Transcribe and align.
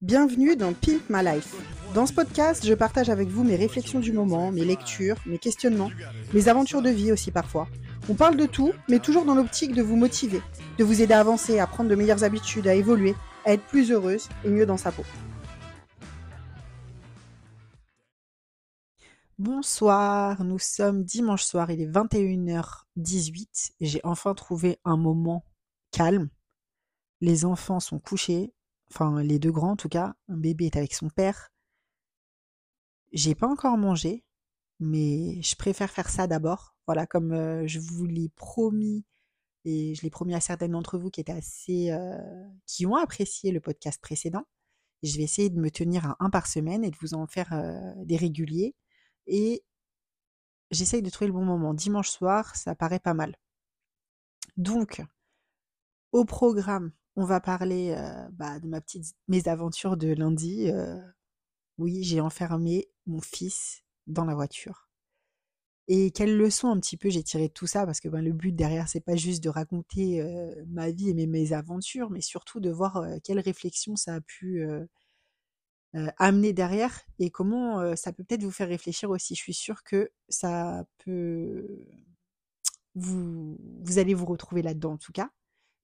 Bienvenue 0.00 0.54
dans 0.54 0.74
Pimp 0.74 1.10
My 1.10 1.24
Life. 1.24 1.56
Dans 1.92 2.06
ce 2.06 2.12
podcast, 2.12 2.64
je 2.64 2.72
partage 2.72 3.10
avec 3.10 3.26
vous 3.26 3.42
mes 3.42 3.56
réflexions 3.56 3.98
du 3.98 4.12
moment, 4.12 4.52
mes 4.52 4.64
lectures, 4.64 5.16
mes 5.26 5.38
questionnements, 5.38 5.90
mes 6.32 6.46
aventures 6.46 6.82
de 6.82 6.88
vie 6.88 7.10
aussi 7.10 7.32
parfois. 7.32 7.66
On 8.08 8.14
parle 8.14 8.36
de 8.36 8.46
tout, 8.46 8.72
mais 8.88 9.00
toujours 9.00 9.24
dans 9.24 9.34
l'optique 9.34 9.74
de 9.74 9.82
vous 9.82 9.96
motiver, 9.96 10.40
de 10.78 10.84
vous 10.84 11.02
aider 11.02 11.14
à 11.14 11.18
avancer, 11.18 11.58
à 11.58 11.66
prendre 11.66 11.90
de 11.90 11.96
meilleures 11.96 12.22
habitudes, 12.22 12.68
à 12.68 12.76
évoluer, 12.76 13.16
à 13.44 13.54
être 13.54 13.64
plus 13.64 13.90
heureuse 13.90 14.28
et 14.44 14.50
mieux 14.50 14.66
dans 14.66 14.76
sa 14.76 14.92
peau. 14.92 15.02
Bonsoir, 19.36 20.44
nous 20.44 20.60
sommes 20.60 21.02
dimanche 21.02 21.42
soir, 21.42 21.72
il 21.72 21.80
est 21.80 21.90
21h18 21.90 23.72
et 23.80 23.86
j'ai 23.86 24.00
enfin 24.04 24.34
trouvé 24.34 24.78
un 24.84 24.96
moment 24.96 25.44
calme. 25.90 26.28
Les 27.20 27.44
enfants 27.44 27.80
sont 27.80 27.98
couchés, 27.98 28.52
enfin 28.92 29.22
les 29.22 29.38
deux 29.38 29.52
grands 29.52 29.72
en 29.72 29.76
tout 29.76 29.88
cas, 29.88 30.14
bébé 30.28 30.66
est 30.66 30.76
avec 30.76 30.94
son 30.94 31.08
père. 31.10 31.50
J'ai 33.12 33.34
pas 33.34 33.48
encore 33.48 33.78
mangé, 33.78 34.24
mais 34.80 35.40
je 35.42 35.56
préfère 35.56 35.90
faire 35.90 36.08
ça 36.10 36.26
d'abord. 36.26 36.74
Voilà, 36.86 37.06
comme 37.06 37.32
euh, 37.32 37.66
je 37.66 37.80
vous 37.80 38.06
l'ai 38.06 38.28
promis 38.30 39.04
et 39.64 39.94
je 39.94 40.02
l'ai 40.02 40.10
promis 40.10 40.34
à 40.34 40.40
certaines 40.40 40.72
d'entre 40.72 40.98
vous 40.98 41.10
qui 41.10 41.20
étaient 41.20 41.32
assez, 41.32 41.90
euh, 41.90 42.86
ont 42.86 42.96
apprécié 42.96 43.52
le 43.52 43.60
podcast 43.60 44.00
précédent. 44.00 44.44
Je 45.02 45.16
vais 45.16 45.24
essayer 45.24 45.50
de 45.50 45.60
me 45.60 45.70
tenir 45.70 46.06
à 46.06 46.16
un 46.20 46.30
par 46.30 46.46
semaine 46.46 46.84
et 46.84 46.90
de 46.90 46.96
vous 47.00 47.14
en 47.14 47.26
faire 47.26 47.52
euh, 47.52 47.92
des 48.04 48.16
réguliers. 48.16 48.74
Et 49.26 49.64
j'essaye 50.70 51.02
de 51.02 51.10
trouver 51.10 51.28
le 51.28 51.34
bon 51.34 51.44
moment. 51.44 51.74
Dimanche 51.74 52.10
soir, 52.10 52.56
ça 52.56 52.74
paraît 52.74 52.98
pas 53.00 53.14
mal. 53.14 53.36
Donc, 54.56 55.02
au 56.12 56.24
programme, 56.24 56.92
on 57.18 57.24
va 57.24 57.40
parler 57.40 57.96
bah, 58.32 58.60
de 58.60 58.68
ma 58.68 58.80
petite 58.80 59.16
mésaventures 59.26 59.96
de 59.96 60.14
lundi. 60.14 60.70
oui, 61.76 62.04
j'ai 62.04 62.20
enfermé 62.20 62.88
mon 63.06 63.20
fils 63.20 63.82
dans 64.06 64.24
la 64.24 64.36
voiture. 64.36 64.88
Et 65.88 66.12
quelle 66.12 66.36
leçon 66.36 66.68
un 66.68 66.78
petit 66.78 66.96
peu 66.96 67.10
j'ai 67.10 67.24
tiré 67.24 67.48
de 67.48 67.52
tout 67.52 67.66
ça? 67.66 67.86
Parce 67.86 68.00
que 68.00 68.08
ben, 68.08 68.22
le 68.22 68.32
but 68.32 68.52
derrière 68.54 68.88
c'est 68.88 69.00
pas 69.00 69.16
juste 69.16 69.42
de 69.42 69.48
raconter 69.48 70.22
ma 70.68 70.92
vie 70.92 71.10
et 71.10 71.14
mes 71.14 71.26
mésaventures, 71.26 72.10
mais 72.10 72.20
surtout 72.20 72.60
de 72.60 72.70
voir 72.70 73.04
quelle 73.24 73.40
réflexion 73.40 73.96
ça 73.96 74.14
a 74.14 74.20
pu 74.20 74.64
amener 76.18 76.52
derrière 76.52 77.00
et 77.18 77.30
comment 77.30 77.96
ça 77.96 78.12
peut 78.12 78.22
peut-être 78.22 78.44
vous 78.44 78.52
faire 78.52 78.68
réfléchir 78.68 79.10
aussi. 79.10 79.34
Je 79.34 79.42
suis 79.42 79.54
sûre 79.54 79.82
que 79.82 80.08
ça 80.28 80.84
peut 80.98 81.84
vous 82.94 83.56
vous 83.82 83.98
allez 83.98 84.14
vous 84.14 84.26
retrouver 84.26 84.62
là-dedans 84.62 84.92
en 84.92 84.98
tout 84.98 85.12
cas. 85.12 85.30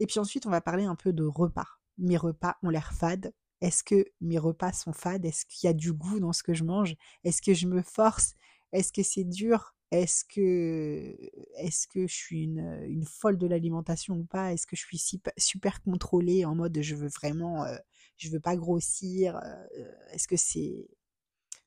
Et 0.05 0.07
puis 0.07 0.21
ensuite, 0.21 0.45
on 0.45 0.51
va 0.51 0.61
parler 0.61 0.85
un 0.85 0.97
peu 0.97 1.15
de 1.15 1.25
repas. 1.25 1.79
Mes 1.97 2.19
repas 2.19 2.59
ont 2.63 2.69
l'air 2.69 2.93
fades. 2.93 3.33
Est-ce 3.63 3.83
que 3.83 4.05
mes 4.21 4.37
repas 4.37 4.75
sont 4.75 4.93
fades? 4.93 5.25
Est-ce 5.25 5.47
qu'il 5.47 5.67
y 5.67 5.71
a 5.71 5.73
du 5.73 5.95
goût 5.95 6.21
dans 6.21 6.35
ce 6.35 6.43
que 6.43 6.53
je 6.53 6.63
mange? 6.63 6.95
Est-ce 7.25 7.41
que 7.41 7.55
je 7.55 7.67
me 7.67 7.81
force? 7.81 8.35
Est-ce 8.73 8.93
que 8.93 9.03
c'est 9.03 9.25
dur? 9.25 9.75
Est-ce 9.91 10.27
que, 10.27 11.17
est 11.57 12.07
je 12.07 12.15
suis 12.15 12.43
une, 12.43 13.07
folle 13.07 13.39
de 13.39 13.47
l'alimentation 13.47 14.17
ou 14.17 14.25
pas? 14.25 14.53
Est-ce 14.53 14.67
que 14.67 14.77
je 14.77 14.83
suis 14.83 14.99
super, 15.39 15.83
contrôlée 15.83 16.45
en 16.45 16.55
mode 16.55 16.79
je 16.83 16.97
veux 16.97 17.09
vraiment, 17.09 17.65
euh, 17.65 17.75
je 18.19 18.29
veux 18.29 18.41
pas 18.41 18.57
grossir 18.57 19.39
euh, 19.39 20.17
que 20.29 20.37
c'est, 20.37 20.87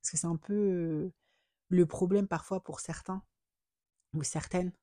est-ce 0.03 0.11
que 0.11 0.17
c'est 0.17 0.27
un 0.27 0.37
peu 0.37 1.11
le 1.69 1.85
problème 1.87 2.27
parfois 2.27 2.63
pour 2.63 2.81
certains 2.81 3.23
ou 4.13 4.21
certaines? 4.21 4.73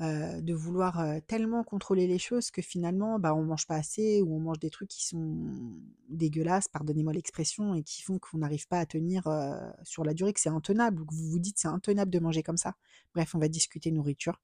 De 0.00 0.54
vouloir 0.54 1.04
tellement 1.28 1.62
contrôler 1.62 2.06
les 2.06 2.18
choses 2.18 2.50
que 2.50 2.60
finalement, 2.60 3.18
bah, 3.18 3.34
on 3.34 3.44
mange 3.44 3.66
pas 3.66 3.76
assez 3.76 4.20
ou 4.20 4.34
on 4.34 4.40
mange 4.40 4.58
des 4.58 4.70
trucs 4.70 4.88
qui 4.88 5.06
sont 5.06 5.48
dégueulasses, 6.08 6.66
pardonnez-moi 6.68 7.12
l'expression, 7.12 7.74
et 7.74 7.82
qui 7.82 8.02
font 8.02 8.18
qu'on 8.18 8.38
n'arrive 8.38 8.66
pas 8.66 8.80
à 8.80 8.86
tenir 8.86 9.28
sur 9.84 10.04
la 10.04 10.14
durée, 10.14 10.32
que 10.32 10.40
c'est 10.40 10.48
intenable, 10.48 11.02
ou 11.02 11.06
que 11.06 11.14
vous 11.14 11.30
vous 11.30 11.38
dites 11.38 11.58
c'est 11.58 11.68
intenable 11.68 12.10
de 12.10 12.18
manger 12.18 12.42
comme 12.42 12.56
ça. 12.56 12.74
Bref, 13.14 13.34
on 13.34 13.38
va 13.38 13.48
discuter 13.48 13.92
nourriture. 13.92 14.40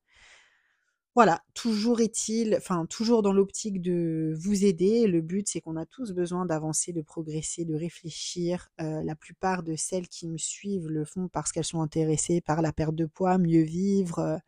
Voilà, 1.15 1.43
toujours 1.53 2.01
est-il, 2.01 2.55
enfin 2.57 2.87
toujours 2.87 3.23
dans 3.23 3.33
l'optique 3.33 3.83
de 3.83 4.35
vous 4.39 4.65
aider. 4.65 5.09
Le 5.09 5.21
but, 5.21 5.49
c'est 5.49 5.61
qu'on 5.61 5.75
a 5.75 5.85
tous 5.85 6.13
besoin 6.13 6.47
d'avancer, 6.47 6.93
de 6.93 7.03
progresser, 7.03 7.65
de 7.65 7.75
réfléchir. 7.75 8.71
la 8.79 9.17
plupart 9.17 9.65
de 9.65 9.75
celles 9.75 10.07
qui 10.07 10.29
me 10.29 10.39
suivent 10.39 10.87
le 10.87 11.05
font 11.05 11.27
parce 11.27 11.51
qu'elles 11.51 11.65
sont 11.65 11.83
intéressées 11.83 12.41
par 12.41 12.63
la 12.63 12.73
perte 12.73 12.95
de 12.95 13.07
poids, 13.07 13.39
mieux 13.39 13.63
vivre, 13.63 14.39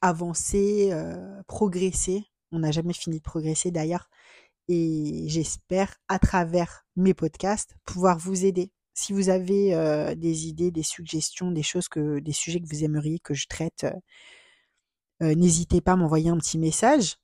avancer, 0.00 0.92
progresser. 1.46 2.24
On 2.52 2.60
n'a 2.60 2.70
jamais 2.70 2.92
fini 2.92 3.18
de 3.18 3.22
progresser 3.22 3.70
d'ailleurs. 3.70 4.08
Et 4.68 5.24
j'espère, 5.28 5.96
à 6.08 6.18
travers 6.18 6.86
mes 6.96 7.12
podcasts, 7.12 7.76
pouvoir 7.84 8.18
vous 8.18 8.44
aider. 8.44 8.70
Si 8.94 9.12
vous 9.12 9.28
avez 9.28 10.14
des 10.16 10.46
idées, 10.46 10.70
des 10.70 10.82
suggestions, 10.82 11.50
des 11.50 11.62
choses 11.62 11.88
que, 11.88 12.20
des 12.20 12.32
sujets 12.32 12.60
que 12.60 12.68
vous 12.68 12.84
aimeriez 12.84 13.18
que 13.18 13.34
je 13.34 13.46
traite, 13.46 13.86
n'hésitez 15.20 15.80
pas 15.80 15.92
à 15.92 15.96
m'envoyer 15.96 16.30
un 16.30 16.38
petit 16.38 16.58
message. 16.58 17.16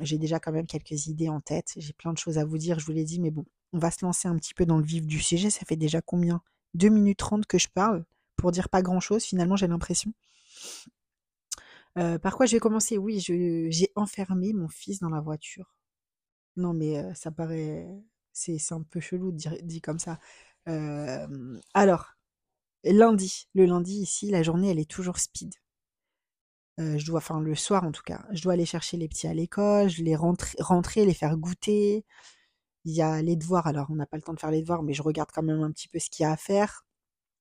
j'ai 0.00 0.18
déjà 0.18 0.38
quand 0.38 0.52
même 0.52 0.66
quelques 0.66 1.06
idées 1.06 1.28
en 1.28 1.40
tête. 1.40 1.72
J'ai 1.76 1.92
plein 1.92 2.12
de 2.12 2.18
choses 2.18 2.38
à 2.38 2.44
vous 2.44 2.58
dire, 2.58 2.78
je 2.78 2.86
vous 2.86 2.92
l'ai 2.92 3.04
dit, 3.04 3.20
mais 3.20 3.30
bon, 3.30 3.44
on 3.72 3.78
va 3.78 3.90
se 3.90 4.04
lancer 4.04 4.28
un 4.28 4.36
petit 4.36 4.54
peu 4.54 4.66
dans 4.66 4.78
le 4.78 4.84
vif 4.84 5.06
du 5.06 5.18
sujet. 5.20 5.50
Ça 5.50 5.64
fait 5.66 5.76
déjà 5.76 6.00
combien? 6.00 6.42
2 6.74 6.88
minutes 6.88 7.18
30 7.18 7.46
que 7.46 7.58
je 7.58 7.68
parle 7.68 8.04
pour 8.42 8.52
dire 8.52 8.68
pas 8.68 8.82
grand 8.82 9.00
chose, 9.00 9.24
finalement, 9.24 9.56
j'ai 9.56 9.68
l'impression. 9.68 10.12
par 11.94 12.36
quoi 12.36 12.46
je 12.46 12.56
vais 12.56 12.60
commencer? 12.60 12.98
Oui, 12.98 13.20
j'ai 13.20 13.92
enfermé 13.96 14.52
mon 14.52 14.68
fils 14.68 14.98
dans 15.00 15.10
la 15.10 15.20
voiture. 15.20 15.74
Non, 16.56 16.74
mais 16.74 17.14
ça 17.14 17.30
paraît. 17.30 17.88
C'est 18.32 18.58
un 18.72 18.82
peu 18.82 19.00
chelou 19.00 19.32
dit 19.32 19.80
comme 19.80 19.98
ça. 19.98 20.18
alors, 21.74 22.14
lundi, 22.84 23.48
le 23.54 23.66
lundi 23.66 23.94
ici, 24.00 24.30
la 24.30 24.42
journée, 24.42 24.70
elle 24.70 24.80
est 24.80 24.90
toujours 24.90 25.18
speed. 25.18 25.54
je 26.78 27.04
dois, 27.06 27.18
enfin 27.18 27.40
le 27.40 27.54
soir 27.54 27.84
en 27.84 27.92
tout 27.92 28.02
cas, 28.02 28.24
je 28.32 28.42
dois 28.42 28.54
aller 28.54 28.66
chercher 28.66 28.96
les 28.96 29.08
petits 29.08 29.28
à 29.28 29.34
l'école, 29.34 29.88
je 29.88 30.02
les 30.02 30.16
rentrer, 30.16 30.56
rentrer, 30.60 31.04
les 31.06 31.14
faire 31.14 31.36
goûter. 31.36 32.04
Il 32.84 32.92
y 32.94 33.02
a 33.02 33.22
les 33.22 33.36
devoirs, 33.36 33.66
alors 33.68 33.88
on 33.90 33.96
n'a 33.96 34.06
pas 34.06 34.16
le 34.16 34.22
temps 34.22 34.34
de 34.34 34.40
faire 34.40 34.50
les 34.50 34.62
devoirs, 34.62 34.82
mais 34.82 34.94
je 34.94 35.02
regarde 35.02 35.30
quand 35.32 35.42
même 35.42 35.62
un 35.62 35.70
petit 35.72 35.88
peu 35.88 35.98
ce 36.00 36.10
qu'il 36.10 36.24
y 36.24 36.26
a 36.26 36.32
à 36.32 36.36
faire. 36.36 36.84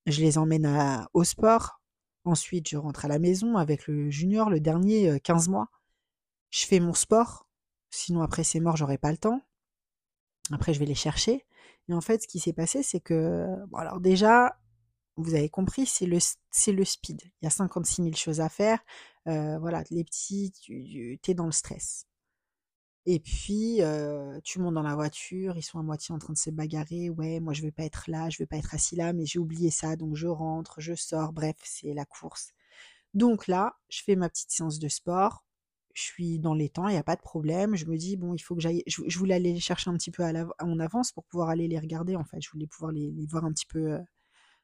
Je 0.06 0.22
les 0.22 0.38
emmène 0.38 1.08
au 1.14 1.24
sport. 1.24 1.82
Ensuite, 2.24 2.70
je 2.70 2.78
rentre 2.78 3.06
à 3.06 3.08
la 3.08 3.20
maison 3.20 3.58
avec 3.58 3.88
le 3.88 4.10
junior, 4.10 4.50
le 4.50 4.60
dernier, 4.60 5.20
15 5.20 5.50
mois. 5.50 5.68
Je 6.50 6.66
fais 6.66 6.80
mon 6.80 6.94
sport. 6.94 7.48
Sinon, 7.90 8.22
après, 8.22 8.44
c'est 8.44 8.60
mort, 8.60 8.78
j'aurai 8.78 8.98
pas 8.98 9.12
le 9.12 9.18
temps. 9.18 9.42
Après, 10.52 10.74
je 10.74 10.80
vais 10.80 10.86
les 10.86 10.96
chercher. 10.96 11.46
Et 11.90 11.94
en 11.94 12.02
fait, 12.02 12.24
ce 12.24 12.28
qui 12.28 12.40
s'est 12.40 12.54
passé, 12.54 12.84
c'est 12.84 13.00
que, 13.00 13.46
alors 13.76 14.00
déjà, 14.00 14.58
vous 15.18 15.34
avez 15.36 15.50
compris, 15.50 15.86
c'est 15.86 16.06
le, 16.06 16.20
speed. 16.20 17.22
Il 17.42 17.46
y 17.46 17.48
a 17.48 17.50
56 17.50 18.04
000 18.04 18.16
choses 18.16 18.42
à 18.42 18.50
faire. 18.50 18.80
voilà, 19.26 19.84
les 19.90 20.04
petits, 20.04 20.52
tu 20.62 21.20
es 21.28 21.34
dans 21.34 21.46
le 21.46 21.52
stress. 21.52 22.08
Et 23.06 23.20
puis, 23.20 23.82
tu 24.44 24.60
montes 24.60 24.76
dans 24.76 24.84
la 24.84 24.96
voiture, 24.96 25.58
ils 25.58 25.64
sont 25.64 25.80
à 25.80 25.84
moitié 25.84 26.14
en 26.14 26.20
train 26.20 26.34
de 26.34 26.38
se 26.38 26.52
bagarrer. 26.52 27.10
Ouais, 27.10 27.40
moi 27.40 27.54
je 27.54 27.64
veux 27.64 27.72
pas 27.72 27.84
être 27.84 28.10
là, 28.10 28.30
je 28.30 28.38
veux 28.40 28.46
pas 28.46 28.58
être 28.58 28.76
assis 28.76 28.96
là, 28.96 29.14
mais 29.14 29.26
j'ai 29.26 29.40
oublié 29.40 29.72
ça, 29.72 29.96
donc 29.96 30.16
je 30.16 30.28
rentre, 30.28 30.80
je 30.82 30.94
sors. 30.94 31.34
Bref, 31.34 31.56
c'est 31.64 31.94
la 31.94 32.06
course. 32.06 32.54
Donc 33.14 33.48
là, 33.48 33.76
je 33.90 34.04
fais 34.04 34.16
ma 34.16 34.30
petite 34.30 34.52
séance 34.52 34.80
de 34.80 34.88
sport. 34.88 35.46
Je 35.94 36.04
suis 36.04 36.40
dans 36.40 36.54
les 36.54 36.70
temps, 36.70 36.88
il 36.88 36.94
n'y 36.94 36.98
a 36.98 37.04
pas 37.04 37.16
de 37.16 37.22
problème. 37.22 37.76
Je 37.76 37.86
me 37.86 37.98
dis, 37.98 38.16
bon, 38.18 38.34
il 38.34 38.40
faut 38.40 38.56
que 38.56 38.62
j'aille. 38.62 38.84
Je, 38.88 39.20
voulais 39.20 39.36
aller 39.36 39.54
les 39.54 39.60
chercher 39.60 39.90
un 39.90 39.98
petit 39.98 40.12
peu 40.12 40.24
à 40.24 40.32
en 40.62 40.80
avance 40.80 41.12
pour 41.12 41.26
pouvoir 41.26 41.50
aller 41.50 41.68
les 41.68 41.80
regarder, 41.80 42.16
en 42.16 42.24
fait. 42.24 42.42
Je 42.42 42.50
voulais 42.52 42.68
pouvoir 42.68 42.92
les, 42.94 43.12
voir 43.28 43.46
un 43.46 43.52
petit 43.52 43.66
peu. 43.66 43.98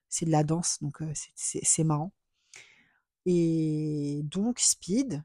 c'est 0.10 0.26
de 0.26 0.32
la 0.32 0.44
danse, 0.44 0.78
donc 0.82 1.00
c'est 1.36 1.84
marrant. 1.84 2.14
Et 3.26 4.22
donc, 4.24 4.60
speed, 4.60 5.24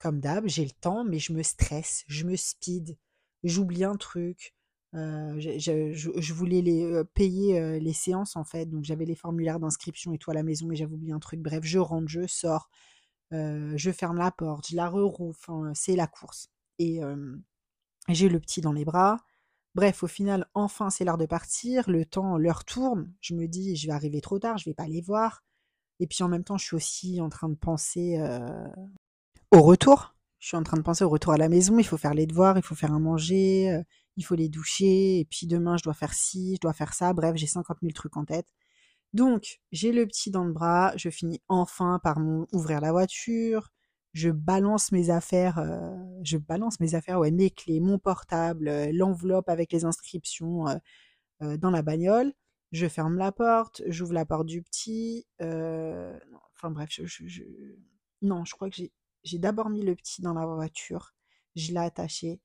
comme 0.00 0.20
d'hab, 0.20 0.48
j'ai 0.48 0.64
le 0.64 0.70
temps, 0.70 1.04
mais 1.04 1.18
je 1.18 1.32
me 1.32 1.42
stresse, 1.42 2.04
je 2.08 2.24
me 2.24 2.34
speed, 2.34 2.96
j'oublie 3.44 3.84
un 3.84 3.96
truc. 3.96 4.54
je, 4.92 6.32
voulais 6.32 6.62
les, 6.62 7.04
payer 7.14 7.78
les 7.78 7.92
séances 7.92 8.34
en 8.36 8.44
fait, 8.44 8.66
donc 8.66 8.84
j'avais 8.84 9.04
les 9.04 9.14
formulaires 9.14 9.60
d'inscription 9.60 10.12
et 10.12 10.18
tout 10.18 10.30
à 10.30 10.34
la 10.34 10.42
maison, 10.42 10.66
mais 10.66 10.76
j'avais 10.76 10.94
oublié 10.94 11.12
un 11.12 11.20
truc. 11.20 11.40
Bref, 11.40 11.60
je 11.64 11.78
rentre, 11.78 12.08
je 12.08 12.26
sors, 12.26 12.70
je 13.30 13.90
ferme 13.92 14.16
la 14.16 14.30
porte, 14.30 14.68
je 14.70 14.76
la 14.76 14.88
rerouvre, 14.88 15.36
enfin, 15.38 15.72
c'est 15.74 15.96
la 15.96 16.06
course. 16.06 16.48
Et 16.78 17.00
j'ai 18.08 18.28
le 18.28 18.40
petit 18.40 18.60
dans 18.60 18.72
les 18.72 18.84
bras. 18.84 19.18
Bref, 19.74 20.02
au 20.02 20.08
final, 20.08 20.46
enfin, 20.54 20.90
c'est 20.90 21.04
l'heure 21.04 21.18
de 21.18 21.26
partir. 21.26 21.88
Le 21.88 22.04
temps, 22.04 22.38
l'heure 22.38 22.64
tourne. 22.64 23.12
Je 23.20 23.34
me 23.34 23.46
dis, 23.46 23.76
je 23.76 23.86
vais 23.86 23.92
arriver 23.92 24.20
trop 24.20 24.38
tard, 24.38 24.58
je 24.58 24.68
vais 24.68 24.74
pas 24.74 24.88
les 24.88 25.00
voir. 25.00 25.44
Et 26.00 26.06
puis 26.06 26.24
en 26.24 26.28
même 26.28 26.44
temps, 26.44 26.58
je 26.58 26.64
suis 26.64 26.76
aussi 26.76 27.20
en 27.20 27.28
train 27.28 27.48
de 27.48 27.54
penser 27.54 28.18
au 29.50 29.62
retour, 29.62 30.14
je 30.38 30.48
suis 30.48 30.56
en 30.56 30.62
train 30.62 30.76
de 30.76 30.82
penser 30.82 31.04
au 31.04 31.08
retour 31.08 31.32
à 31.32 31.36
la 31.36 31.48
maison, 31.48 31.78
il 31.78 31.84
faut 31.84 31.96
faire 31.96 32.14
les 32.14 32.26
devoirs, 32.26 32.56
il 32.56 32.62
faut 32.62 32.74
faire 32.74 32.92
un 32.92 33.00
manger, 33.00 33.70
euh, 33.72 33.82
il 34.16 34.24
faut 34.24 34.34
les 34.34 34.48
doucher, 34.48 35.20
et 35.20 35.24
puis 35.24 35.46
demain 35.46 35.76
je 35.76 35.82
dois 35.82 35.94
faire 35.94 36.14
ci, 36.14 36.54
je 36.56 36.60
dois 36.60 36.72
faire 36.72 36.94
ça, 36.94 37.12
bref, 37.12 37.36
j'ai 37.36 37.46
50 37.46 37.78
000 37.82 37.92
trucs 37.92 38.16
en 38.16 38.24
tête. 38.24 38.46
Donc, 39.12 39.60
j'ai 39.72 39.92
le 39.92 40.06
petit 40.06 40.30
dans 40.30 40.44
le 40.44 40.52
bras, 40.52 40.92
je 40.96 41.10
finis 41.10 41.40
enfin 41.48 42.00
par 42.02 42.18
ouvrir 42.52 42.80
la 42.80 42.92
voiture, 42.92 43.70
je 44.12 44.30
balance 44.30 44.92
mes 44.92 45.10
affaires, 45.10 45.58
euh, 45.58 45.96
je 46.22 46.38
balance 46.38 46.80
mes 46.80 46.94
affaires, 46.94 47.18
ouais, 47.20 47.30
mes 47.32 47.50
clés, 47.50 47.80
mon 47.80 47.98
portable, 47.98 48.68
euh, 48.68 48.90
l'enveloppe 48.92 49.48
avec 49.48 49.72
les 49.72 49.84
inscriptions 49.84 50.64
dans 51.40 51.70
la 51.70 51.82
bagnole. 51.82 52.32
Je 52.72 52.86
ferme 52.86 53.16
la 53.16 53.32
porte, 53.32 53.82
j'ouvre 53.86 54.12
la 54.12 54.26
porte 54.26 54.46
du 54.46 54.62
petit. 54.62 55.26
enfin 55.40 56.70
bref, 56.70 56.90
je, 56.90 57.42
non, 58.22 58.44
je 58.44 58.54
crois 58.54 58.68
que 58.70 58.76
j'ai 58.76 58.92
d'abord 59.34 59.70
mis 59.70 59.82
le 59.82 59.94
petit 59.94 60.22
dans 60.22 60.34
la 60.34 60.46
voiture, 60.46 61.14
je 61.56 61.72
l'ai 61.72 61.78
attaché, 61.78 62.40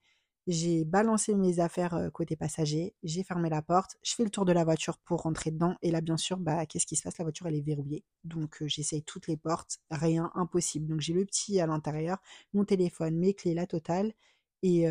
j'ai 0.48 0.86
balancé 0.86 1.34
mes 1.36 1.60
affaires 1.60 2.10
côté 2.14 2.36
passager, 2.36 2.94
j'ai 3.04 3.24
fermé 3.24 3.50
la 3.50 3.62
porte, 3.64 3.98
je 4.04 4.14
fais 4.14 4.24
le 4.24 4.30
tour 4.30 4.46
de 4.46 4.52
la 4.52 4.64
voiture 4.64 4.98
pour 5.00 5.22
rentrer 5.24 5.50
dedans. 5.52 5.76
Et 5.82 5.90
là, 5.90 6.02
bien 6.02 6.18
sûr, 6.18 6.38
bah, 6.38 6.66
qu'est-ce 6.68 6.86
qui 6.86 6.96
se 6.96 7.02
passe? 7.04 7.18
La 7.18 7.24
voiture, 7.26 7.48
elle 7.48 7.56
est 7.56 7.62
verrouillée. 7.62 8.04
Donc, 8.24 8.64
j'essaye 8.68 9.02
toutes 9.04 9.28
les 9.28 9.38
portes, 9.38 9.80
rien, 9.90 10.32
impossible. 10.36 10.88
Donc, 10.88 11.02
j'ai 11.02 11.14
le 11.14 11.26
petit 11.26 11.60
à 11.60 11.66
l'intérieur, 11.68 12.20
mon 12.54 12.64
téléphone, 12.64 13.18
mes 13.18 13.34
clés, 13.34 13.56
la 13.56 13.66
totale. 13.66 14.14
Et 14.62 14.86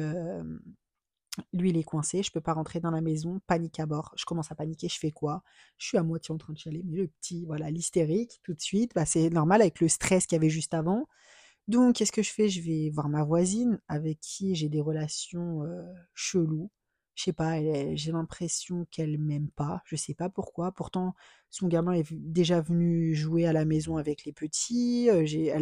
lui, 1.52 1.70
il 1.70 1.76
est 1.76 1.82
coincé, 1.84 2.22
je 2.22 2.30
peux 2.30 2.40
pas 2.40 2.52
rentrer 2.52 2.80
dans 2.80 2.90
la 2.92 3.00
maison, 3.00 3.40
panique 3.46 3.80
à 3.80 3.86
bord. 3.86 4.12
Je 4.16 4.24
commence 4.24 4.52
à 4.52 4.54
paniquer, 4.54 4.88
je 4.88 4.98
fais 4.98 5.10
quoi? 5.10 5.42
Je 5.78 5.86
suis 5.88 5.98
à 5.98 6.02
moitié 6.02 6.32
en 6.32 6.38
train 6.38 6.52
de 6.52 6.58
chialer, 6.58 6.82
mais 6.84 6.96
le 6.96 7.08
petit, 7.08 7.44
voilà, 7.44 7.70
l'hystérique, 7.70 8.40
tout 8.42 8.54
de 8.54 8.60
suite, 8.60 8.92
bah, 8.94 9.04
c'est 9.04 9.30
normal 9.30 9.60
avec 9.60 9.80
le 9.80 9.88
stress 9.88 10.26
qu'il 10.26 10.36
y 10.36 10.38
avait 10.38 10.50
juste 10.50 10.74
avant. 10.74 11.08
Donc, 11.68 11.96
qu'est-ce 11.96 12.12
que 12.12 12.22
je 12.22 12.30
fais? 12.32 12.48
Je 12.48 12.60
vais 12.60 12.90
voir 12.90 13.08
ma 13.08 13.24
voisine 13.24 13.80
avec 13.88 14.20
qui 14.20 14.54
j'ai 14.54 14.68
des 14.68 14.80
relations 14.80 15.62
cheloues. 16.14 16.70
Je 17.14 17.24
sais 17.24 17.32
pas, 17.32 17.60
j'ai 17.94 18.12
l'impression 18.12 18.86
qu'elle 18.90 19.18
m'aime 19.18 19.48
pas. 19.50 19.82
Je 19.86 19.96
sais 19.96 20.14
pas 20.14 20.28
pourquoi. 20.28 20.72
Pourtant, 20.72 21.14
son 21.50 21.68
gamin 21.68 21.92
est 21.92 22.12
déjà 22.12 22.60
venu 22.60 23.14
jouer 23.14 23.46
à 23.46 23.52
la 23.52 23.64
maison 23.64 23.96
avec 23.96 24.24
les 24.24 24.32
petits. 24.32 25.08
J'ai, 25.24 25.52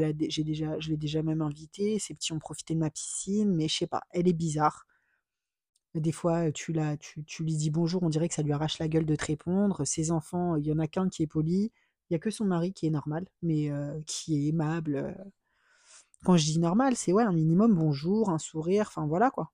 déjà, 0.44 0.78
je 0.81 0.88
l'ai 0.90 0.96
déjà 0.96 1.22
même 1.22 1.43
invité. 1.43 1.99
Ces 1.99 2.14
petits 2.14 2.32
ont 2.32 2.38
profité 2.38 2.75
de 2.75 2.81
ma 2.81 2.90
piscine, 2.90 3.55
mais 3.55 3.69
je 3.69 3.76
sais 3.76 3.87
pas, 3.87 4.02
elle 4.10 4.28
est 4.28 4.32
bizarre. 4.32 4.87
Des 5.94 6.12
fois, 6.12 6.50
tu, 6.52 6.72
la, 6.72 6.96
tu, 6.96 7.22
tu 7.25 7.44
lui 7.44 7.55
dis 7.55 7.70
bonjour, 7.70 8.02
on 8.02 8.08
dirait 8.08 8.28
que 8.28 8.34
ça 8.34 8.43
lui 8.43 8.52
arrache 8.52 8.78
la 8.78 8.88
gueule 8.88 9.05
de 9.05 9.14
te 9.14 9.26
répondre. 9.26 9.84
Ses 9.84 10.10
enfants, 10.10 10.56
il 10.56 10.66
y 10.66 10.72
en 10.72 10.78
a 10.78 10.87
qu'un 10.88 11.08
qui 11.10 11.22
est 11.22 11.26
poli. 11.26 11.70
Il 12.08 12.14
y 12.14 12.16
a 12.16 12.19
que 12.19 12.31
son 12.31 12.46
mari 12.46 12.72
qui 12.72 12.87
est 12.87 12.90
normal, 12.90 13.26
mais 13.43 13.70
qui 14.06 14.37
est 14.37 14.48
aimable. 14.48 15.16
Quand 16.24 16.36
je 16.36 16.44
dis 16.44 16.58
normal, 16.58 16.96
c'est 16.96 17.12
ouais, 17.12 17.24
un 17.24 17.32
minimum 17.32 17.74
bonjour, 17.74 18.30
un 18.30 18.38
sourire, 18.38 18.86
enfin 18.88 19.06
voilà 19.06 19.30
quoi. 19.30 19.52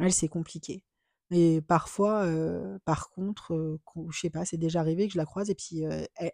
Elle, 0.00 0.12
c'est 0.12 0.28
compliqué. 0.28 0.82
Et 1.30 1.62
parfois, 1.62 2.28
par 2.84 3.10
contre, 3.10 3.78
je 4.10 4.18
sais 4.18 4.30
pas, 4.30 4.44
c'est 4.44 4.56
déjà 4.56 4.80
arrivé 4.80 5.06
que 5.06 5.14
je 5.14 5.18
la 5.18 5.24
croise 5.24 5.50
et 5.50 5.54
puis 5.54 5.84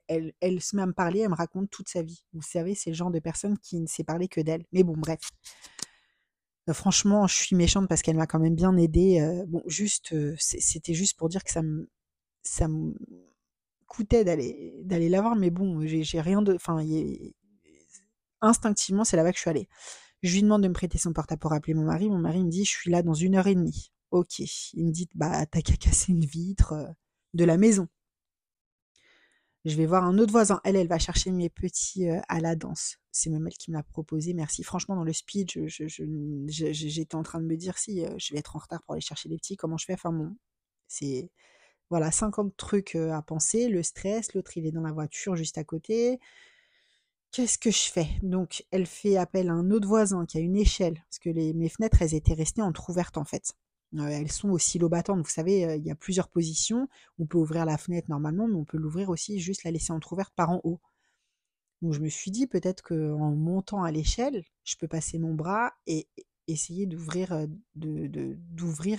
elle, 0.08 0.32
elle, 0.40 0.60
se 0.60 0.76
met 0.76 0.82
à 0.82 0.86
me 0.86 0.92
parler, 0.92 1.20
elle 1.20 1.30
me 1.30 1.34
raconte 1.34 1.70
toute 1.70 1.88
sa 1.88 2.02
vie. 2.02 2.22
Vous 2.32 2.42
savez, 2.42 2.74
c'est 2.74 2.90
le 2.90 2.96
genre 2.96 3.10
de 3.10 3.18
personne 3.18 3.56
qui 3.58 3.80
ne 3.80 3.86
sait 3.86 4.04
parler 4.04 4.28
que 4.28 4.40
d'elle. 4.40 4.64
Mais 4.72 4.82
bon, 4.82 4.94
bref. 4.96 5.20
franchement, 6.72 7.26
je 7.26 7.36
suis 7.36 7.56
méchante 7.56 7.88
parce 7.88 8.02
qu'elle 8.02 8.16
m'a 8.16 8.26
quand 8.26 8.40
même 8.40 8.56
bien 8.56 8.76
aidée. 8.76 9.44
bon, 9.46 9.62
juste, 9.66 10.14
c'était 10.38 10.94
juste 10.94 11.16
pour 11.16 11.28
dire 11.28 11.44
que 11.44 11.50
ça 11.50 11.62
me, 11.62 12.94
coûtait 13.86 14.24
d'aller, 14.24 14.80
d'aller 14.84 15.08
la 15.08 15.20
voir, 15.20 15.36
mais 15.36 15.50
bon, 15.50 15.80
j'ai 15.86 16.20
rien 16.20 16.42
de, 16.42 16.58
instinctivement, 18.42 19.04
c'est 19.04 19.16
là-bas 19.16 19.32
que 19.32 19.36
je 19.36 19.42
suis 19.42 19.50
allée. 19.50 19.68
Je 20.22 20.34
lui 20.34 20.42
demande 20.42 20.62
de 20.62 20.68
me 20.68 20.74
prêter 20.74 20.98
son 20.98 21.12
portable 21.12 21.40
pour 21.40 21.52
appeler 21.52 21.74
mon 21.74 21.84
mari. 21.84 22.10
Mon 22.10 22.18
mari 22.18 22.44
me 22.44 22.50
dit, 22.50 22.64
je 22.64 22.70
suis 22.70 22.90
là 22.90 23.02
dans 23.02 23.14
une 23.14 23.36
heure 23.36 23.46
et 23.46 23.54
demie. 23.54 23.90
Ok. 24.10 24.40
Il 24.74 24.86
me 24.86 24.90
dit, 24.90 25.08
bah, 25.14 25.46
t'as 25.46 25.62
qu'à 25.62 25.76
casser 25.76 26.12
une 26.12 26.24
vitre 26.24 26.72
euh, 26.72 26.88
de 27.34 27.44
la 27.44 27.56
maison. 27.56 27.88
Je 29.64 29.76
vais 29.76 29.86
voir 29.86 30.04
un 30.04 30.18
autre 30.18 30.32
voisin. 30.32 30.60
Elle, 30.64 30.76
elle 30.76 30.88
va 30.88 30.98
chercher 30.98 31.30
mes 31.30 31.48
petits 31.48 32.08
euh, 32.08 32.20
à 32.28 32.40
la 32.40 32.56
danse. 32.56 32.96
C'est 33.12 33.30
même 33.30 33.46
elle 33.46 33.56
qui 33.56 33.70
me 33.70 33.76
l'a 33.76 33.82
proposé. 33.82 34.34
Merci. 34.34 34.62
Franchement, 34.62 34.96
dans 34.96 35.04
le 35.04 35.12
speed, 35.12 35.50
j'étais 36.48 37.14
en 37.14 37.22
train 37.22 37.40
de 37.40 37.46
me 37.46 37.56
dire 37.56 37.78
si 37.78 38.04
euh, 38.04 38.14
je 38.18 38.32
vais 38.32 38.40
être 38.40 38.56
en 38.56 38.58
retard 38.58 38.82
pour 38.82 38.94
aller 38.94 39.00
chercher 39.00 39.28
les 39.28 39.36
petits. 39.36 39.56
Comment 39.56 39.76
je 39.78 39.86
fais? 39.86 39.94
Enfin 39.94 40.12
bon, 40.12 40.36
c'est 40.88 41.30
voilà 41.90 42.10
50 42.10 42.56
trucs 42.56 42.94
à 42.94 43.20
penser. 43.22 43.68
Le 43.68 43.82
stress, 43.82 44.34
l'autre 44.34 44.56
il 44.56 44.66
est 44.66 44.72
dans 44.72 44.82
la 44.82 44.92
voiture 44.92 45.36
juste 45.36 45.58
à 45.58 45.64
côté. 45.64 46.20
Qu'est-ce 47.32 47.58
que 47.58 47.70
je 47.70 47.90
fais? 47.90 48.08
Donc, 48.22 48.64
elle 48.72 48.86
fait 48.86 49.16
appel 49.16 49.50
à 49.50 49.52
un 49.52 49.70
autre 49.70 49.86
voisin 49.86 50.26
qui 50.26 50.38
a 50.38 50.40
une 50.40 50.56
échelle, 50.56 50.94
parce 50.94 51.18
que 51.20 51.30
les, 51.30 51.54
mes 51.54 51.68
fenêtres, 51.68 52.02
elles 52.02 52.14
étaient 52.14 52.34
restées 52.34 52.62
entrouvertes 52.62 53.16
en 53.18 53.24
fait. 53.24 53.54
Euh, 53.94 54.06
elles 54.08 54.32
sont 54.32 54.50
aussi 54.50 54.78
battantes, 54.78 55.20
vous 55.20 55.30
savez, 55.30 55.64
euh, 55.64 55.76
il 55.76 55.84
y 55.84 55.90
a 55.90 55.94
plusieurs 55.94 56.28
positions. 56.28 56.88
On 57.18 57.26
peut 57.26 57.38
ouvrir 57.38 57.64
la 57.66 57.78
fenêtre 57.78 58.08
normalement, 58.10 58.48
mais 58.48 58.56
on 58.56 58.64
peut 58.64 58.78
l'ouvrir 58.78 59.10
aussi, 59.10 59.38
juste 59.38 59.62
la 59.64 59.70
laisser 59.70 59.92
entrouverte 59.92 60.32
par 60.34 60.50
en 60.50 60.60
haut. 60.64 60.80
Donc, 61.82 61.94
je 61.94 62.00
me 62.00 62.08
suis 62.08 62.30
dit 62.32 62.46
peut-être 62.46 62.82
qu'en 62.82 63.30
montant 63.36 63.82
à 63.84 63.92
l'échelle, 63.92 64.44
je 64.64 64.76
peux 64.76 64.88
passer 64.88 65.18
mon 65.18 65.34
bras 65.34 65.72
et 65.86 66.08
essayer 66.48 66.86
d'ouvrir 66.86 67.32
euh, 67.32 67.46
de, 67.76 68.36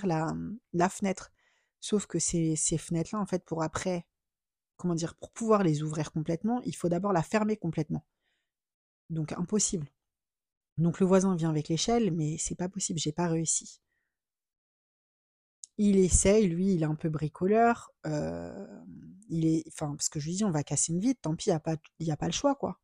la, 0.04 0.34
la 0.72 0.88
fenêtre. 0.88 1.32
Sauf 1.80 2.06
que 2.06 2.18
ces, 2.18 2.56
ces 2.56 2.78
fenêtres-là, 2.78 3.20
en 3.20 3.26
fait, 3.26 3.44
pour 3.44 3.62
après, 3.62 4.06
comment 4.76 4.94
dire, 4.94 5.14
pour 5.16 5.32
pouvoir 5.32 5.62
les 5.62 5.82
ouvrir 5.82 6.12
complètement, 6.12 6.62
il 6.64 6.74
faut 6.74 6.88
d'abord 6.88 7.12
la 7.12 7.22
fermer 7.22 7.56
complètement. 7.56 8.04
Donc 9.12 9.32
impossible. 9.32 9.88
Donc 10.78 10.98
le 10.98 11.06
voisin 11.06 11.36
vient 11.36 11.50
avec 11.50 11.68
l'échelle, 11.68 12.12
mais 12.12 12.38
c'est 12.38 12.54
pas 12.54 12.68
possible, 12.68 12.98
j'ai 12.98 13.12
pas 13.12 13.28
réussi. 13.28 13.80
Il 15.76 15.98
essaye, 15.98 16.48
lui, 16.48 16.74
il 16.74 16.82
est 16.82 16.86
un 16.86 16.94
peu 16.94 17.10
bricoleur. 17.10 17.90
Euh, 18.06 18.66
il 19.28 19.46
est, 19.46 19.64
enfin, 19.68 19.94
parce 19.94 20.08
que 20.08 20.18
je 20.18 20.28
lui 20.28 20.36
dis, 20.36 20.44
on 20.44 20.50
va 20.50 20.62
casser 20.62 20.92
une 20.92 21.00
vitre, 21.00 21.20
tant 21.22 21.36
pis, 21.36 21.48
il 21.48 21.52
n'y 21.52 21.56
a, 21.56 21.60
pas, 21.60 21.76
a 22.08 22.16
pas 22.16 22.26
le 22.26 22.32
choix, 22.32 22.54
quoi. 22.54 22.80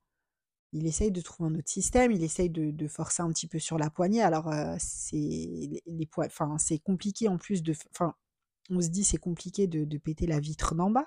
Il 0.73 0.87
essaye 0.87 1.11
de 1.11 1.21
trouver 1.23 1.51
un 1.51 1.59
autre 1.59 1.71
système, 1.71 2.13
il 2.13 2.23
essaye 2.23 2.51
de, 2.51 2.89
forcer 2.89 3.23
un 3.23 3.31
petit 3.31 3.47
peu 3.47 3.59
sur 3.59 3.79
la 3.79 3.89
poignée. 3.89 4.23
Alors, 4.23 4.49
euh, 4.49 4.77
c'est 4.79 6.79
compliqué 6.85 7.29
en 7.29 7.39
plus 7.39 7.63
de. 7.63 7.75
Enfin, 7.91 8.15
on 8.71 8.81
se 8.83 8.89
dit, 8.89 9.05
c'est 9.05 9.19
compliqué 9.19 9.67
de 9.67 9.99
péter 9.99 10.27
la 10.27 10.41
vitre 10.41 10.75
d'en 10.75 10.91
bas. 10.91 11.07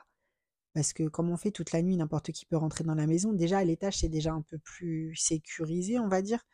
Parce 0.74 0.94
que 0.94 1.08
comme 1.08 1.30
on 1.30 1.38
fait 1.38 1.52
toute 1.52 1.74
la 1.74 1.82
nuit, 1.82 1.98
n'importe 1.98 2.32
qui 2.32 2.46
peut 2.46 2.56
rentrer 2.56 2.84
dans 2.84 2.96
la 2.96 3.08
maison. 3.08 3.34
Déjà, 3.34 3.58
à 3.58 3.64
l'étage, 3.64 3.98
c'est 3.98 4.10
déjà 4.10 4.32
un 4.32 4.42
peu 4.42 4.58
plus 4.58 5.16
sécurisé, 5.16 6.00
on 6.00 6.08
va 6.08 6.22
dire. 6.22 6.46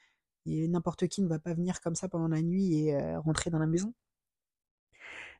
N'importe 0.45 1.07
qui 1.07 1.21
ne 1.21 1.27
va 1.27 1.39
pas 1.39 1.53
venir 1.53 1.81
comme 1.81 1.95
ça 1.95 2.07
pendant 2.07 2.29
la 2.29 2.41
nuit 2.41 2.79
et 2.79 3.15
rentrer 3.17 3.49
dans 3.49 3.59
la 3.59 3.67
maison. 3.67 3.93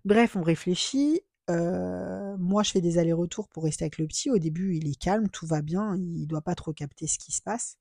Bref, 0.06 0.36
on 0.36 0.44
réfléchit. 0.44 1.22
Moi, 1.50 2.62
je 2.64 2.72
fais 2.72 2.82
des 2.82 2.98
allers-retours 2.98 3.48
pour 3.48 3.64
rester 3.64 3.86
avec 3.86 3.98
le 3.98 4.06
petit. 4.06 4.30
Au 4.30 4.38
début, 4.38 4.76
il 4.76 4.88
est 4.88 5.00
calme, 5.00 5.30
tout 5.30 5.48
va 5.48 5.62
bien. 5.62 5.96
Il 5.96 6.22
ne 6.22 6.26
doit 6.26 6.42
pas 6.42 6.56
trop 6.56 6.74
capter 6.74 7.08
ce 7.08 7.18
qui 7.18 7.32
se 7.32 7.42
passe. 7.42 7.78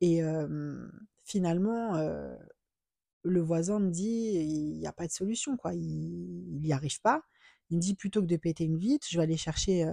Et 0.00 0.20
finalement, 1.24 1.94
le 3.22 3.40
voisin 3.40 3.80
me 3.80 3.90
dit, 3.90 4.32
il 4.34 4.78
n'y 4.78 4.86
a 4.86 4.92
pas 4.92 5.06
de 5.06 5.12
solution, 5.12 5.56
quoi. 5.56 5.74
Il 5.74 6.60
n'y 6.60 6.72
arrive 6.72 7.00
pas. 7.00 7.22
Il 7.70 7.76
me 7.76 7.82
dit 7.82 7.94
plutôt 7.94 8.22
que 8.22 8.26
de 8.26 8.36
péter 8.36 8.64
une 8.64 8.78
vitre, 8.78 9.06
je 9.10 9.16
vais 9.18 9.24
aller 9.24 9.36
chercher 9.36 9.84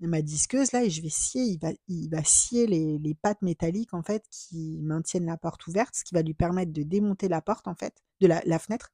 ma 0.00 0.22
disqueuse 0.22 0.72
là 0.72 0.84
et 0.84 0.90
je 0.90 1.02
vais 1.02 1.08
scier, 1.08 1.58
il 1.88 2.08
va, 2.08 2.24
scier 2.24 2.66
les, 2.66 2.98
les, 2.98 3.14
pattes 3.14 3.42
métalliques 3.42 3.94
en 3.94 4.02
fait 4.02 4.24
qui 4.30 4.78
maintiennent 4.82 5.26
la 5.26 5.36
porte 5.36 5.66
ouverte, 5.66 5.96
ce 5.96 6.04
qui 6.04 6.14
va 6.14 6.22
lui 6.22 6.34
permettre 6.34 6.72
de 6.72 6.82
démonter 6.82 7.28
la 7.28 7.42
porte 7.42 7.66
en 7.66 7.74
fait, 7.74 8.02
de 8.20 8.28
la, 8.28 8.40
la 8.46 8.58
fenêtre 8.58 8.92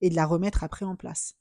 et 0.00 0.10
de 0.10 0.16
la 0.16 0.26
remettre 0.26 0.64
après 0.64 0.84
en 0.84 0.96
place. 0.96 1.36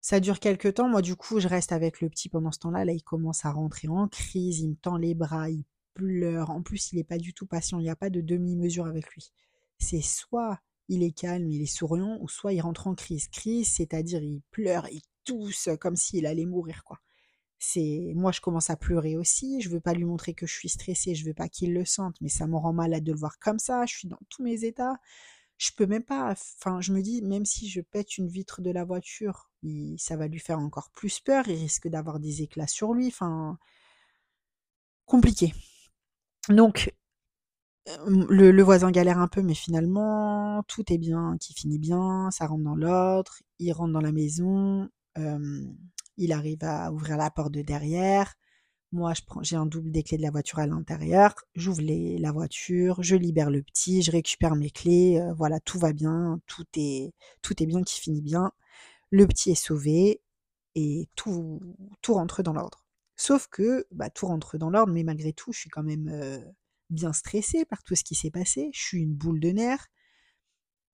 Ça 0.00 0.18
dure 0.18 0.40
quelques 0.40 0.74
temps. 0.74 0.88
Moi, 0.88 1.02
du 1.02 1.14
coup, 1.14 1.40
je 1.40 1.48
reste 1.48 1.72
avec 1.72 2.00
le 2.00 2.08
petit 2.08 2.30
pendant 2.30 2.50
ce 2.52 2.58
temps-là. 2.60 2.84
Là, 2.86 2.92
il 2.92 3.02
commence 3.02 3.44
à 3.44 3.52
rentrer 3.52 3.88
en 3.88 4.08
crise. 4.08 4.60
Il 4.60 4.70
me 4.70 4.74
tend 4.76 4.96
les 4.96 5.14
bras. 5.14 5.50
Il 5.50 5.64
pleure. 5.92 6.50
En 6.50 6.62
plus, 6.62 6.92
il 6.92 6.96
n'est 6.96 7.04
pas 7.04 7.18
du 7.18 7.34
tout 7.34 7.46
patient. 7.46 7.78
Il 7.78 7.82
n'y 7.82 7.90
a 7.90 7.96
pas 7.96 8.08
de 8.08 8.22
demi-mesure 8.22 8.86
avec 8.86 9.12
lui. 9.12 9.30
C'est 9.78 10.00
soit 10.00 10.58
il 10.90 11.04
est 11.04 11.12
calme, 11.12 11.48
il 11.48 11.62
est 11.62 11.66
souriant, 11.66 12.18
ou 12.20 12.28
soit 12.28 12.52
il 12.52 12.60
rentre 12.60 12.88
en 12.88 12.94
crise. 12.94 13.28
Crise, 13.28 13.72
c'est-à-dire 13.72 14.22
il 14.22 14.42
pleure, 14.50 14.88
il 14.90 15.02
tousse 15.24 15.68
comme 15.80 15.96
s'il 15.96 16.26
allait 16.26 16.46
mourir, 16.46 16.82
quoi. 16.84 16.98
C'est 17.58 18.12
moi 18.16 18.32
je 18.32 18.40
commence 18.40 18.70
à 18.70 18.76
pleurer 18.76 19.16
aussi, 19.16 19.60
je 19.60 19.68
veux 19.68 19.80
pas 19.80 19.92
lui 19.92 20.04
montrer 20.04 20.34
que 20.34 20.46
je 20.46 20.54
suis 20.54 20.70
stressée, 20.70 21.14
je 21.14 21.26
veux 21.26 21.34
pas 21.34 21.48
qu'il 21.48 21.74
le 21.74 21.84
sente, 21.84 22.16
mais 22.22 22.30
ça 22.30 22.46
me 22.46 22.56
rend 22.56 22.72
malade 22.72 23.04
de 23.04 23.12
le 23.12 23.18
voir 23.18 23.38
comme 23.38 23.58
ça, 23.58 23.84
je 23.86 23.96
suis 23.98 24.08
dans 24.08 24.18
tous 24.30 24.42
mes 24.42 24.64
états. 24.64 24.96
Je 25.58 25.70
peux 25.76 25.86
même 25.86 26.02
pas 26.02 26.32
enfin 26.32 26.80
je 26.80 26.92
me 26.92 27.02
dis 27.02 27.22
même 27.22 27.44
si 27.44 27.68
je 27.68 27.82
pète 27.82 28.16
une 28.18 28.28
vitre 28.28 28.62
de 28.62 28.70
la 28.70 28.84
voiture, 28.84 29.50
ça 29.98 30.16
va 30.16 30.26
lui 30.26 30.38
faire 30.40 30.58
encore 30.58 30.90
plus 30.90 31.20
peur, 31.20 31.48
il 31.48 31.56
risque 31.56 31.86
d'avoir 31.88 32.18
des 32.18 32.42
éclats 32.42 32.66
sur 32.66 32.94
lui, 32.94 33.08
enfin 33.08 33.58
compliqué. 35.04 35.52
Donc 36.48 36.94
le, 37.86 38.62
voisin 38.62 38.90
galère 38.90 39.18
un 39.18 39.28
peu, 39.28 39.42
mais 39.42 39.54
finalement, 39.54 40.62
tout 40.68 40.92
est 40.92 40.98
bien, 40.98 41.36
qui 41.40 41.54
finit 41.54 41.78
bien, 41.78 42.30
ça 42.30 42.46
rentre 42.46 42.64
dans 42.64 42.74
l'ordre, 42.74 43.32
il 43.58 43.72
rentre 43.72 43.92
dans 43.92 44.00
la 44.00 44.12
maison, 44.12 44.88
il 46.16 46.32
arrive 46.32 46.62
à 46.62 46.92
ouvrir 46.92 47.16
la 47.16 47.30
porte 47.30 47.52
de 47.52 47.62
derrière. 47.62 48.34
Moi, 48.92 49.12
j'ai 49.42 49.56
un 49.56 49.66
double 49.66 49.92
des 49.92 50.02
clés 50.02 50.16
de 50.16 50.22
la 50.22 50.32
voiture 50.32 50.58
à 50.58 50.66
l'intérieur, 50.66 51.34
j'ouvre 51.54 51.82
la 51.82 52.32
voiture, 52.32 53.02
je 53.02 53.14
libère 53.16 53.50
le 53.50 53.62
petit, 53.62 54.02
je 54.02 54.10
récupère 54.10 54.56
mes 54.56 54.70
clés, 54.70 55.20
voilà, 55.36 55.60
tout 55.60 55.78
va 55.78 55.92
bien, 55.92 56.40
tout 56.46 56.66
est, 56.76 57.12
tout 57.42 57.62
est 57.62 57.66
bien, 57.66 57.82
qui 57.82 58.00
finit 58.00 58.22
bien. 58.22 58.52
Le 59.10 59.26
petit 59.26 59.50
est 59.52 59.54
sauvé 59.54 60.20
et 60.74 61.08
tout, 61.16 61.60
tout 62.02 62.14
rentre 62.14 62.42
dans 62.42 62.52
l'ordre. 62.52 62.84
Sauf 63.16 63.48
que, 63.48 63.86
bah, 63.92 64.10
tout 64.10 64.26
rentre 64.26 64.58
dans 64.58 64.70
l'ordre, 64.70 64.92
mais 64.92 65.04
malgré 65.04 65.32
tout, 65.32 65.52
je 65.52 65.60
suis 65.60 65.70
quand 65.70 65.82
même 65.82 66.08
bien 66.90 67.12
stressée 67.12 67.64
par 67.64 67.82
tout 67.82 67.94
ce 67.94 68.04
qui 68.04 68.14
s'est 68.14 68.30
passé. 68.30 68.70
Je 68.72 68.80
suis 68.80 69.02
une 69.02 69.14
boule 69.14 69.40
de 69.40 69.50
nerfs. 69.50 69.88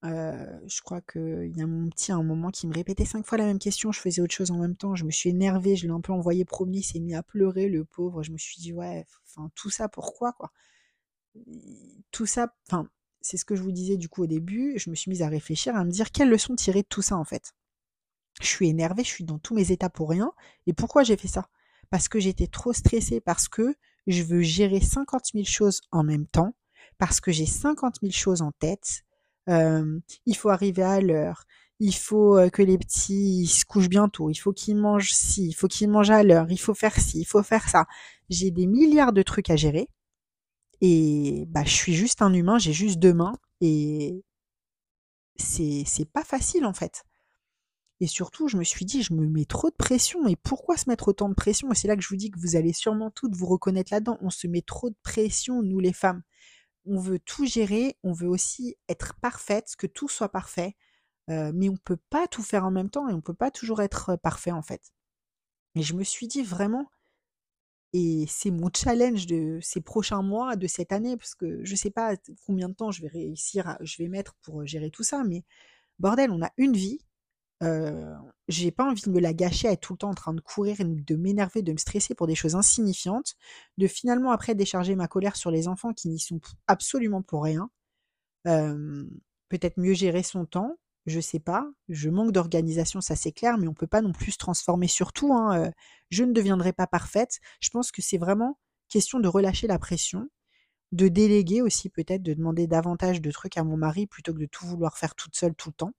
Euh, 0.04 0.60
je 0.66 0.80
crois 0.82 1.00
qu'il 1.00 1.52
y 1.56 1.62
a 1.62 1.66
mon 1.66 1.88
petit 1.88 2.12
à 2.12 2.16
un 2.16 2.22
moment 2.22 2.50
qui 2.50 2.66
me 2.66 2.74
répétait 2.74 3.04
cinq 3.04 3.26
fois 3.26 3.38
la 3.38 3.46
même 3.46 3.58
question. 3.58 3.92
Je 3.92 4.00
faisais 4.00 4.20
autre 4.22 4.34
chose 4.34 4.50
en 4.50 4.58
même 4.58 4.76
temps. 4.76 4.94
Je 4.94 5.04
me 5.04 5.10
suis 5.10 5.30
énervée. 5.30 5.74
Je 5.74 5.86
l'ai 5.86 5.92
un 5.92 6.00
peu 6.00 6.12
envoyé 6.12 6.44
promener. 6.44 6.78
Il 6.78 6.82
s'est 6.82 7.00
mis 7.00 7.14
à 7.14 7.22
pleurer, 7.22 7.68
le 7.68 7.84
pauvre. 7.84 8.22
Je 8.22 8.30
me 8.30 8.38
suis 8.38 8.60
dit, 8.60 8.72
ouais, 8.72 9.04
enfin, 9.26 9.50
tout 9.54 9.70
ça 9.70 9.88
pourquoi, 9.88 10.32
quoi? 10.32 10.52
Tout 12.10 12.26
ça, 12.26 12.54
c'est 13.20 13.36
ce 13.36 13.44
que 13.44 13.56
je 13.56 13.62
vous 13.62 13.72
disais 13.72 13.96
du 13.96 14.08
coup 14.08 14.22
au 14.22 14.26
début. 14.26 14.78
Je 14.78 14.90
me 14.90 14.94
suis 14.94 15.10
mise 15.10 15.22
à 15.22 15.28
réfléchir, 15.28 15.74
à 15.76 15.84
me 15.84 15.90
dire 15.90 16.12
quelles 16.12 16.30
leçons 16.30 16.54
tirer 16.54 16.82
de 16.82 16.88
tout 16.88 17.02
ça, 17.02 17.16
en 17.16 17.24
fait? 17.24 17.54
Je 18.40 18.46
suis 18.46 18.68
énervée, 18.68 19.02
je 19.02 19.08
suis 19.08 19.24
dans 19.24 19.38
tous 19.38 19.54
mes 19.54 19.72
états 19.72 19.90
pour 19.90 20.10
rien. 20.10 20.32
Et 20.66 20.72
pourquoi 20.72 21.02
j'ai 21.02 21.16
fait 21.16 21.28
ça? 21.28 21.48
Parce 21.90 22.08
que 22.08 22.20
j'étais 22.20 22.46
trop 22.46 22.72
stressée, 22.72 23.20
parce 23.20 23.48
que 23.48 23.74
je 24.06 24.22
veux 24.22 24.40
gérer 24.40 24.80
50 24.80 25.26
000 25.34 25.44
choses 25.44 25.80
en 25.90 26.04
même 26.04 26.26
temps, 26.26 26.54
parce 26.98 27.20
que 27.20 27.32
j'ai 27.32 27.46
50 27.46 27.96
000 28.02 28.12
choses 28.12 28.42
en 28.42 28.52
tête. 28.52 29.02
Euh, 29.48 30.00
il 30.26 30.36
faut 30.36 30.50
arriver 30.50 30.82
à 30.82 31.00
l'heure. 31.00 31.44
Il 31.78 31.94
faut 31.94 32.38
que 32.52 32.62
les 32.62 32.78
petits 32.78 33.46
se 33.46 33.64
couchent 33.64 33.88
bientôt. 33.90 34.30
Il 34.30 34.36
faut 34.36 34.52
qu'ils 34.52 34.76
mangent 34.76 35.12
ci. 35.12 35.48
Il 35.48 35.52
faut 35.52 35.68
qu'ils 35.68 35.90
mangent 35.90 36.10
à 36.10 36.22
l'heure. 36.22 36.46
Il 36.50 36.58
faut 36.58 36.74
faire 36.74 36.98
ci. 36.98 37.20
Il 37.20 37.26
faut 37.26 37.42
faire 37.42 37.68
ça. 37.68 37.86
J'ai 38.30 38.50
des 38.50 38.66
milliards 38.66 39.12
de 39.12 39.22
trucs 39.22 39.50
à 39.50 39.56
gérer. 39.56 39.88
Et 40.80 41.44
bah, 41.48 41.64
je 41.64 41.70
suis 41.70 41.94
juste 41.94 42.22
un 42.22 42.32
humain. 42.32 42.58
J'ai 42.58 42.72
juste 42.72 42.98
deux 42.98 43.14
mains. 43.14 43.34
Et 43.60 44.24
c'est, 45.36 45.84
c'est 45.86 46.10
pas 46.10 46.24
facile 46.24 46.64
en 46.64 46.72
fait. 46.72 47.04
Et 48.00 48.06
surtout, 48.06 48.48
je 48.48 48.56
me 48.56 48.64
suis 48.64 48.84
dit, 48.84 49.02
je 49.02 49.14
me 49.14 49.26
mets 49.26 49.46
trop 49.46 49.70
de 49.70 49.74
pression. 49.74 50.26
Et 50.28 50.36
pourquoi 50.36 50.76
se 50.76 50.88
mettre 50.88 51.08
autant 51.08 51.28
de 51.28 51.34
pression? 51.34 51.70
Et 51.72 51.74
c'est 51.74 51.88
là 51.88 51.96
que 51.96 52.02
je 52.02 52.08
vous 52.08 52.16
dis 52.16 52.30
que 52.30 52.38
vous 52.38 52.56
allez 52.56 52.72
sûrement 52.72 53.10
toutes 53.10 53.34
vous 53.34 53.46
reconnaître 53.46 53.92
là-dedans. 53.92 54.18
On 54.20 54.30
se 54.30 54.46
met 54.46 54.62
trop 54.62 54.90
de 54.90 54.96
pression, 55.02 55.62
nous 55.62 55.80
les 55.80 55.94
femmes. 55.94 56.22
On 56.84 56.98
veut 57.00 57.18
tout 57.18 57.46
gérer, 57.46 57.96
on 58.02 58.12
veut 58.12 58.28
aussi 58.28 58.76
être 58.88 59.14
parfaite, 59.20 59.74
que 59.76 59.86
tout 59.86 60.08
soit 60.08 60.28
parfait. 60.28 60.76
Euh, 61.30 61.52
mais 61.54 61.68
on 61.68 61.72
ne 61.72 61.78
peut 61.78 61.98
pas 62.10 62.28
tout 62.28 62.42
faire 62.42 62.64
en 62.64 62.70
même 62.70 62.90
temps 62.90 63.08
et 63.08 63.12
on 63.12 63.16
ne 63.16 63.22
peut 63.22 63.34
pas 63.34 63.50
toujours 63.50 63.82
être 63.82 64.10
euh, 64.10 64.16
parfait 64.16 64.52
en 64.52 64.62
fait. 64.62 64.92
Et 65.74 65.82
je 65.82 65.94
me 65.94 66.04
suis 66.04 66.28
dit 66.28 66.42
vraiment, 66.42 66.88
et 67.92 68.26
c'est 68.28 68.50
mon 68.50 68.70
challenge 68.74 69.26
de 69.26 69.58
ces 69.62 69.80
prochains 69.80 70.22
mois, 70.22 70.56
de 70.56 70.66
cette 70.66 70.92
année, 70.92 71.16
parce 71.16 71.34
que 71.34 71.64
je 71.64 71.72
ne 71.72 71.76
sais 71.76 71.90
pas 71.90 72.14
combien 72.46 72.68
de 72.68 72.74
temps 72.74 72.90
je 72.90 73.02
vais 73.02 73.08
réussir, 73.08 73.76
je 73.80 73.96
vais 73.98 74.08
mettre 74.08 74.34
pour 74.42 74.66
gérer 74.66 74.90
tout 74.90 75.02
ça, 75.02 75.24
mais 75.24 75.44
bordel, 75.98 76.30
on 76.30 76.42
a 76.42 76.50
une 76.58 76.74
vie, 76.74 77.05
j'ai 78.48 78.70
pas 78.70 78.84
envie 78.84 79.02
de 79.02 79.10
me 79.10 79.20
la 79.20 79.32
gâcher 79.32 79.68
à 79.68 79.72
être 79.72 79.80
tout 79.80 79.94
le 79.94 79.98
temps 79.98 80.10
en 80.10 80.14
train 80.14 80.34
de 80.34 80.40
courir, 80.40 80.76
de 80.80 81.16
m'énerver, 81.16 81.62
de 81.62 81.72
me 81.72 81.78
stresser 81.78 82.14
pour 82.14 82.26
des 82.26 82.34
choses 82.34 82.54
insignifiantes, 82.54 83.34
de 83.78 83.86
finalement 83.86 84.30
après 84.30 84.54
décharger 84.54 84.94
ma 84.94 85.08
colère 85.08 85.36
sur 85.36 85.50
les 85.50 85.66
enfants 85.68 85.92
qui 85.92 86.08
n'y 86.08 86.20
sont 86.20 86.40
absolument 86.66 87.22
pour 87.22 87.44
rien. 87.44 87.70
Peut-être 88.44 89.78
mieux 89.78 89.94
gérer 89.94 90.22
son 90.22 90.44
temps, 90.44 90.76
je 91.06 91.20
sais 91.20 91.38
pas. 91.38 91.66
Je 91.88 92.10
manque 92.10 92.32
d'organisation, 92.32 93.00
ça 93.00 93.16
c'est 93.16 93.32
clair, 93.32 93.58
mais 93.58 93.68
on 93.68 93.74
peut 93.74 93.86
pas 93.86 94.02
non 94.02 94.12
plus 94.12 94.32
se 94.32 94.38
transformer 94.38 94.88
sur 94.88 95.12
tout. 95.12 95.32
Hein. 95.32 95.70
Je 96.10 96.24
ne 96.24 96.32
deviendrai 96.32 96.72
pas 96.72 96.86
parfaite. 96.86 97.38
Je 97.60 97.70
pense 97.70 97.90
que 97.90 98.02
c'est 98.02 98.18
vraiment 98.18 98.58
question 98.88 99.18
de 99.18 99.28
relâcher 99.28 99.66
la 99.66 99.78
pression, 99.78 100.28
de 100.92 101.08
déléguer 101.08 101.62
aussi 101.62 101.88
peut-être, 101.88 102.22
de 102.22 102.34
demander 102.34 102.66
davantage 102.66 103.20
de 103.20 103.30
trucs 103.30 103.56
à 103.56 103.64
mon 103.64 103.76
mari 103.76 104.06
plutôt 104.06 104.32
que 104.34 104.38
de 104.38 104.46
tout 104.46 104.66
vouloir 104.66 104.98
faire 104.98 105.14
toute 105.14 105.34
seule 105.36 105.54
tout 105.54 105.70
le 105.70 105.74
temps 105.74 105.92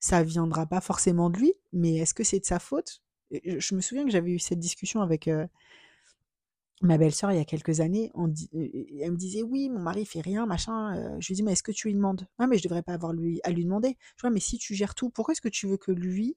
ça 0.00 0.22
viendra 0.22 0.66
pas 0.66 0.80
forcément 0.80 1.30
de 1.30 1.38
lui, 1.38 1.54
mais 1.72 1.96
est-ce 1.96 2.14
que 2.14 2.24
c'est 2.24 2.40
de 2.40 2.44
sa 2.44 2.58
faute? 2.58 3.02
Je 3.30 3.74
me 3.74 3.80
souviens 3.80 4.04
que 4.04 4.10
j'avais 4.10 4.30
eu 4.30 4.38
cette 4.38 4.58
discussion 4.58 5.02
avec 5.02 5.28
euh, 5.28 5.46
ma 6.82 6.98
belle-sœur 6.98 7.32
il 7.32 7.38
y 7.38 7.40
a 7.40 7.44
quelques 7.44 7.80
années. 7.80 8.10
elle 8.14 9.12
me 9.12 9.16
disait 9.16 9.42
oui, 9.42 9.68
mon 9.68 9.80
mari 9.80 10.06
fait 10.06 10.20
rien, 10.20 10.46
machin. 10.46 10.96
Euh, 10.96 11.16
je 11.20 11.28
lui 11.28 11.34
dis 11.34 11.42
mais 11.42 11.52
est-ce 11.52 11.62
que 11.62 11.72
tu 11.72 11.88
lui 11.88 11.94
demandes? 11.94 12.26
Ah 12.38 12.46
mais 12.46 12.58
je 12.58 12.62
devrais 12.62 12.82
pas 12.82 12.94
avoir 12.94 13.12
lui 13.12 13.40
à 13.44 13.50
lui 13.50 13.64
demander. 13.64 13.96
Je 14.16 14.22
vois 14.22 14.30
mais 14.30 14.40
si 14.40 14.58
tu 14.58 14.74
gères 14.74 14.94
tout, 14.94 15.10
pourquoi 15.10 15.32
est-ce 15.32 15.40
que 15.40 15.48
tu 15.48 15.66
veux 15.66 15.76
que 15.76 15.92
lui 15.92 16.36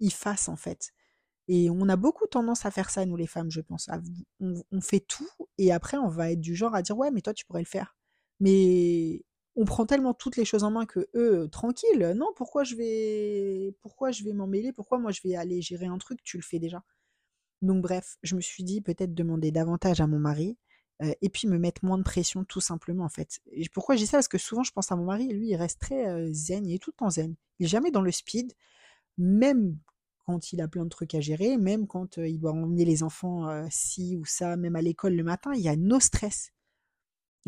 il 0.00 0.12
fasse 0.12 0.48
en 0.48 0.56
fait? 0.56 0.92
Et 1.48 1.70
on 1.70 1.88
a 1.88 1.96
beaucoup 1.96 2.26
tendance 2.26 2.66
à 2.66 2.70
faire 2.70 2.90
ça 2.90 3.06
nous 3.06 3.16
les 3.16 3.26
femmes, 3.26 3.50
je 3.50 3.60
pense. 3.60 3.88
on 4.40 4.80
fait 4.80 5.00
tout 5.00 5.28
et 5.58 5.72
après 5.72 5.96
on 5.98 6.08
va 6.08 6.32
être 6.32 6.40
du 6.40 6.54
genre 6.54 6.74
à 6.74 6.82
dire 6.82 6.96
ouais 6.98 7.10
mais 7.10 7.22
toi 7.22 7.34
tu 7.34 7.44
pourrais 7.46 7.62
le 7.62 7.66
faire. 7.66 7.96
Mais 8.40 9.24
on 9.58 9.64
prend 9.64 9.86
tellement 9.86 10.14
toutes 10.14 10.36
les 10.36 10.44
choses 10.44 10.62
en 10.62 10.70
main 10.70 10.86
que 10.86 11.08
eux, 11.16 11.48
tranquille, 11.50 12.14
non, 12.16 12.28
pourquoi 12.36 12.62
je 12.62 12.76
vais, 12.76 13.74
pourquoi 13.80 14.12
je 14.12 14.22
vais 14.22 14.32
m'en 14.32 14.46
mêler, 14.46 14.72
pourquoi 14.72 15.00
moi 15.00 15.10
je 15.10 15.20
vais 15.24 15.34
aller 15.34 15.60
gérer 15.60 15.86
un 15.86 15.98
truc, 15.98 16.22
tu 16.22 16.36
le 16.36 16.44
fais 16.44 16.60
déjà. 16.60 16.84
Donc 17.60 17.82
bref, 17.82 18.18
je 18.22 18.36
me 18.36 18.40
suis 18.40 18.62
dit 18.62 18.80
peut-être 18.80 19.14
demander 19.14 19.50
davantage 19.50 20.00
à 20.00 20.06
mon 20.06 20.20
mari 20.20 20.56
euh, 21.02 21.12
et 21.22 21.28
puis 21.28 21.48
me 21.48 21.58
mettre 21.58 21.84
moins 21.84 21.98
de 21.98 22.04
pression 22.04 22.44
tout 22.44 22.60
simplement 22.60 23.04
en 23.04 23.08
fait. 23.08 23.40
Et 23.50 23.68
pourquoi 23.68 23.96
je 23.96 24.02
dis 24.02 24.06
ça? 24.06 24.18
Parce 24.18 24.28
que 24.28 24.38
souvent 24.38 24.62
je 24.62 24.70
pense 24.70 24.92
à 24.92 24.96
mon 24.96 25.06
mari, 25.06 25.26
lui 25.32 25.48
il 25.48 25.56
reste 25.56 25.80
très 25.80 26.06
euh, 26.06 26.32
zen, 26.32 26.64
il 26.64 26.74
est 26.74 26.78
tout 26.78 26.92
le 26.92 26.98
temps 26.98 27.10
zen. 27.10 27.34
Il 27.58 27.66
est 27.66 27.68
jamais 27.68 27.90
dans 27.90 28.02
le 28.02 28.12
speed, 28.12 28.52
même 29.16 29.76
quand 30.24 30.52
il 30.52 30.60
a 30.60 30.68
plein 30.68 30.84
de 30.84 30.90
trucs 30.90 31.16
à 31.16 31.20
gérer, 31.20 31.56
même 31.56 31.88
quand 31.88 32.18
euh, 32.18 32.28
il 32.28 32.38
doit 32.38 32.52
emmener 32.52 32.84
les 32.84 33.02
enfants 33.02 33.48
ci 33.70 34.16
ou 34.16 34.24
ça, 34.24 34.56
même 34.56 34.76
à 34.76 34.82
l'école 34.82 35.14
le 35.14 35.24
matin, 35.24 35.52
il 35.52 35.62
y 35.62 35.68
a 35.68 35.74
no 35.74 35.98
stress. 35.98 36.52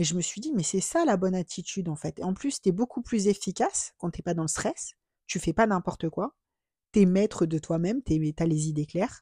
Et 0.01 0.05
je 0.05 0.15
me 0.15 0.23
suis 0.23 0.41
dit, 0.41 0.51
mais 0.55 0.63
c'est 0.63 0.81
ça 0.81 1.05
la 1.05 1.19
bonne 1.19 1.35
attitude 1.35 1.91
en 1.91 1.95
fait. 1.95 2.23
En 2.23 2.33
plus, 2.33 2.63
tu 2.63 2.71
es 2.71 2.73
beaucoup 2.73 3.03
plus 3.03 3.27
efficace 3.27 3.93
quand 3.99 4.09
t'es 4.09 4.23
pas 4.23 4.33
dans 4.33 4.45
le 4.45 4.49
stress. 4.49 4.95
Tu 5.27 5.39
fais 5.39 5.53
pas 5.53 5.67
n'importe 5.67 6.09
quoi. 6.09 6.35
Tu 6.93 7.01
es 7.01 7.05
maître 7.05 7.45
de 7.45 7.59
toi-même, 7.59 8.03
tu 8.03 8.15
as 8.39 8.47
les 8.47 8.69
idées 8.69 8.87
claires. 8.87 9.21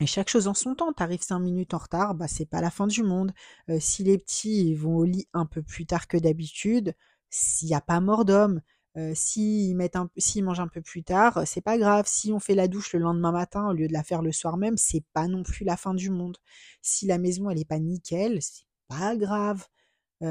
Et 0.00 0.06
chaque 0.06 0.30
chose 0.30 0.48
en 0.48 0.54
son 0.54 0.74
temps. 0.74 0.94
Tu 0.94 1.02
arrives 1.02 1.20
cinq 1.20 1.40
minutes 1.40 1.74
en 1.74 1.78
retard, 1.78 2.14
bah 2.14 2.26
c'est 2.26 2.46
pas 2.46 2.62
la 2.62 2.70
fin 2.70 2.86
du 2.86 3.02
monde. 3.02 3.34
Euh, 3.68 3.76
si 3.78 4.02
les 4.02 4.16
petits 4.16 4.74
vont 4.74 4.96
au 4.96 5.04
lit 5.04 5.28
un 5.34 5.44
peu 5.44 5.60
plus 5.62 5.84
tard 5.84 6.08
que 6.08 6.16
d'habitude, 6.16 6.94
s'il 7.28 7.68
n'y 7.68 7.74
a 7.74 7.82
pas 7.82 8.00
mort 8.00 8.24
d'homme, 8.24 8.62
euh, 8.96 9.12
s'ils 9.14 9.76
mangent 9.76 10.60
un 10.60 10.68
peu 10.68 10.80
plus 10.80 11.04
tard, 11.04 11.46
c'est 11.46 11.60
pas 11.60 11.76
grave. 11.76 12.06
Si 12.08 12.32
on 12.32 12.40
fait 12.40 12.54
la 12.54 12.66
douche 12.66 12.94
le 12.94 13.00
lendemain 13.00 13.32
matin 13.32 13.68
au 13.68 13.74
lieu 13.74 13.88
de 13.88 13.92
la 13.92 14.02
faire 14.02 14.22
le 14.22 14.32
soir 14.32 14.56
même, 14.56 14.78
c'est 14.78 15.04
pas 15.12 15.28
non 15.28 15.42
plus 15.42 15.66
la 15.66 15.76
fin 15.76 15.92
du 15.92 16.08
monde. 16.08 16.38
Si 16.80 17.06
la 17.06 17.18
maison 17.18 17.50
elle 17.50 17.62
pas 17.66 17.78
nickel, 17.78 18.40
c'est 18.40 18.65
pas 18.88 19.16
grave. 19.16 19.66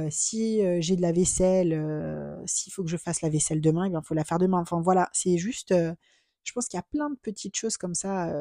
si 0.09 0.61
j'ai 0.81 0.95
de 0.95 1.01
la 1.01 1.11
vaisselle, 1.11 2.41
s'il 2.45 2.73
faut 2.73 2.83
que 2.83 2.89
je 2.89 2.97
fasse 2.97 3.21
la 3.21 3.29
vaisselle 3.29 3.61
demain, 3.61 3.87
il 3.87 3.99
faut 4.03 4.13
la 4.13 4.23
faire 4.23 4.39
demain. 4.39 4.59
Enfin 4.59 4.81
voilà, 4.81 5.09
c'est 5.13 5.37
juste, 5.37 5.73
je 5.73 6.53
pense 6.53 6.67
qu'il 6.67 6.77
y 6.77 6.79
a 6.79 6.83
plein 6.83 7.09
de 7.09 7.17
petites 7.17 7.55
choses 7.55 7.77
comme 7.77 7.95
ça 7.95 8.33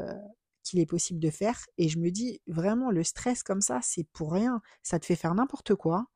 qu'il 0.62 0.80
est 0.80 0.86
possible 0.86 1.20
de 1.20 1.30
faire. 1.30 1.66
Et 1.78 1.88
je 1.88 1.98
me 1.98 2.10
dis 2.10 2.40
vraiment, 2.46 2.90
le 2.90 3.04
stress 3.04 3.42
comme 3.42 3.60
ça, 3.60 3.80
c'est 3.82 4.04
pour 4.12 4.32
rien. 4.32 4.62
Ça 4.82 4.98
te 4.98 5.06
fait 5.06 5.16
faire 5.16 5.34
n'importe 5.34 5.74
quoi. 5.74 6.06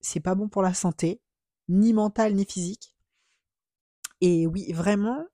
c'est 0.00 0.20
pas 0.20 0.34
bon 0.34 0.48
pour 0.48 0.62
la 0.62 0.74
santé, 0.74 1.20
ni 1.68 1.92
mentale 1.92 2.34
ni 2.34 2.44
physique. 2.44 2.94
Et 4.20 4.46
oui, 4.46 4.72
vraiment, 4.72 5.24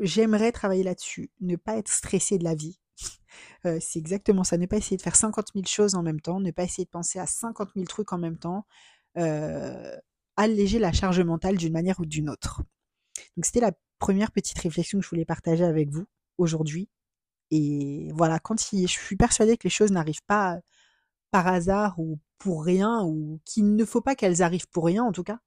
j'aimerais 0.00 0.52
travailler 0.52 0.82
là-dessus, 0.82 1.30
ne 1.40 1.56
pas 1.56 1.76
être 1.76 1.90
stressé 1.90 2.38
de 2.38 2.44
la 2.44 2.54
vie 2.54 2.80
c'est 3.80 3.98
exactement 3.98 4.44
ça. 4.44 4.58
Ne 4.58 4.66
pas 4.66 4.76
essayer 4.76 4.96
de 4.96 5.02
faire 5.02 5.16
50 5.16 5.48
000 5.54 5.66
choses 5.66 5.94
en 5.94 6.02
même 6.02 6.20
temps, 6.20 6.40
ne 6.40 6.50
pas 6.50 6.64
essayer 6.64 6.84
de 6.84 6.90
penser 6.90 7.18
à 7.18 7.26
50 7.26 7.70
000 7.74 7.86
trucs 7.86 8.12
en 8.12 8.18
même 8.18 8.38
temps. 8.38 8.66
alléger 10.36 10.78
la 10.78 10.92
charge 10.92 11.20
mentale 11.20 11.56
d'une 11.56 11.72
manière 11.72 12.00
ou 12.00 12.06
d'une 12.06 12.30
autre. 12.30 12.62
Donc 13.36 13.44
c'était 13.46 13.60
la 13.60 13.72
première 13.98 14.32
petite 14.32 14.58
réflexion 14.58 14.98
que 14.98 15.04
je 15.04 15.10
voulais 15.10 15.24
partager 15.24 15.64
avec 15.64 15.90
vous 15.90 16.06
aujourd'hui. 16.38 16.88
Et 17.50 18.10
voilà, 18.14 18.38
quand 18.38 18.58
je 18.60 18.86
suis 18.86 19.16
persuadée 19.16 19.56
que 19.56 19.64
les 19.64 19.70
choses 19.70 19.92
n'arrivent 19.92 20.24
pas 20.26 20.58
par 21.30 21.46
hasard 21.48 21.98
ou 21.98 22.18
pour 22.38 22.64
rien, 22.64 23.02
ou 23.04 23.40
qu'il 23.44 23.76
ne 23.76 23.84
faut 23.84 24.00
pas 24.00 24.16
qu'elles 24.16 24.42
arrivent 24.42 24.68
pour 24.70 24.86
rien 24.86 25.04
en 25.04 25.12
tout 25.12 25.22
cas, 25.24 25.38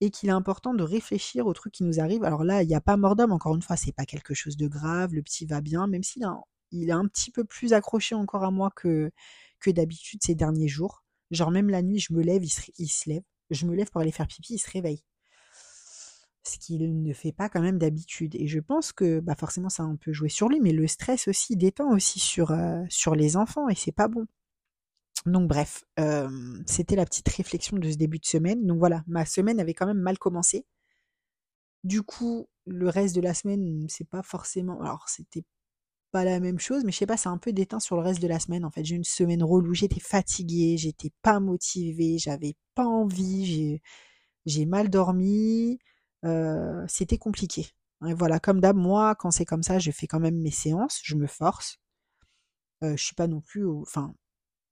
et 0.00 0.10
qu'il 0.10 0.28
est 0.30 0.32
important 0.32 0.74
de 0.74 0.82
réfléchir 0.84 1.46
aux 1.46 1.52
trucs 1.54 1.74
qui 1.74 1.84
nous 1.84 2.00
arrivent. 2.00 2.24
Alors 2.24 2.44
là, 2.44 2.62
il 2.62 2.68
n'y 2.68 2.74
a 2.74 2.80
pas 2.80 2.96
mort 2.96 3.16
d'homme, 3.16 3.32
encore 3.32 3.54
une 3.54 3.62
fois, 3.62 3.76
c'est 3.76 3.92
pas 3.92 4.06
quelque 4.06 4.34
chose 4.34 4.56
de 4.56 4.68
grave, 4.68 5.14
le 5.14 5.22
petit 5.22 5.46
va 5.46 5.60
bien, 5.60 5.86
même 5.86 6.02
s'il 6.02 6.24
a 6.24 6.30
il 6.70 6.90
est 6.90 6.92
un 6.92 7.06
petit 7.06 7.30
peu 7.30 7.44
plus 7.44 7.72
accroché 7.72 8.14
encore 8.14 8.44
à 8.44 8.50
moi 8.50 8.70
que, 8.74 9.10
que 9.60 9.70
d'habitude 9.70 10.20
ces 10.22 10.34
derniers 10.34 10.68
jours. 10.68 11.04
Genre 11.30 11.50
même 11.50 11.70
la 11.70 11.82
nuit, 11.82 11.98
je 11.98 12.12
me 12.12 12.22
lève, 12.22 12.44
il 12.44 12.48
se, 12.88 13.08
lève. 13.08 13.22
Je 13.50 13.66
me 13.66 13.74
lève 13.74 13.90
pour 13.90 14.00
aller 14.00 14.12
faire 14.12 14.26
pipi, 14.26 14.54
il 14.54 14.58
se 14.58 14.70
réveille. 14.70 15.02
Ce 16.44 16.58
qu'il 16.58 17.02
ne 17.02 17.12
fait 17.12 17.32
pas 17.32 17.48
quand 17.48 17.60
même 17.60 17.78
d'habitude. 17.78 18.34
Et 18.34 18.46
je 18.46 18.60
pense 18.60 18.92
que 18.92 19.20
bah 19.20 19.34
forcément 19.34 19.68
ça 19.68 19.82
a 19.82 19.86
un 19.86 19.96
peu 19.96 20.12
joué 20.12 20.28
sur 20.30 20.48
lui, 20.48 20.60
mais 20.60 20.72
le 20.72 20.86
stress 20.86 21.28
aussi 21.28 21.56
détend 21.56 21.92
aussi 21.92 22.20
sur, 22.20 22.52
euh, 22.52 22.82
sur 22.88 23.14
les 23.14 23.36
enfants 23.36 23.68
et 23.68 23.74
c'est 23.74 23.92
pas 23.92 24.08
bon. 24.08 24.26
Donc 25.26 25.48
bref, 25.48 25.84
euh, 25.98 26.28
c'était 26.66 26.96
la 26.96 27.04
petite 27.04 27.28
réflexion 27.28 27.76
de 27.76 27.90
ce 27.90 27.96
début 27.96 28.18
de 28.18 28.24
semaine. 28.26 28.66
Donc 28.66 28.78
voilà, 28.78 29.04
ma 29.06 29.26
semaine 29.26 29.60
avait 29.60 29.74
quand 29.74 29.86
même 29.86 29.98
mal 30.00 30.18
commencé. 30.18 30.64
Du 31.84 32.02
coup, 32.02 32.48
le 32.66 32.88
reste 32.88 33.14
de 33.14 33.20
la 33.20 33.34
semaine, 33.34 33.86
c'est 33.88 34.08
pas 34.08 34.22
forcément. 34.22 34.80
Alors, 34.80 35.08
c'était 35.08 35.44
pas 36.12 36.24
la 36.24 36.40
même 36.40 36.58
chose, 36.58 36.84
mais 36.84 36.92
je 36.92 36.98
sais 36.98 37.06
pas, 37.06 37.16
c'est 37.16 37.28
un 37.28 37.38
peu 37.38 37.52
déteint 37.52 37.80
sur 37.80 37.96
le 37.96 38.02
reste 38.02 38.20
de 38.22 38.28
la 38.28 38.40
semaine. 38.40 38.64
En 38.64 38.70
fait, 38.70 38.84
j'ai 38.84 38.96
une 38.96 39.04
semaine 39.04 39.42
relou, 39.42 39.74
j'étais 39.74 40.00
fatiguée, 40.00 40.76
j'étais 40.78 41.12
pas 41.22 41.40
motivée, 41.40 42.18
j'avais 42.18 42.56
pas 42.74 42.86
envie, 42.86 43.80
j'ai 44.46 44.66
mal 44.66 44.90
dormi, 44.90 45.78
euh, 46.24 46.84
c'était 46.88 47.18
compliqué. 47.18 47.66
Et 48.06 48.14
voilà, 48.14 48.40
comme 48.40 48.60
d'hab, 48.60 48.76
moi, 48.76 49.14
quand 49.16 49.30
c'est 49.30 49.44
comme 49.44 49.62
ça, 49.62 49.78
je 49.78 49.90
fais 49.90 50.06
quand 50.06 50.20
même 50.20 50.38
mes 50.38 50.50
séances, 50.50 51.00
je 51.04 51.16
me 51.16 51.26
force. 51.26 51.78
je 52.82 52.96
suis 52.96 53.14
pas 53.14 53.26
non 53.26 53.40
plus 53.40 53.66
enfin, 53.68 54.14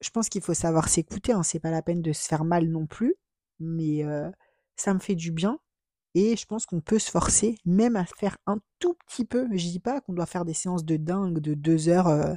je 0.01 0.11
pense 0.11 0.29
qu'il 0.29 0.43
faut 0.43 0.55
savoir 0.55 0.89
s'écouter, 0.89 1.33
hein, 1.33 1.43
c'est 1.43 1.61
pas 1.61 1.71
la 1.71 1.83
peine 1.83 2.03
de 2.03 2.13
se 2.13 2.27
faire 2.29 2.45
mal 2.45 2.69
non 2.69 2.87
plus, 2.87 3.17
mais 3.61 4.05
ça 4.77 4.95
me 4.95 5.01
fait 5.01 5.15
du 5.17 5.33
bien 5.33 5.59
et 6.17 6.37
je 6.37 6.47
pense 6.47 6.67
qu'on 6.67 6.81
peut 6.81 6.99
se 6.99 7.11
forcer 7.11 7.59
même 7.65 7.95
à 7.95 8.07
faire 8.07 8.39
un 8.47 8.59
tout 8.79 8.95
petit 9.07 9.25
peu. 9.25 9.47
Je 9.53 9.69
dis 9.69 9.81
pas 9.81 10.01
qu'on 10.01 10.15
doit 10.15 10.27
faire 10.27 10.45
des 10.45 10.55
séances 10.55 10.85
de 10.85 10.97
dingue 10.97 11.39
de 11.39 11.55
deux 11.55 11.89
heures, 11.89 12.37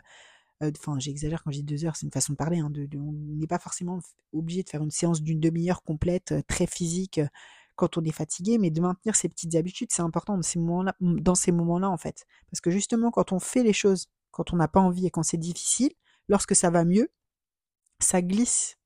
enfin 0.61 0.99
j'exagère 0.99 1.43
quand 1.43 1.51
je 1.51 1.59
dis 1.59 1.63
deux 1.63 1.85
heures, 1.85 1.95
c'est 1.95 2.05
une 2.05 2.11
façon 2.11 2.33
de 2.33 2.37
parler, 2.37 2.59
hein, 2.59 2.71
on 2.95 3.13
n'est 3.13 3.47
pas 3.47 3.57
forcément 3.57 3.99
obligé 4.33 4.63
de 4.63 4.69
faire 4.69 4.83
une 4.83 4.91
séance 4.91 5.21
d'une 5.21 5.39
demi-heure 5.39 5.81
complète, 5.81 6.35
très 6.47 6.67
physique, 6.67 7.21
quand 7.75 7.97
on 7.97 8.03
est 8.03 8.11
fatigué, 8.11 8.57
mais 8.57 8.71
de 8.71 8.81
maintenir 8.81 9.15
ces 9.15 9.29
petites 9.29 9.55
habitudes, 9.55 9.87
c'est 9.91 10.01
important 10.01 10.37
dans 10.37 11.35
ces 11.35 11.51
moments-là, 11.53 11.89
en 11.89 11.97
fait. 11.97 12.25
Parce 12.51 12.59
que 12.59 12.71
justement, 12.71 13.09
quand 13.09 13.31
on 13.31 13.39
fait 13.39 13.63
les 13.63 13.71
choses, 13.71 14.07
quand 14.31 14.51
on 14.51 14.57
n'a 14.57 14.67
pas 14.67 14.81
envie 14.81 15.05
et 15.05 15.09
quand 15.09 15.23
c'est 15.23 15.37
difficile, 15.37 15.93
lorsque 16.27 16.57
ça 16.57 16.69
va 16.69 16.83
mieux, 16.83 17.09
ça 17.99 18.21
glisse 18.21 18.77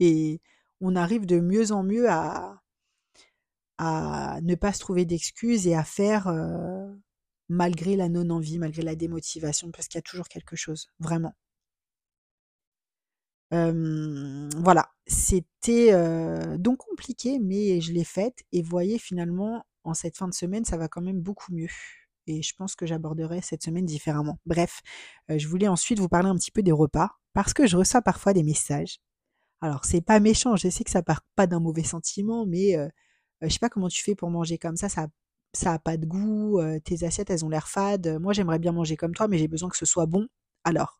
et 0.00 0.42
on 0.82 0.94
arrive 0.94 1.24
de 1.24 1.40
mieux 1.40 1.72
en 1.72 1.82
mieux 1.82 2.10
à 2.10 2.61
à 3.84 4.38
ne 4.42 4.54
pas 4.54 4.72
se 4.72 4.78
trouver 4.78 5.04
d'excuses 5.04 5.66
et 5.66 5.74
à 5.74 5.82
faire, 5.82 6.32
malgré 7.48 7.96
la 7.96 8.08
non-envie, 8.08 8.58
malgré 8.60 8.82
la 8.82 8.94
démotivation, 8.94 9.72
parce 9.72 9.88
qu'il 9.88 9.98
y 9.98 10.00
a 10.00 10.02
toujours 10.02 10.28
quelque 10.28 10.54
chose, 10.54 10.86
vraiment. 11.00 11.34
voilà, 13.50 14.88
c'était, 15.06 15.92
donc 16.58 16.78
compliqué, 16.78 17.38
mais 17.38 17.80
je 17.80 17.92
l'ai 17.92 18.04
faite 18.04 18.44
et 18.52 18.62
voyez 18.62 18.98
finalement, 18.98 19.64
en 19.84 19.94
cette 19.94 20.16
fin 20.16 20.28
de 20.28 20.34
semaine, 20.34 20.64
ça 20.64 20.76
va 20.76 20.88
quand 20.88 21.02
même 21.02 21.20
beaucoup 21.20 21.52
mieux 21.52 21.68
et 22.28 22.40
je 22.40 22.54
pense 22.56 22.76
que 22.76 22.86
j'aborderai 22.86 23.42
cette 23.42 23.64
semaine 23.64 23.84
différemment. 23.84 24.38
Bref, 24.46 24.80
je 25.28 25.48
voulais 25.48 25.66
ensuite 25.66 25.98
vous 25.98 26.08
parler 26.08 26.28
un 26.28 26.36
petit 26.36 26.52
peu 26.52 26.62
des 26.62 26.72
repas 26.72 27.10
parce 27.32 27.52
que 27.52 27.66
je 27.66 27.76
reçois 27.76 28.00
parfois 28.00 28.32
des 28.32 28.44
messages. 28.44 29.00
Alors, 29.60 29.84
c'est 29.84 30.00
pas 30.00 30.20
méchant, 30.20 30.56
je 30.56 30.68
sais 30.68 30.84
que 30.84 30.90
ça 30.90 31.02
part 31.02 31.22
pas 31.34 31.46
d'un 31.46 31.60
mauvais 31.60 31.82
sentiment, 31.84 32.46
mais, 32.46 32.76
je 33.42 33.48
sais 33.48 33.58
pas 33.58 33.68
comment 33.68 33.88
tu 33.88 34.02
fais 34.02 34.14
pour 34.14 34.30
manger 34.30 34.58
comme 34.58 34.76
ça, 34.76 34.88
ça 34.88 35.08
ça 35.54 35.74
a 35.74 35.78
pas 35.78 35.98
de 35.98 36.06
goût, 36.06 36.60
tes 36.84 37.04
assiettes, 37.04 37.28
elles 37.30 37.44
ont 37.44 37.50
l'air 37.50 37.68
fades. 37.68 38.18
Moi, 38.20 38.32
j'aimerais 38.32 38.58
bien 38.58 38.72
manger 38.72 38.96
comme 38.96 39.14
toi, 39.14 39.28
mais 39.28 39.36
j'ai 39.38 39.48
besoin 39.48 39.68
que 39.68 39.76
ce 39.76 39.84
soit 39.84 40.06
bon. 40.06 40.26
Alors, 40.64 40.98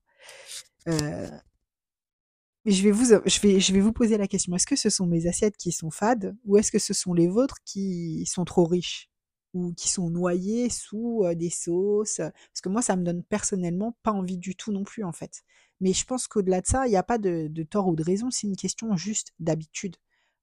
je 2.65 2.83
vais, 2.83 2.91
vous, 2.91 3.07
je, 3.07 3.41
vais, 3.41 3.61
je 3.61 3.73
vais 3.73 3.81
vous 3.81 3.93
poser 3.93 4.17
la 4.19 4.29
question, 4.29 4.55
est-ce 4.55 4.67
que 4.67 4.77
ce 4.77 4.91
sont 4.91 5.07
mes 5.07 5.27
assiettes 5.27 5.57
qui 5.57 5.73
sont 5.73 5.91
fades 5.91 6.37
ou 6.45 6.59
est-ce 6.59 6.71
que 6.71 6.79
ce 6.79 6.95
sont 6.95 7.13
les 7.15 7.29
vôtres 7.29 7.59
qui 7.65 8.25
sont 8.27 8.45
trop 8.45 8.65
riches 8.67 9.11
ou 9.55 9.73
qui 9.75 9.89
sont 9.89 10.11
noyées 10.11 10.71
sous 10.71 11.25
des 11.35 11.51
sauces? 11.51 12.19
Parce 12.19 12.61
que 12.63 12.69
moi, 12.69 12.83
ça 12.83 12.97
me 12.97 13.05
donne 13.05 13.23
personnellement 13.25 13.97
pas 14.03 14.13
envie 14.13 14.39
du 14.39 14.55
tout 14.55 14.71
non 14.73 14.85
plus, 14.85 15.03
en 15.05 15.13
fait. 15.13 15.43
Mais 15.81 15.93
je 15.93 16.05
pense 16.05 16.29
qu'au-delà 16.29 16.61
de 16.61 16.67
ça, 16.67 16.87
il 16.87 16.91
n'y 16.91 16.97
a 16.97 17.03
pas 17.03 17.19
de, 17.19 17.49
de 17.49 17.63
tort 17.65 17.89
ou 17.89 17.97
de 17.97 18.05
raison, 18.05 18.31
c'est 18.31 18.47
une 18.47 18.57
question 18.57 18.97
juste 18.97 19.33
d'habitude. 19.41 19.97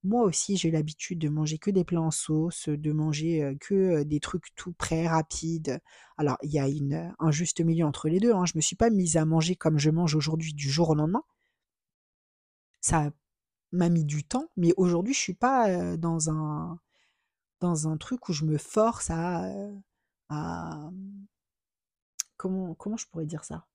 Moi 0.03 0.23
aussi, 0.23 0.55
j'ai 0.57 0.71
l'habitude 0.71 1.19
de 1.19 1.29
manger 1.29 1.57
que 1.57 1.71
des 1.71 1.83
plats 1.83 2.01
en 2.01 2.11
sauce, 2.11 2.69
de 2.69 2.91
manger 2.91 3.55
que 3.59 4.03
des 4.03 4.19
trucs 4.19 4.53
tout 4.55 4.71
prêts, 4.73 5.07
rapides. 5.07 5.79
Alors, 6.17 6.37
il 6.43 6.51
y 6.51 6.59
a 6.59 6.67
un 7.19 7.31
juste 7.31 7.59
milieu 7.61 7.85
entre 7.85 8.07
les 8.09 8.19
deux. 8.19 8.33
Hein. 8.33 8.45
Je 8.45 8.53
me 8.55 8.61
suis 8.61 8.77
pas 8.77 8.89
mise 8.89 9.17
à 9.17 9.25
manger 9.25 9.55
comme 9.55 9.77
je 9.77 9.89
mange 9.89 10.15
aujourd'hui 10.15 10.53
du 10.53 10.69
jour 10.69 10.89
au 10.91 10.95
lendemain. 10.95 11.23
Ça 12.81 13.11
m'a 13.71 13.89
mis 13.89 14.05
du 14.05 14.23
temps, 14.23 14.49
mais 14.57 14.73
aujourd'hui, 14.77 15.13
je 15.13 15.19
suis 15.19 15.33
pas 15.33 15.97
dans 15.97 16.29
un 16.29 16.79
dans 17.61 17.87
un 17.87 17.97
truc 17.97 18.29
où 18.29 18.33
je 18.33 18.45
me 18.45 18.57
force 18.57 19.09
à, 19.11 19.51
à 20.29 20.91
comment 22.37 22.73
comment 22.75 22.97
je 22.97 23.05
pourrais 23.07 23.25
dire 23.27 23.43
ça? 23.43 23.67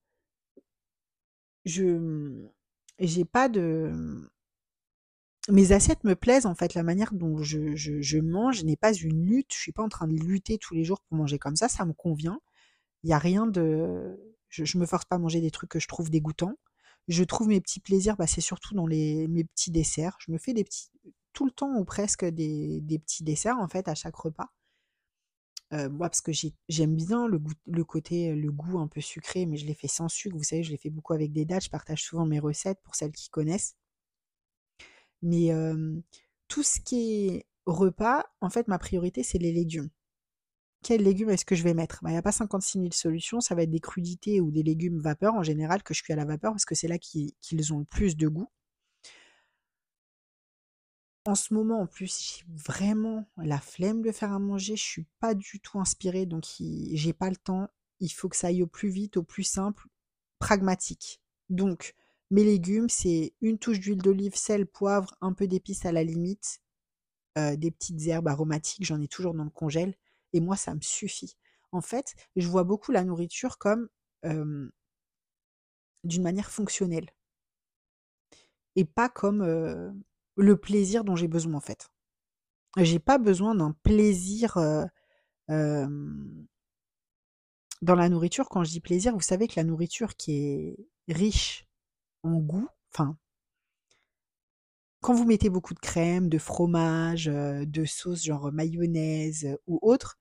Je 1.64 2.49
j'ai 2.99 3.25
pas 3.25 3.49
de 3.49 4.31
mes 5.51 5.73
assiettes 5.73 6.05
me 6.05 6.15
plaisent 6.17 6.47
en 6.47 6.55
fait, 6.55 6.75
la 6.75 6.83
manière 6.83 7.13
dont 7.13 7.43
je, 7.43 8.19
mange 8.21 8.65
n'est 8.65 8.77
pas 8.77 8.93
une 8.93 9.27
lutte, 9.27 9.53
je 9.53 9.59
suis 9.59 9.73
pas 9.73 9.83
en 9.83 9.89
train 9.89 10.09
de 10.09 10.15
lutter 10.15 10.59
tous 10.59 10.75
les 10.75 10.85
jours 10.85 11.00
pour 11.02 11.19
manger 11.19 11.39
comme 11.39 11.57
ça, 11.57 11.69
ça 11.69 11.85
me 11.85 11.93
convient. 11.93 12.41
Il 13.02 13.11
y 13.11 13.13
a 13.13 13.19
rien 13.19 13.47
de, 13.47 14.19
je, 14.49 14.65
je 14.65 14.78
me 14.78 14.87
force 14.87 15.04
pas 15.04 15.17
à 15.17 15.19
manger 15.19 15.41
des 15.41 15.50
trucs 15.50 15.71
que 15.71 15.80
je 15.80 15.89
trouve 15.89 16.11
dégoûtants. 16.11 16.59
Je 17.09 17.25
trouve 17.25 17.49
mes 17.49 17.61
petits 17.61 17.80
plaisirs, 17.80 18.17
bah, 18.17 18.26
c'est 18.26 18.41
surtout 18.41 18.75
dans 18.75 18.87
les 18.87 19.28
mes 19.28 19.45
petits 19.45 19.71
desserts. 19.71 20.17
Je 20.21 20.33
me 20.33 20.39
fais 20.39 20.54
des 20.54 20.65
petits, 20.65 20.91
tout 21.35 21.45
le 21.45 21.50
temps 21.50 21.75
ou 21.76 21.85
presque 21.85 22.25
des, 22.25 22.80
des 22.80 22.99
petits 22.99 23.25
desserts 23.25 23.59
en 23.59 23.69
fait 23.69 23.89
à 23.89 23.95
chaque 23.95 24.17
repas. 24.17 24.50
Euh, 25.73 25.89
moi, 25.91 26.09
parce 26.09 26.21
que 26.21 26.33
j'aime 26.69 26.95
bien 26.95 27.26
le, 27.26 27.39
goût, 27.39 27.52
le 27.67 27.85
côté, 27.85 28.35
le 28.35 28.52
goût 28.52 28.78
un 28.78 28.87
peu 28.89 29.00
sucré, 29.00 29.45
mais 29.47 29.57
je 29.57 29.67
l'ai 29.67 29.75
fait 29.75 29.89
sans 29.89 30.09
sucre. 30.09 30.37
Vous 30.37 30.45
savez, 30.45 30.63
je 30.63 30.71
l'ai 30.71 30.76
fait 30.76 30.91
beaucoup 30.91 31.15
avec 31.15 31.33
des 31.33 31.45
dates. 31.45 31.65
Je 31.65 31.71
partage 31.71 32.02
souvent 32.04 32.26
mes 32.26 32.39
recettes 32.39 32.80
pour 32.83 32.95
celles 32.95 33.13
qui 33.13 33.28
connaissent. 33.30 33.76
Mais 35.25 35.50
tout 36.47 36.63
ce 36.63 36.78
qui 36.80 37.26
est 37.26 37.47
repas, 37.67 38.25
en 38.41 38.50
fait, 38.50 38.69
ma 38.69 38.78
priorité, 38.78 39.25
c'est 39.25 39.39
les 39.39 39.52
légumes. 39.52 39.91
Quels 40.82 41.02
légumes 41.02 41.30
est-ce 41.30 41.47
que 41.47 41.54
je 41.54 41.65
vais 41.65 41.73
mettre? 41.73 42.00
Bah, 42.02 42.10
Il 42.10 42.13
n'y 42.13 42.19
a 42.19 42.23
pas 42.23 42.30
56 42.30 42.78
000 42.78 42.93
solutions, 42.93 43.41
ça 43.41 43.54
va 43.54 43.63
être 43.63 43.71
des 43.71 43.80
crudités 43.80 44.43
ou 44.43 44.50
des 44.50 44.63
légumes 44.63 45.00
vapeur 45.00 45.34
en 45.34 45.43
général 45.43 45.82
que 45.82 45.95
je 45.95 46.02
cuis 46.02 46.13
à 46.13 46.17
la 46.17 46.26
vapeur 46.26 46.52
parce 46.52 46.67
que 46.67 46.75
c'est 46.75 46.89
là 46.89 46.99
qu'ils 46.99 47.73
ont 47.73 47.78
le 47.78 47.87
plus 47.87 48.17
de 48.17 48.28
goût. 48.28 48.50
En 51.25 51.34
ce 51.34 51.54
moment, 51.54 51.80
en 51.80 51.87
plus, 51.87 52.21
j'ai 52.21 52.45
vraiment 52.47 53.26
la 53.39 53.58
flemme 53.58 54.02
de 54.02 54.13
faire 54.13 54.30
à 54.30 54.39
manger. 54.39 54.76
Je 54.76 54.82
suis 54.82 55.06
pas 55.21 55.34
du 55.34 55.58
tout 55.58 55.80
inspirée, 55.80 56.26
donc 56.26 56.45
j'ai 56.58 57.15
pas 57.15 57.30
le 57.30 57.37
temps. 57.37 57.67
Il 58.00 58.10
faut 58.10 58.28
que 58.28 58.37
ça 58.37 58.49
aille 58.49 58.63
au 58.63 58.67
plus 58.67 58.91
vite, 58.91 59.17
au 59.17 59.23
plus 59.23 59.45
simple, 59.45 59.89
pragmatique. 60.39 61.23
Donc, 61.49 61.95
mes 62.30 62.45
légumes, 62.45 62.89
c'est 62.89 63.34
une 63.41 63.58
touche 63.58 63.80
d'huile 63.80 64.02
d'olive, 64.02 64.34
sel, 64.34 64.67
poivre, 64.67 65.15
un 65.21 65.32
peu 65.32 65.47
d'épices 65.47 65.84
à 65.87 65.93
la 65.93 66.02
limite, 66.02 66.60
euh, 67.39 67.56
des 67.56 67.71
petites 67.71 68.06
herbes 68.06 68.28
aromatiques, 68.28 68.84
j'en 68.84 69.00
ai 69.00 69.08
toujours 69.08 69.34
dans 69.34 69.45
le 69.45 69.50
congèle, 69.50 69.95
et 70.32 70.41
moi, 70.41 70.56
ça 70.56 70.75
me 70.75 70.80
suffit. 70.80 71.37
En 71.73 71.80
fait, 71.80 72.15
je 72.37 72.49
vois 72.49 72.65
beaucoup 72.65 72.93
la 72.93 73.04
nourriture 73.04 73.58
comme 73.58 73.89
d'une 76.04 76.23
manière 76.23 76.50
fonctionnelle, 76.50 77.10
et 78.76 78.84
pas 78.84 79.08
comme 79.08 79.45
le 80.37 80.56
plaisir 80.56 81.04
dont 81.04 81.17
j'ai 81.17 81.28
besoin, 81.28 81.54
en 81.54 81.60
fait. 81.60 81.89
J'ai 82.78 82.99
pas 82.99 83.19
besoin 83.19 83.54
d'un 83.54 83.73
plaisir 83.82 84.58
dans 87.82 87.95
la 87.95 88.08
nourriture. 88.08 88.49
Quand 88.49 88.65
je 88.65 88.71
dis 88.71 88.80
plaisir, 88.80 89.15
vous 89.15 89.21
savez 89.21 89.47
que 89.47 89.54
la 89.56 89.65
nourriture 89.65 90.17
qui 90.17 90.37
est 90.37 90.76
riche 91.08 91.69
en 92.25 92.39
goût, 92.39 92.69
enfin, 92.93 93.17
quand 95.00 95.15
vous 95.15 95.26
mettez 95.26 95.50
beaucoup 95.50 95.75
de 95.75 95.80
crème, 95.80 96.28
de 96.28 96.39
fromage, 96.39 97.26
de 97.26 97.84
sauce 97.84 98.25
genre 98.25 98.50
mayonnaise 98.52 99.56
ou 99.67 99.78
autre, 99.82 100.19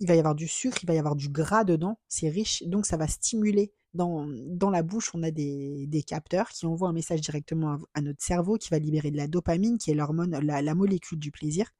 il 0.00 0.06
va 0.06 0.14
y 0.14 0.18
avoir 0.18 0.34
du 0.34 0.48
sucre, 0.48 0.78
il 0.82 0.86
va 0.86 0.94
y 0.94 0.98
avoir 0.98 1.16
du 1.16 1.28
gras 1.28 1.64
dedans, 1.64 1.98
c'est 2.08 2.28
riche, 2.28 2.62
donc 2.64 2.86
ça 2.86 2.96
va 2.96 3.06
stimuler. 3.06 3.72
Dans, 3.92 4.26
dans 4.26 4.70
la 4.70 4.82
bouche, 4.82 5.10
on 5.14 5.22
a 5.22 5.30
des, 5.30 5.86
des 5.86 6.02
capteurs 6.02 6.48
qui 6.48 6.64
envoient 6.64 6.88
un 6.88 6.94
message 6.94 7.20
directement 7.20 7.78
à, 7.92 8.00
notre 8.00 8.22
cerveau 8.22 8.56
qui 8.56 8.70
va 8.70 8.78
libérer 8.78 9.10
de 9.10 9.18
la 9.18 9.26
dopamine, 9.26 9.76
qui 9.76 9.90
est 9.90 9.94
l'hormone, 9.94 10.30
la, 10.30 10.62
la 10.62 10.74
molécule 10.74 11.18
du 11.18 11.30
plaisir. 11.30 11.70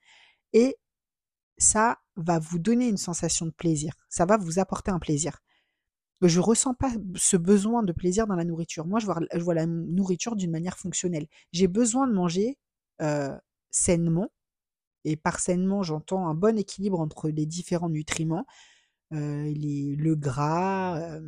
Et 0.53 0.77
ça 1.57 2.01
va 2.17 2.39
vous 2.39 2.59
donner 2.59 2.89
une 2.89 2.99
sensation 2.99 3.47
de 3.47 3.53
plaisir. 3.53 3.95
Ça 4.11 4.27
va 4.27 4.37
vous 4.37 4.59
apporter 4.59 4.91
un 4.91 4.99
plaisir 4.99 5.39
je 6.29 6.41
ressens 6.41 6.75
pas 6.75 6.93
ce 7.17 7.37
besoin 7.37 7.83
de 7.83 7.93
plaisir 7.93 8.27
dans 8.27 8.37
la 8.37 8.45
nourriture. 8.45 8.87
Moi, 8.87 9.01
je 9.01 9.07
vois, 9.07 9.21
je 9.33 9.41
vois 9.41 9.55
la 9.55 9.67
nourriture 9.67 10.37
d'une 10.37 10.51
manière 10.51 10.79
fonctionnelle. 10.79 11.27
J'ai 11.53 11.69
besoin 11.69 12.07
de 12.07 12.13
manger 12.13 12.59
sainement. 13.71 14.31
Et 15.05 15.17
par 15.17 15.41
sainement, 15.41 15.83
j'entends 15.83 16.29
un 16.29 16.35
bon 16.35 16.57
équilibre 16.57 17.01
entre 17.01 17.29
les 17.29 17.45
différents 17.47 17.89
nutriments, 17.89 18.47
les, 19.11 19.97
le 19.99 20.15
gras, 20.15 21.19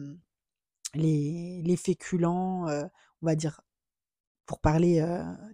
les, 0.94 1.61
les, 1.64 1.76
féculents, 1.76 2.68
on 2.68 3.26
va 3.26 3.35
dire, 3.35 3.61
pour 4.46 4.61
parler 4.61 5.04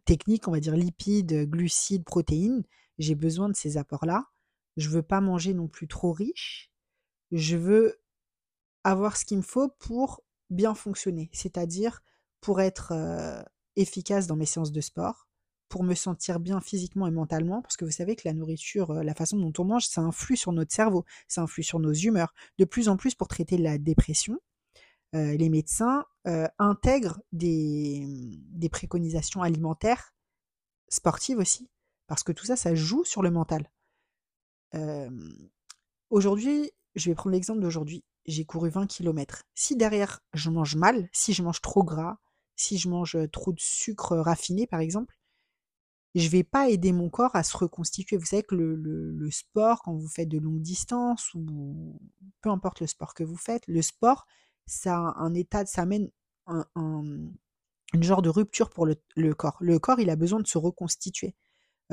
technique, 0.05 0.49
on 0.49 0.53
va 0.53 0.61
dire 0.61 0.77
lipides, 0.77 1.49
glucides, 1.49 2.05
protéines. 2.05 2.63
J'ai 2.99 3.15
besoin 3.15 3.49
de 3.49 3.57
ces 3.57 3.79
apports-là. 3.79 4.27
Je 4.77 4.91
veux 4.91 5.03
pas 5.03 5.23
manger 5.23 5.55
non 5.55 5.69
plus 5.69 5.89
trop 5.89 6.13
riche. 6.13 6.71
Je 7.33 7.57
veux 7.57 8.01
avoir 8.85 9.17
ce 9.17 9.25
qu'il 9.25 9.39
me 9.39 9.43
faut 9.43 9.69
pour 9.79 10.23
bien 10.51 10.75
fonctionner, 10.75 11.31
c'est-à-dire 11.33 12.03
pour 12.41 12.61
être 12.61 12.93
efficace 13.77 14.27
dans 14.27 14.37
mes 14.37 14.47
séances 14.47 14.73
de 14.73 14.81
sport, 14.81 15.29
pour 15.69 15.85
me 15.85 15.95
sentir 15.95 16.41
bien 16.41 16.61
physiquement 16.61 17.07
et 17.07 17.13
mentalement, 17.13 17.63
parce 17.63 17.77
que 17.77 17.85
vous 17.85 17.91
savez 17.91 18.17
que 18.17 18.27
la 18.27 18.35
nourriture, 18.35 18.93
la 18.93 19.15
façon 19.15 19.39
dont 19.39 19.53
on 19.59 19.65
mange, 19.65 19.87
ça 19.87 20.01
influe 20.01 20.37
sur 20.37 20.53
notre 20.53 20.75
cerveau, 20.75 21.05
ça 21.29 21.43
influe 21.43 21.63
sur 21.63 21.79
nos 21.79 21.93
humeurs. 21.93 22.35
De 22.59 22.65
plus 22.65 22.89
en 22.89 22.97
plus, 22.97 23.15
pour 23.15 23.29
traiter 23.29 23.57
la 23.57 23.79
dépression, 23.79 24.41
les 25.13 25.49
médecins 25.49 26.05
intègrent 26.59 27.21
des, 27.33 28.05
des, 28.51 28.69
préconisations 28.69 29.43
alimentaires, 29.43 30.13
sportives 30.89 31.39
aussi, 31.39 31.69
parce 32.09 32.25
que 32.25 32.33
tout 32.33 32.47
ça, 32.47 32.57
ça 32.57 32.75
joue 32.75 33.05
sur 33.05 33.23
le 33.23 33.31
mental. 33.31 33.71
Aujourd'hui, 36.11 36.73
je 36.97 37.11
vais 37.11 37.15
prendre 37.15 37.35
l'exemple 37.35 37.61
d'aujourd'hui 37.61 38.03
j'ai 38.27 38.45
couru 38.45 38.71
20 38.71 38.87
km. 38.87 39.45
Si 39.55 39.77
derrière, 39.77 40.21
je 40.35 40.51
mange 40.51 40.77
mal, 40.77 41.09
si 41.13 41.33
je 41.33 41.43
mange 41.43 41.61
trop 41.61 41.83
gras, 41.83 42.19
si 42.57 42.79
je 42.79 42.89
mange 42.89 43.19
trop 43.33 43.53
de 43.53 43.61
sucre 43.61 44.17
raffiné, 44.17 44.67
par 44.67 44.81
exemple, 44.81 45.17
je 46.15 46.29
vais 46.29 46.43
pas 46.43 46.69
aider 46.69 46.93
mon 46.93 47.09
corps 47.09 47.37
à 47.37 47.43
se 47.43 47.57
reconstituer. 47.57 48.17
Vous 48.17 48.27
savez 48.27 48.43
que 48.43 48.55
le, 48.55 49.31
sport, 49.31 49.83
quand 49.83 49.95
vous 49.95 50.09
faites 50.09 50.29
de 50.29 50.39
longues 50.39 50.61
distances 50.61 51.33
ou 51.35 52.01
peu 52.41 52.51
importe 52.51 52.81
le 52.81 52.87
sport 52.87 53.15
que 53.15 53.23
vous 53.23 53.37
faites, 53.37 53.67
le 53.69 53.81
sport, 53.81 54.27
ça 54.67 54.97
un 54.97 55.35
état, 55.35 55.65
ça 55.67 55.83
amène 55.83 56.11
un, 56.47 56.67
une 57.95 58.03
genre 58.03 58.23
de 58.23 58.29
rupture 58.29 58.71
pour 58.71 58.87
le, 58.87 58.97
le, 59.17 59.35
corps. 59.35 59.57
Le 59.61 59.79
corps, 59.79 60.01
il 60.01 60.11
a 60.11 60.17
besoin 60.17 60.41
de 60.41 60.47
se 60.47 60.59
reconstituer. 60.59 61.35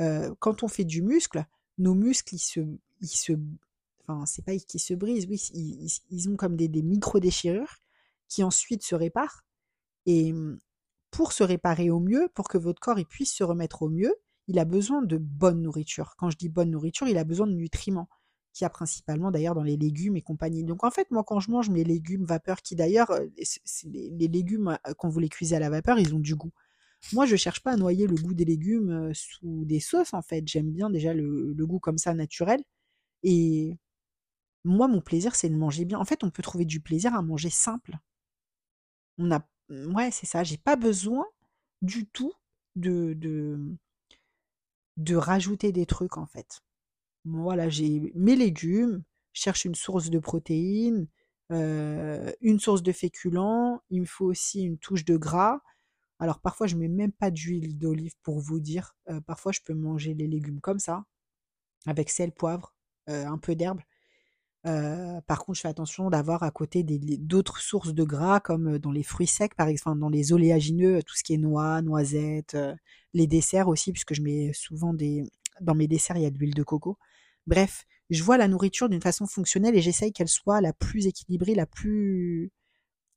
Euh, 0.00 0.34
quand 0.40 0.62
on 0.62 0.68
fait 0.68 0.84
du 0.84 1.02
muscle, 1.02 1.44
nos 1.78 1.94
muscles, 1.94 2.34
ils 2.34 2.40
se, 2.40 2.60
ils 3.00 3.08
se, 3.08 3.32
enfin, 4.08 4.26
c'est 4.26 4.44
pas 4.44 4.56
qu'ils 4.56 4.80
se 4.80 4.94
brisent, 4.94 5.26
oui, 5.28 5.40
ils, 6.10 6.28
ont 6.28 6.36
comme 6.36 6.56
des, 6.56 6.68
micro-déchirures 6.82 7.76
qui 8.28 8.42
ensuite 8.42 8.82
se 8.82 8.94
réparent. 8.94 9.42
Et 10.06 10.34
pour 11.10 11.32
se 11.32 11.44
réparer 11.44 11.90
au 11.90 12.00
mieux, 12.00 12.28
pour 12.34 12.48
que 12.48 12.58
votre 12.58 12.80
corps 12.80 12.98
il 12.98 13.06
puisse 13.06 13.32
se 13.32 13.44
remettre 13.44 13.82
au 13.82 13.88
mieux, 13.88 14.14
il 14.46 14.58
a 14.58 14.64
besoin 14.64 15.02
de 15.02 15.18
bonne 15.18 15.62
nourriture. 15.62 16.14
Quand 16.16 16.30
je 16.30 16.36
dis 16.36 16.48
bonne 16.48 16.70
nourriture, 16.70 17.06
il 17.08 17.18
a 17.18 17.24
besoin 17.24 17.46
de 17.46 17.52
nutriments, 17.52 18.08
qui 18.54 18.64
a 18.64 18.70
principalement 18.70 19.30
d'ailleurs 19.30 19.54
dans 19.54 19.62
les 19.62 19.76
légumes 19.76 20.16
et 20.16 20.22
compagnie. 20.22 20.64
Donc 20.64 20.84
en 20.84 20.90
fait, 20.90 21.10
moi 21.10 21.24
quand 21.24 21.40
je 21.40 21.50
mange 21.50 21.70
mes 21.70 21.84
légumes 21.84 22.24
vapeur, 22.24 22.62
qui 22.62 22.74
d'ailleurs, 22.74 23.10
euh, 23.10 23.26
les, 23.84 24.28
légumes, 24.28 24.68
euh, 24.86 24.94
quand 24.96 25.08
vous 25.08 25.20
les 25.20 25.28
cuisez 25.28 25.56
à 25.56 25.60
la 25.60 25.70
vapeur, 25.70 25.98
ils 25.98 26.14
ont 26.14 26.20
du 26.20 26.34
goût. 26.34 26.52
Moi, 27.12 27.26
je 27.26 27.36
cherche 27.36 27.62
pas 27.62 27.72
à 27.72 27.76
noyer 27.76 28.06
le 28.06 28.16
goût 28.16 28.34
des 28.34 28.44
légumes 28.44 28.90
euh, 28.90 29.12
sous 29.14 29.64
des 29.64 29.80
sauces, 29.80 30.14
en 30.14 30.22
fait. 30.22 30.46
J'aime 30.48 30.72
bien 30.72 30.90
déjà 30.90 31.14
le, 31.14 31.52
le, 31.52 31.66
goût 31.66 31.78
comme 31.78 31.98
ça, 31.98 32.12
naturel. 32.12 32.60
Et 33.22 33.76
moi, 34.64 34.88
mon 34.88 35.00
plaisir, 35.00 35.34
c'est 35.34 35.48
de 35.48 35.56
manger 35.56 35.84
bien. 35.84 35.98
En 35.98 36.04
fait, 36.04 36.24
on 36.24 36.30
peut 36.30 36.42
trouver 36.42 36.64
du 36.64 36.80
plaisir 36.80 37.14
à 37.14 37.22
manger 37.22 37.50
simple. 37.50 37.98
On 39.18 39.30
a 39.32 39.46
Mmh, 39.68 39.94
ouais, 39.94 40.10
c'est 40.10 40.26
ça. 40.26 40.44
J'ai 40.44 40.56
pas 40.56 40.76
besoin 40.76 41.24
du 41.82 42.06
tout 42.06 42.32
de, 42.76 43.14
de, 43.14 43.58
de 44.96 45.16
rajouter 45.16 45.72
des 45.72 45.86
trucs, 45.86 46.16
en 46.16 46.26
fait. 46.26 46.60
Voilà, 47.24 47.68
j'ai 47.70 48.12
mes 48.16 48.36
légumes, 48.36 49.04
je 49.34 49.42
cherche 49.42 49.64
une 49.66 49.74
source 49.76 50.10
de 50.10 50.18
protéines, 50.20 51.08
une 51.50 52.60
source 52.60 52.82
de 52.82 52.92
féculents, 52.92 53.82
il 53.90 54.02
me 54.02 54.06
faut 54.06 54.26
aussi 54.26 54.62
une 54.64 54.78
touche 54.78 55.04
de 55.04 55.16
gras. 55.16 55.60
Alors 56.20 56.40
parfois 56.40 56.66
je 56.66 56.76
mets 56.76 56.88
même 56.88 57.12
pas 57.12 57.30
d'huile 57.30 57.78
d'olive 57.78 58.14
pour 58.22 58.40
vous 58.40 58.60
dire. 58.60 58.96
parfois 59.26 59.52
je 59.52 59.60
peux 59.64 59.74
manger 59.74 60.14
les 60.14 60.28
légumes 60.28 60.60
comme 60.60 60.78
ça, 60.80 61.04
avec 61.86 62.10
sel, 62.10 62.32
poivre, 62.32 62.74
un 63.08 63.38
peu 63.38 63.54
d'herbe 63.56 63.80
par 64.64 65.38
contre, 65.38 65.56
je 65.56 65.62
fais 65.62 65.68
attention 65.68 66.10
d'avoir 66.10 66.42
à 66.42 66.50
côté 66.50 66.82
d'autres 66.84 67.60
sources 67.60 67.94
de 67.94 68.04
gras 68.04 68.40
comme 68.40 68.78
dans 68.78 68.92
les 68.92 69.02
fruits 69.02 69.26
secs, 69.26 69.54
par 69.54 69.68
exemple, 69.68 69.98
dans 70.00 70.08
les 70.08 70.32
oléagineux, 70.32 71.02
tout 71.02 71.14
ce 71.14 71.22
qui 71.22 71.34
est 71.34 71.38
noix, 71.38 71.80
noisettes, 71.82 72.56
les 73.14 73.26
desserts 73.26 73.68
aussi, 73.68 73.92
puisque 73.92 74.14
je 74.14 74.22
mets 74.22 74.52
souvent 74.52 74.94
des 74.94 75.24
dans 75.60 75.74
mes 75.74 75.88
desserts, 75.88 76.16
il 76.16 76.22
y 76.22 76.26
a 76.26 76.30
de 76.30 76.38
l'huile 76.38 76.54
de 76.54 76.62
coco. 76.62 76.98
Bref, 77.46 77.84
je 78.10 78.22
vois 78.22 78.38
la 78.38 78.48
nourriture 78.48 78.88
d'une 78.88 79.02
façon 79.02 79.26
fonctionnelle 79.26 79.76
et 79.76 79.82
j'essaye 79.82 80.12
qu'elle 80.12 80.28
soit 80.28 80.60
la 80.60 80.72
plus 80.72 81.06
équilibrée, 81.06 81.54
la 81.54 81.66
plus 81.66 82.52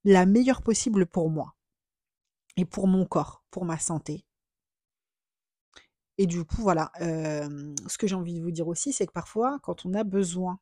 la 0.03 0.25
meilleure 0.25 0.61
possible 0.61 1.05
pour 1.05 1.29
moi 1.29 1.55
et 2.57 2.65
pour 2.65 2.87
mon 2.87 3.05
corps, 3.05 3.43
pour 3.51 3.65
ma 3.65 3.77
santé. 3.77 4.25
Et 6.17 6.27
du 6.27 6.43
coup, 6.43 6.61
voilà. 6.61 6.91
ce 6.99 7.97
que 7.97 8.07
j'ai 8.07 8.15
envie 8.15 8.35
de 8.35 8.41
vous 8.43 8.51
dire 8.51 8.67
aussi, 8.67 8.93
c'est 8.93 9.07
que 9.07 9.11
parfois, 9.11 9.59
quand 9.63 9.85
on 9.85 9.93
a 9.93 10.03
besoin 10.03 10.59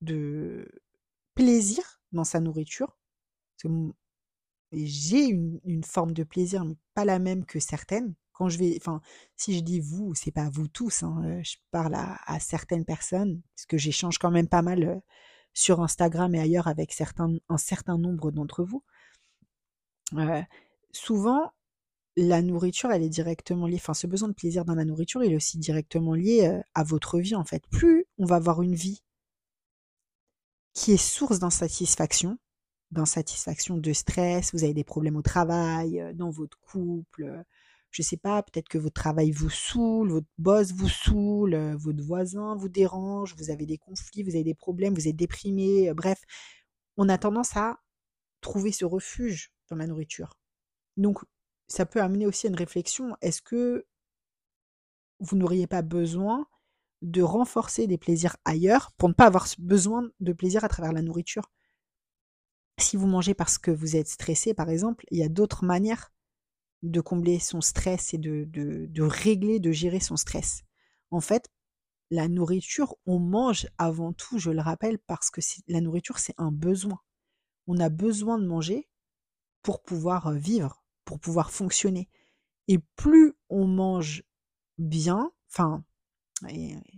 de 0.00 0.68
plaisir 1.34 2.00
dans 2.12 2.24
sa 2.24 2.40
nourriture. 2.40 2.96
J'ai 4.72 5.24
une, 5.24 5.84
forme 5.84 6.12
de 6.12 6.24
plaisir, 6.24 6.64
mais 6.64 6.76
pas 6.94 7.04
la 7.04 7.18
même 7.18 7.44
que 7.44 7.60
certaines. 7.60 8.14
Quand 8.32 8.48
je 8.48 8.58
vais, 8.58 8.76
enfin, 8.80 9.02
si 9.36 9.56
je 9.56 9.62
dis 9.62 9.80
vous, 9.80 10.14
c'est 10.14 10.30
pas 10.30 10.48
vous 10.50 10.68
tous, 10.68 11.02
hein, 11.02 11.22
euh, 11.24 11.42
je 11.42 11.56
parle 11.70 11.94
à, 11.94 12.40
certaines 12.40 12.84
personnes, 12.84 13.42
parce 13.54 13.66
que 13.66 13.76
j'échange 13.76 14.18
quand 14.18 14.30
même 14.30 14.48
pas 14.48 14.62
mal 14.62 14.82
euh, 14.84 14.96
sur 15.52 15.82
Instagram 15.82 16.34
et 16.34 16.40
ailleurs 16.40 16.68
avec 16.68 16.92
certains, 16.92 17.34
un 17.48 17.58
certain 17.58 17.98
nombre 17.98 18.30
d'entre 18.30 18.64
vous. 18.64 18.82
Euh, 20.14 20.42
souvent, 20.92 21.52
la 22.16 22.42
nourriture, 22.42 22.90
elle 22.92 23.02
est 23.02 23.10
directement 23.10 23.66
liée, 23.66 23.76
enfin, 23.76 23.94
ce 23.94 24.06
besoin 24.06 24.28
de 24.28 24.34
plaisir 24.34 24.64
dans 24.64 24.74
la 24.74 24.84
nourriture, 24.84 25.22
il 25.22 25.32
est 25.32 25.36
aussi 25.36 25.58
directement 25.58 26.14
lié 26.14 26.60
à 26.74 26.84
votre 26.84 27.18
vie, 27.18 27.34
en 27.34 27.44
fait. 27.44 27.66
Plus 27.68 28.06
on 28.18 28.24
va 28.24 28.36
avoir 28.36 28.62
une 28.62 28.74
vie 28.74 29.02
qui 30.74 30.92
est 30.92 30.96
source 30.96 31.38
d'insatisfaction, 31.38 32.38
d'insatisfaction, 32.90 33.78
de 33.78 33.92
stress, 33.92 34.52
vous 34.52 34.64
avez 34.64 34.74
des 34.74 34.84
problèmes 34.84 35.16
au 35.16 35.22
travail, 35.22 36.00
euh, 36.00 36.12
dans 36.12 36.30
votre 36.30 36.58
couple, 36.60 37.24
euh, 37.24 37.42
je 37.90 38.02
sais 38.02 38.16
pas, 38.16 38.42
peut-être 38.42 38.68
que 38.68 38.78
votre 38.78 38.94
travail 38.94 39.30
vous 39.32 39.50
saoule, 39.50 40.10
votre 40.10 40.26
boss 40.38 40.72
vous 40.72 40.88
saoule, 40.88 41.54
euh, 41.54 41.76
votre 41.76 42.02
voisin 42.02 42.54
vous 42.56 42.68
dérange, 42.68 43.34
vous 43.36 43.50
avez 43.50 43.66
des 43.66 43.78
conflits, 43.78 44.22
vous 44.22 44.34
avez 44.34 44.44
des 44.44 44.54
problèmes, 44.54 44.94
vous 44.94 45.08
êtes 45.08 45.16
déprimé, 45.16 45.92
bref, 45.94 46.20
on 46.96 47.08
a 47.08 47.18
tendance 47.18 47.56
à 47.56 47.80
trouver 48.40 48.72
ce 48.72 48.84
refuge 48.84 49.52
dans 49.68 49.76
la 49.76 49.86
nourriture. 49.86 50.34
Donc, 50.96 51.18
ça 51.68 51.86
peut 51.86 52.00
amener 52.02 52.26
aussi 52.26 52.46
à 52.46 52.50
une 52.50 52.56
réflexion, 52.56 53.16
est-ce 53.22 53.42
que 53.42 53.86
vous 55.20 55.36
n'auriez 55.36 55.66
pas 55.66 55.82
besoin 55.82 56.46
de 57.02 57.22
renforcer 57.22 57.86
des 57.86 57.98
plaisirs 57.98 58.36
ailleurs 58.44 58.92
pour 58.96 59.08
ne 59.08 59.14
pas 59.14 59.26
avoir 59.26 59.46
besoin 59.58 60.10
de 60.20 60.32
plaisir 60.32 60.64
à 60.64 60.68
travers 60.68 60.92
la 60.92 61.02
nourriture. 61.02 61.50
Si 62.78 62.96
vous 62.96 63.06
mangez 63.06 63.34
parce 63.34 63.58
que 63.58 63.70
vous 63.70 63.96
êtes 63.96 64.08
stressé, 64.08 64.54
par 64.54 64.68
exemple, 64.70 65.04
il 65.10 65.18
y 65.18 65.22
a 65.22 65.28
d'autres 65.28 65.64
manières 65.64 66.12
de 66.82 67.00
combler 67.00 67.38
son 67.38 67.60
stress 67.60 68.14
et 68.14 68.18
de, 68.18 68.46
de, 68.46 69.02
régler, 69.02 69.60
de 69.60 69.70
gérer 69.70 70.00
son 70.00 70.16
stress. 70.16 70.62
En 71.10 71.20
fait, 71.20 71.50
la 72.10 72.28
nourriture, 72.28 72.96
on 73.06 73.18
mange 73.18 73.68
avant 73.78 74.12
tout, 74.12 74.38
je 74.38 74.50
le 74.50 74.60
rappelle, 74.60 74.98
parce 74.98 75.30
que 75.30 75.40
la 75.68 75.80
nourriture, 75.80 76.18
c'est 76.18 76.34
un 76.38 76.50
besoin. 76.50 76.98
On 77.66 77.78
a 77.78 77.88
besoin 77.88 78.38
de 78.38 78.46
manger 78.46 78.88
pour 79.62 79.82
pouvoir 79.82 80.28
euh, 80.28 80.34
vivre, 80.34 80.82
pour 81.04 81.20
pouvoir 81.20 81.50
fonctionner. 81.50 82.08
Et 82.68 82.78
plus 82.96 83.34
on 83.48 83.66
mange 83.66 84.22
bien, 84.78 85.30
enfin, 85.50 85.84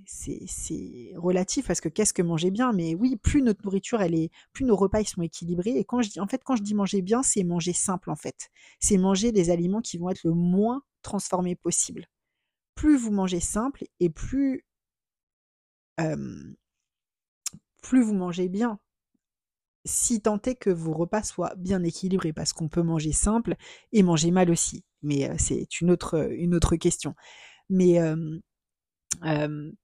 c'est 0.07 1.13
relatif 1.17 1.67
parce 1.67 1.81
que 1.81 1.89
qu'est-ce 1.89 2.13
que 2.13 2.23
manger 2.23 2.51
bien 2.51 2.73
Mais 2.73 2.95
oui, 2.95 3.17
plus 3.17 3.43
notre 3.43 3.65
nourriture, 3.65 4.01
plus 4.53 4.65
nos 4.65 4.77
repas 4.77 5.05
sont 5.05 5.23
équilibrés. 5.23 5.77
Et 5.77 5.85
quand 5.85 6.03
je 6.03 6.11
dis, 6.11 6.21
en 6.21 6.27
fait, 6.27 6.43
quand 6.45 6.57
je 6.57 6.63
dis 6.63 6.75
manger 6.75 7.03
bien, 7.03 7.23
c'est 7.23 7.45
manger 7.45 7.73
simple 7.73 8.11
en 8.11 8.17
fait. 8.17 8.51
C'est 8.81 8.99
manger 8.99 9.33
des 9.33 9.51
aliments 9.51 9.81
qui 9.81 9.99
vont 9.99 10.11
être 10.11 10.25
le 10.25 10.35
moins 10.35 10.83
transformés 11.03 11.57
possible. 11.57 12.07
Plus 12.75 12.97
vous 12.97 13.13
mangez 13.13 13.41
simple 13.41 13.85
et 14.01 14.11
plus 14.11 14.65
plus 17.83 18.03
vous 18.03 18.15
mangez 18.15 18.49
bien. 18.49 18.79
Si 19.85 20.21
tant 20.21 20.41
est 20.43 20.55
que 20.55 20.71
vos 20.71 20.93
repas 20.93 21.25
soient 21.25 21.55
bien 21.57 21.83
équilibrés, 21.83 22.33
parce 22.33 22.53
qu'on 22.53 22.69
peut 22.69 22.83
manger 22.83 23.13
simple 23.13 23.57
et 23.93 24.03
manger 24.03 24.31
mal 24.31 24.51
aussi. 24.51 24.85
Mais 25.03 25.37
c'est 25.39 25.81
une 25.81 25.91
autre, 25.91 26.31
une 26.33 26.55
autre 26.55 26.77
question. 26.77 27.15
Mais 27.69 27.99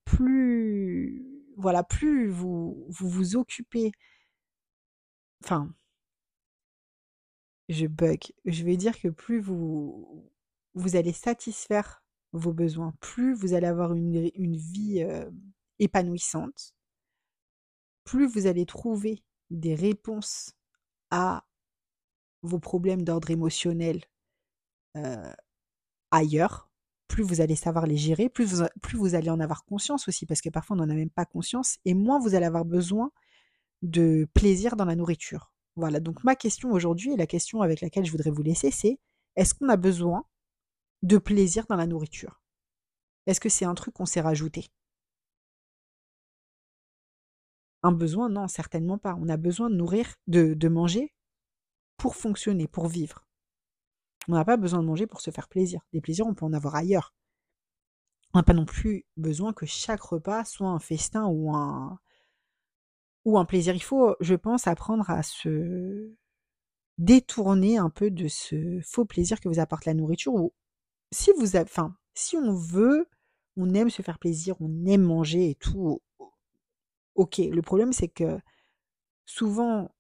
plus 0.04 1.24
voilà, 1.56 1.82
plus 1.82 2.28
vous, 2.28 2.86
vous 2.88 3.08
vous 3.08 3.36
occupez, 3.36 3.90
enfin, 5.44 5.74
je 7.68 7.86
bug. 7.86 8.20
Je 8.44 8.64
vais 8.64 8.76
dire 8.76 8.98
que 8.98 9.08
plus 9.08 9.40
vous 9.40 10.30
vous 10.74 10.96
allez 10.96 11.12
satisfaire 11.12 12.02
vos 12.32 12.52
besoins, 12.52 12.92
plus 13.00 13.34
vous 13.34 13.54
allez 13.54 13.66
avoir 13.66 13.94
une, 13.94 14.30
une 14.34 14.56
vie 14.56 15.04
épanouissante, 15.78 16.74
plus 18.04 18.26
vous 18.26 18.46
allez 18.46 18.66
trouver 18.66 19.22
des 19.50 19.74
réponses 19.74 20.52
à 21.10 21.44
vos 22.42 22.60
problèmes 22.60 23.02
d'ordre 23.02 23.30
émotionnel 23.30 24.04
ailleurs, 26.10 26.67
plus 27.08 27.22
vous 27.22 27.40
allez 27.40 27.56
savoir 27.56 27.86
les 27.86 27.96
gérer, 27.96 28.28
plus 28.28 28.44
vous, 28.44 29.14
allez 29.14 29.30
en 29.30 29.40
avoir 29.40 29.64
conscience 29.64 30.06
aussi, 30.08 30.26
parce 30.26 30.40
que 30.40 30.50
parfois 30.50 30.76
on 30.76 30.80
n'en 30.80 30.90
a 30.90 30.94
même 30.94 31.10
pas 31.10 31.24
conscience, 31.24 31.78
et 31.84 31.94
moins 31.94 32.20
vous 32.20 32.34
allez 32.34 32.46
avoir 32.46 32.64
besoin 32.64 33.10
de 33.82 34.28
plaisir 34.34 34.76
dans 34.76 34.84
la 34.84 34.94
nourriture. 34.94 35.52
Voilà, 35.76 36.00
donc 36.00 36.22
ma 36.24 36.36
question 36.36 36.70
aujourd'hui, 36.70 37.12
et 37.12 37.16
la 37.16 37.26
question 37.26 37.62
avec 37.62 37.80
laquelle 37.80 38.04
je 38.04 38.12
voudrais 38.12 38.30
vous 38.30 38.42
laisser, 38.42 38.70
c'est 38.70 38.98
est-ce 39.36 39.54
qu'on 39.54 39.68
a 39.68 39.76
besoin 39.76 40.24
de 41.02 41.18
plaisir 41.18 41.66
dans 41.68 41.76
la 41.76 41.86
nourriture? 41.86 42.42
Est-ce 43.26 43.40
que 43.40 43.48
c'est 43.48 43.64
un 43.64 43.74
truc 43.74 43.94
qu'on 43.94 44.06
s'est 44.06 44.20
rajouté? 44.20 44.66
Un 47.82 47.92
besoin? 47.92 48.28
Non, 48.28 48.48
certainement 48.48 48.98
pas. 48.98 49.16
On 49.20 49.28
a 49.28 49.36
besoin 49.36 49.70
de 49.70 49.76
nourrir, 49.76 50.16
de 50.26 50.68
manger 50.68 51.12
pour 51.96 52.16
fonctionner, 52.16 52.66
pour 52.66 52.88
vivre. 52.88 53.27
On 54.28 54.34
n'a 54.34 54.44
pas 54.44 54.56
besoin 54.56 54.80
de 54.80 54.86
manger 54.86 55.06
pour 55.06 55.20
se 55.20 55.30
faire 55.30 55.48
plaisir. 55.48 55.80
Des 55.92 56.00
plaisirs, 56.00 56.26
on 56.26 56.34
peut 56.34 56.44
en 56.44 56.52
avoir 56.52 56.74
ailleurs. 56.74 57.14
On 58.34 58.38
n'a 58.38 58.42
pas 58.42 58.52
non 58.52 58.66
plus 58.66 59.06
besoin 59.16 59.54
que 59.54 59.64
chaque 59.64 60.02
repas 60.02 60.44
soit 60.44 60.68
un 60.68 60.78
festin 60.78 61.26
ou 61.26 61.54
un, 61.54 61.98
ou 63.24 63.38
un 63.38 63.46
plaisir. 63.46 63.74
Il 63.74 63.82
faut, 63.82 64.16
je 64.20 64.34
pense, 64.34 64.66
apprendre 64.66 65.08
à 65.10 65.22
se 65.22 66.12
détourner 66.98 67.78
un 67.78 67.90
peu 67.90 68.10
de 68.10 68.28
ce 68.28 68.80
faux 68.82 69.06
plaisir 69.06 69.40
que 69.40 69.48
vous 69.48 69.60
apporte 69.60 69.86
la 69.86 69.94
nourriture. 69.94 70.34
Ou 70.34 70.52
si 71.10 71.30
vous, 71.38 71.56
enfin, 71.56 71.96
si 72.14 72.36
on 72.36 72.52
veut, 72.52 73.08
on 73.56 73.72
aime 73.74 73.90
se 73.90 74.02
faire 74.02 74.18
plaisir, 74.18 74.56
on 74.60 74.84
aime 74.86 75.02
manger 75.02 75.50
et 75.50 75.54
tout. 75.54 76.02
Ok. 77.14 77.38
Le 77.38 77.62
problème, 77.62 77.92
c'est 77.92 78.08
que 78.08 78.38
souvent, 79.26 79.90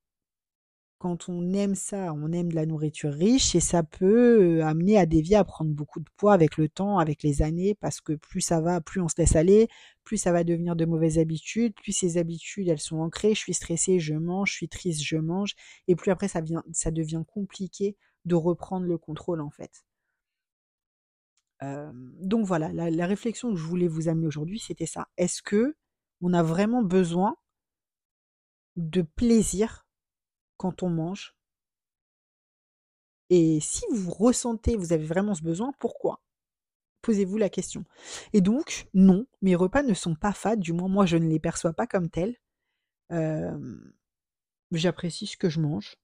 quand 0.98 1.28
on 1.28 1.52
aime 1.54 1.74
ça, 1.74 2.12
on 2.14 2.32
aime 2.32 2.50
de 2.50 2.54
la 2.56 2.66
nourriture 2.66 3.12
riche 3.12 3.54
et 3.54 3.60
ça 3.60 3.82
peut 3.82 4.62
amener 4.64 4.98
à 4.98 5.06
dévier, 5.06 5.36
à 5.36 5.44
prendre 5.44 5.70
beaucoup 5.72 6.00
de 6.00 6.08
poids 6.16 6.32
avec 6.34 6.56
le 6.56 6.68
temps, 6.68 6.98
avec 6.98 7.22
les 7.22 7.42
années, 7.42 7.74
parce 7.74 8.00
que 8.00 8.14
plus 8.14 8.40
ça 8.40 8.60
va, 8.60 8.80
plus 8.80 9.00
on 9.00 9.08
se 9.08 9.14
laisse 9.18 9.36
aller, 9.36 9.68
plus 10.04 10.16
ça 10.18 10.32
va 10.32 10.44
devenir 10.44 10.76
de 10.76 10.84
mauvaises 10.84 11.18
habitudes, 11.18 11.74
plus 11.74 11.92
ces 11.92 12.18
habitudes, 12.18 12.68
elles 12.68 12.80
sont 12.80 12.98
ancrées, 12.98 13.34
je 13.34 13.40
suis 13.40 13.54
stressée, 13.54 13.98
je 14.00 14.14
mange, 14.14 14.50
je 14.50 14.56
suis 14.56 14.68
triste, 14.68 15.02
je 15.02 15.16
mange, 15.16 15.54
et 15.88 15.96
plus 15.96 16.10
après 16.10 16.28
ça, 16.28 16.40
vient, 16.40 16.62
ça 16.72 16.90
devient 16.90 17.22
compliqué 17.26 17.96
de 18.24 18.34
reprendre 18.34 18.86
le 18.86 18.98
contrôle 18.98 19.40
en 19.40 19.50
fait. 19.50 19.84
donc 22.20 22.46
voilà, 22.46 22.72
la, 22.72 22.90
la 22.90 23.06
réflexion 23.06 23.50
que 23.50 23.56
je 23.56 23.64
voulais 23.64 23.88
vous 23.88 24.08
amener 24.08 24.26
aujourd'hui, 24.26 24.58
c'était 24.58 24.86
ça. 24.86 25.08
Est-ce 25.16 25.42
que 25.42 25.76
on 26.20 26.32
a 26.32 26.42
vraiment 26.42 26.82
besoin 26.82 27.36
de 28.76 29.02
plaisir 29.02 29.86
quand 30.58 30.82
on 30.82 30.90
mange 30.90 31.34
Et 33.30 33.58
si 33.60 33.84
vous 33.90 34.10
ressentez, 34.10 34.76
vous 34.76 34.92
avez 34.92 35.04
vraiment 35.04 35.34
ce 35.34 35.42
besoin, 35.42 35.72
pourquoi? 35.78 36.20
Posez-vous 37.02 37.38
la 37.38 37.48
question. 37.50 37.84
Et 38.32 38.40
donc, 38.40 38.88
non, 38.94 39.26
mes 39.42 39.54
repas 39.54 39.82
ne 39.82 39.94
sont 39.94 40.14
pas 40.14 40.32
fades, 40.32 40.60
du 40.60 40.72
moins 40.72 40.88
moi 40.88 41.06
je 41.06 41.16
ne 41.16 41.28
les 41.28 41.40
perçois 41.40 41.72
pas 41.72 41.86
comme 41.86 42.10
tels. 42.10 42.36
J'apprécie 44.72 45.26
ce 45.26 45.36
que 45.36 45.50
je 45.50 45.60
mange. 45.60 45.96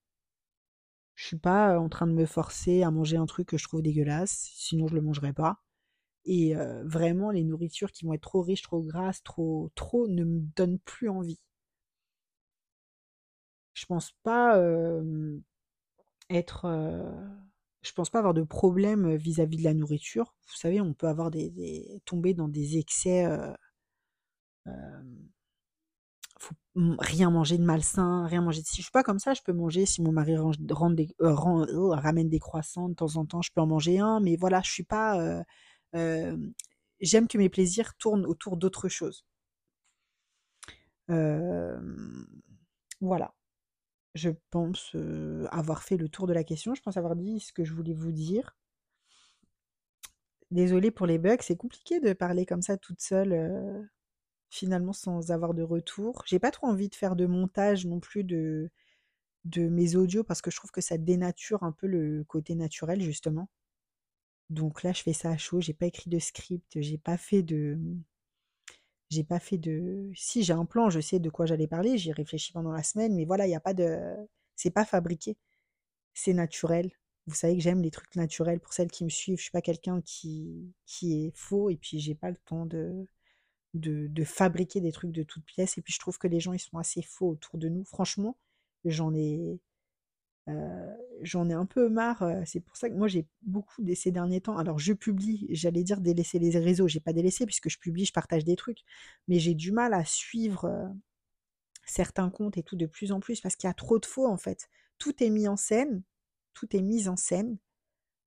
Je 1.14 1.26
suis 1.26 1.38
pas 1.38 1.78
en 1.78 1.88
train 1.88 2.06
de 2.06 2.12
me 2.12 2.26
forcer 2.26 2.82
à 2.82 2.90
manger 2.90 3.16
un 3.16 3.26
truc 3.26 3.48
que 3.48 3.58
je 3.58 3.64
trouve 3.64 3.82
dégueulasse, 3.82 4.50
sinon 4.54 4.86
je 4.86 4.94
le 4.94 5.00
mangerais 5.00 5.32
pas. 5.32 5.62
Et 6.26 6.54
vraiment, 6.84 7.30
les 7.30 7.44
nourritures 7.44 7.92
qui 7.92 8.04
vont 8.06 8.14
être 8.14 8.22
trop 8.22 8.42
riches, 8.42 8.62
trop 8.62 8.82
grasses, 8.82 9.22
trop, 9.22 9.70
trop, 9.74 10.08
ne 10.08 10.24
me 10.24 10.40
donnent 10.56 10.78
plus 10.80 11.08
envie. 11.08 11.40
Je 13.74 13.87
pense 13.87 14.12
pas 14.22 14.58
être. 16.30 16.66
je 17.82 17.92
pense 17.92 18.10
pas 18.10 18.18
avoir 18.18 18.34
de 18.34 18.42
problème 18.42 19.14
vis-à-vis 19.16 19.58
de 19.58 19.64
la 19.64 19.74
nourriture. 19.74 20.34
Vous 20.48 20.56
savez, 20.56 20.80
on 20.80 20.94
peut 20.94 21.08
avoir 21.08 21.30
des, 21.30 22.00
tomber 22.04 22.34
dans 22.34 22.48
des 22.48 22.78
excès. 22.78 23.26
faut 26.38 26.54
rien 26.98 27.30
manger 27.30 27.58
de 27.58 27.64
malsain, 27.64 28.26
rien 28.26 28.42
manger 28.42 28.62
de 28.62 28.66
si 28.66 28.76
je 28.78 28.82
suis 28.82 28.90
pas 28.90 29.02
comme 29.02 29.18
ça, 29.18 29.34
je 29.34 29.42
peux 29.42 29.52
manger 29.52 29.87
si 29.87 30.02
mon 30.02 30.12
mari 30.12 30.34
oh, 30.38 31.90
ramène 31.90 32.28
des 32.28 32.38
croissants 32.38 32.88
de 32.88 32.94
temps 32.94 33.16
en 33.16 33.26
temps, 33.26 33.42
je 33.42 33.50
peux 33.52 33.60
en 33.60 33.66
manger 33.66 33.98
un, 33.98 34.20
mais 34.20 34.37
voilà, 34.37 34.60
je 34.64 34.70
suis 34.70 34.84
pas 34.84 35.44
j'aime 37.00 37.28
que 37.28 37.38
mes 37.38 37.48
plaisirs 37.48 37.94
tournent 37.96 38.26
autour 38.26 38.56
d'autre 38.56 38.88
chose. 38.88 39.24
voilà 43.00 43.34
je 44.14 44.31
pense 44.50 44.96
avoir 45.50 45.83
fait 45.83 45.96
le 45.96 46.09
tour 46.09 46.27
de 46.27 46.33
la 46.33 46.44
question. 46.44 46.74
Je 46.74 46.83
pense 46.83 46.96
avoir 46.96 47.16
dit 47.16 47.40
ce 47.40 47.53
que 47.53 47.64
je 47.64 47.74
voulais 47.74 47.94
vous 47.94 48.12
dire. 48.12 48.57
Désolée 50.50 50.90
pour 50.90 51.07
les 51.07 51.18
bugs, 51.18 51.37
c'est 51.40 51.57
compliqué 51.57 52.00
de 52.00 52.12
parler 52.12 52.46
comme 52.46 52.62
ça 52.62 52.77
toute 52.77 53.00
seule, 53.00 53.88
finalement 54.50 54.92
sans 54.92 55.33
avoir 55.33 55.55
de 55.55 55.62
retour. 55.62 56.22
J'ai 56.27 56.38
pas 56.38 56.50
trop 56.50 56.68
envie 56.68 56.88
de 56.88 56.94
faire 56.94 57.16
de 57.16 57.27
montage 57.27 57.87
non 57.87 58.00
plus 58.00 58.24
de, 58.24 58.70
de 59.44 59.68
mes 59.68 59.96
audios 59.96 60.24
parce 60.24 60.42
que 60.42 60.50
je 60.50 60.57
trouve 60.57 60.70
que 60.70 60.81
ça 60.81 60.98
dénature 60.98 61.62
un 61.64 61.72
peu 61.72 61.87
le 61.87 62.24
côté 62.24 62.55
naturel 62.55 63.00
justement. 63.03 63.48
Donc 64.50 64.83
là, 64.83 64.92
je 64.92 65.03
fais 65.03 65.12
ça 65.12 65.31
à 65.31 65.37
chaud. 65.37 65.61
J'ai 65.61 65.74
pas 65.74 65.87
écrit 65.87 66.11
de 66.11 66.18
script, 66.18 66.81
j'ai 66.81 66.98
pas 66.98 67.16
fait 67.16 67.42
de, 67.42 67.79
j'ai 69.14 69.24
pas 69.24 69.40
fait 69.40 69.59
de. 69.59 70.11
Si 70.16 70.42
j'ai 70.44 70.53
un 70.53 70.64
plan, 70.66 70.90
je 70.90 71.00
sais 71.00 71.18
de 71.20 71.31
quoi 71.31 71.46
j'allais 71.46 71.66
parler, 71.66 71.98
j'y 71.98 72.12
réfléchis 72.12 72.53
pendant 72.53 72.72
la 72.72 72.83
semaine, 72.83 73.14
mais 73.14 73.24
voilà, 73.24 73.46
il 73.46 73.50
n'y 73.50 73.57
a 73.57 73.61
pas 73.61 73.74
de. 73.74 73.98
C'est 74.57 74.70
pas 74.70 74.85
fabriqué. 74.85 75.37
C'est 76.14 76.35
naturel. 76.35 76.92
Vous 77.27 77.35
savez 77.35 77.57
que 77.57 77.62
j'aime 77.62 77.83
les 77.83 77.90
trucs 77.90 78.16
naturels. 78.16 78.61
Pour 78.61 78.72
celles 78.74 78.90
qui 78.90 79.05
me 79.05 79.11
suivent, 79.11 79.38
je 79.38 79.44
suis 79.44 79.53
pas 79.53 79.62
quelqu'un 79.62 80.00
qui, 80.03 80.74
qui 80.87 81.27
est 81.27 81.33
faux 81.37 81.70
et 81.70 81.77
puis 81.77 81.98
j'ai 82.00 82.14
pas 82.14 82.31
le 82.31 82.37
temps 82.37 82.66
de, 82.66 83.07
de, 83.74 84.09
de 84.09 84.24
fabriquer 84.24 84.81
des 84.81 84.92
trucs 84.92 85.12
de 85.12 85.22
toutes 85.22 85.44
pièces. 85.46 85.79
Et 85.79 85.83
puis 85.83 85.92
je 85.92 85.98
trouve 86.00 86.18
que 86.18 86.29
les 86.29 86.40
gens, 86.40 86.53
ils 86.53 86.59
sont 86.61 86.79
assez 86.79 87.03
faux 87.03 87.31
autour 87.31 87.59
de 87.59 87.68
nous. 87.68 87.85
Franchement, 87.85 88.37
j'en 88.85 89.14
ai, 89.14 89.61
j'en 91.22 91.48
ai 91.48 91.54
un 91.54 91.66
peu 91.66 91.88
marre. 91.88 92.24
C'est 92.46 92.61
pour 92.61 92.76
ça 92.76 92.88
que 92.90 92.94
moi 92.94 93.09
j'ai 93.09 93.26
beaucoup 93.42 93.83
de 93.83 93.94
ces 93.94 94.11
derniers 94.11 94.40
temps. 94.40 94.59
Alors 94.59 94.78
je 94.78 94.92
publie, 94.92 95.46
j'allais 95.50 95.85
dire 95.85 96.00
délaisser 96.00 96.38
les 96.38 96.59
réseaux, 96.59 96.88
j'ai 96.88 97.00
pas 97.00 97.12
délaissé 97.12 97.46
puisque 97.46 97.70
je 97.70 97.78
publie, 97.78 98.04
je 98.04 98.12
partage 98.12 98.44
des 98.44 98.57
trucs, 98.57 98.80
mais 99.28 99.38
j'ai 99.38 99.54
du 99.54 99.72
mal 99.72 99.94
à 99.94 100.04
suivre 100.04 100.92
certains 101.87 102.30
comptes 102.30 102.57
et 102.59 102.62
tout 102.62 102.76
de 102.76 102.87
plus 102.87 103.12
en 103.12 103.20
plus 103.20 103.40
parce 103.40 103.57
qu'il 103.57 103.68
y 103.68 103.70
a 103.70 103.74
trop 103.74 103.98
de 103.98 104.07
faux 104.07 104.26
en 104.26 104.37
fait. 104.37 104.68
Tout 104.98 105.22
est 105.22 105.30
mis 105.30 105.48
en 105.48 105.57
scène, 105.57 106.02
tout 106.54 106.74
est 106.76 106.83
mis 106.83 107.09
en 107.09 107.16
scène. 107.16 107.59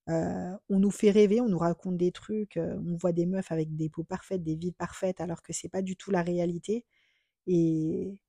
on 0.07 0.79
nous 0.79 0.91
fait 0.91 1.11
rêver, 1.11 1.41
on 1.41 1.49
nous 1.49 1.57
raconte 1.59 1.97
des 1.97 2.11
trucs, 2.11 2.57
on 2.57 2.95
voit 2.97 3.11
des 3.13 3.25
meufs 3.25 3.51
avec 3.51 3.75
des 3.75 3.89
peaux 3.89 4.03
parfaites, 4.03 4.43
des 4.43 4.55
vies 4.55 4.71
parfaites, 4.71 5.21
alors 5.21 5.41
que 5.43 5.53
c'est 5.53 5.69
pas 5.69 5.81
du 5.81 5.95
tout 5.95 6.11
la 6.11 6.23
réalité. 6.23 6.85
Et, 7.47 8.21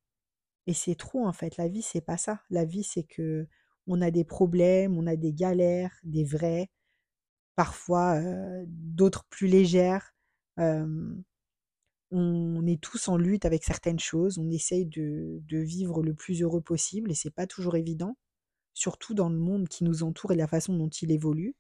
et 0.67 0.75
c'est 0.75 0.95
trop 0.97 1.27
en 1.27 1.33
fait. 1.33 1.57
La 1.57 1.69
vie 1.69 1.83
c'est 1.83 2.01
pas 2.03 2.19
ça. 2.19 2.43
La 2.51 2.65
vie 2.65 2.85
c'est 2.85 3.05
que 3.05 3.47
on 3.89 4.01
a 4.03 4.11
des 4.11 4.25
problèmes, 4.25 4.97
on 4.97 5.07
a 5.07 5.17
des 5.17 5.33
galères, 5.33 5.99
des 6.05 6.25
vrais, 6.25 6.69
parfois 7.57 8.21
d'autres 8.67 9.25
plus 9.31 9.49
légères. 9.49 10.15
on 12.11 12.67
est 12.67 12.81
tous 12.81 13.09
en 13.09 13.17
lutte 13.17 13.45
avec 13.45 13.65
certaines 13.65 13.99
choses, 13.99 14.39
on 14.39 14.51
essaye 14.51 14.87
de, 14.87 15.41
vivre 15.51 16.03
le 16.03 16.15
plus 16.15 16.43
heureux 16.43 16.61
possible 16.61 17.11
et 17.11 17.15
c'est 17.15 17.35
pas 17.35 17.47
toujours 17.47 17.77
évident, 17.77 18.17
surtout 18.75 19.15
dans 19.15 19.29
le 19.31 19.39
monde 19.39 19.69
qui 19.69 19.85
nous 19.85 20.03
entoure 20.03 20.33
et 20.33 20.37
la 20.37 20.47
façon 20.47 20.75
dont 20.77 20.89
il 20.89 21.11
évolue. 21.13 21.57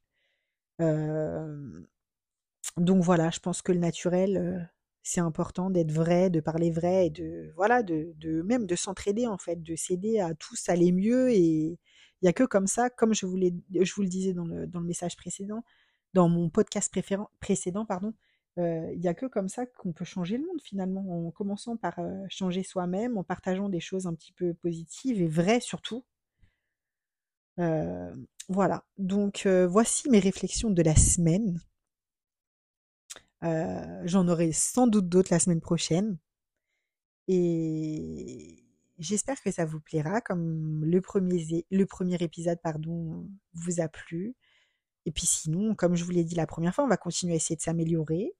donc 2.76 3.02
voilà, 3.02 3.30
je 3.30 3.40
pense 3.40 3.62
que 3.62 3.72
le 3.72 3.78
naturel, 3.78 4.70
c'est 5.02 5.20
important 5.20 5.70
d'être 5.70 5.92
vrai, 5.92 6.30
de 6.30 6.40
parler 6.40 6.70
vrai 6.70 7.06
et 7.06 7.10
de 7.10 7.52
voilà, 7.56 7.82
de, 7.82 8.12
de 8.16 8.42
même 8.42 8.66
de 8.66 8.76
s'entraider 8.76 9.26
en 9.26 9.38
fait, 9.38 9.62
de 9.62 9.74
s'aider 9.76 10.20
à 10.20 10.34
tous 10.34 10.68
aller 10.68 10.92
mieux 10.92 11.30
et, 11.32 11.78
il 12.20 12.26
n'y 12.26 12.28
a 12.28 12.32
que 12.32 12.44
comme 12.44 12.66
ça, 12.66 12.90
comme 12.90 13.14
je 13.14 13.26
vous, 13.26 13.36
le 13.36 14.06
disais 14.06 14.32
dans 14.32 14.44
le, 14.44 14.66
dans 14.66 14.80
le, 14.80 14.86
message 14.86 15.16
précédent, 15.16 15.64
dans 16.14 16.28
mon 16.28 16.50
podcast 16.50 16.92
précédent, 17.40 17.84
pardon, 17.86 18.14
euh, 18.58 18.90
il 18.92 19.00
n'y 19.00 19.08
a 19.08 19.14
que 19.14 19.26
comme 19.26 19.48
ça 19.48 19.66
qu'on 19.66 19.92
peut 19.92 20.04
changer 20.04 20.36
le 20.36 20.44
monde 20.44 20.60
finalement, 20.62 21.28
en 21.28 21.30
commençant 21.30 21.76
par 21.76 21.98
euh, 22.00 22.24
changer 22.28 22.64
soi-même, 22.64 23.16
en 23.16 23.24
partageant 23.24 23.68
des 23.68 23.80
choses 23.80 24.06
un 24.06 24.14
petit 24.14 24.32
peu 24.32 24.54
positives 24.54 25.22
et 25.22 25.28
vraies 25.28 25.60
surtout. 25.60 26.04
Euh, 27.60 28.14
voilà, 28.48 28.84
donc 28.98 29.46
voici 29.46 30.08
mes 30.10 30.20
réflexions 30.20 30.70
de 30.70 30.82
la 30.82 30.96
semaine. 30.96 31.60
J'en 33.42 34.26
aurai 34.28 34.52
sans 34.52 34.86
doute 34.86 35.08
d'autres 35.08 35.32
la 35.32 35.38
semaine 35.38 35.60
prochaine. 35.60 36.18
Et 37.28 38.64
J'espère 38.98 39.40
que 39.42 39.50
ça 39.52 39.64
vous 39.64 39.80
plaira, 39.80 40.20
comme 40.20 40.84
le 40.84 41.00
premier, 41.00 41.66
le 41.70 41.86
premier 41.86 42.16
épisode 42.20 42.58
vous 43.54 43.80
a 43.80 43.88
plu. 43.88 44.34
Et 45.06 45.12
puis 45.12 45.26
sinon, 45.26 45.74
comme 45.74 45.96
je 45.96 46.04
vous 46.04 46.10
l'ai 46.10 46.24
dit 46.24 46.34
la 46.34 46.46
première 46.46 46.74
fois, 46.74 46.84
on 46.84 46.88
va 46.88 46.96
continuer 46.96 47.34
à 47.34 47.36
essayer 47.36 47.56
de 47.56 47.62
s'améliorer. 47.62 48.34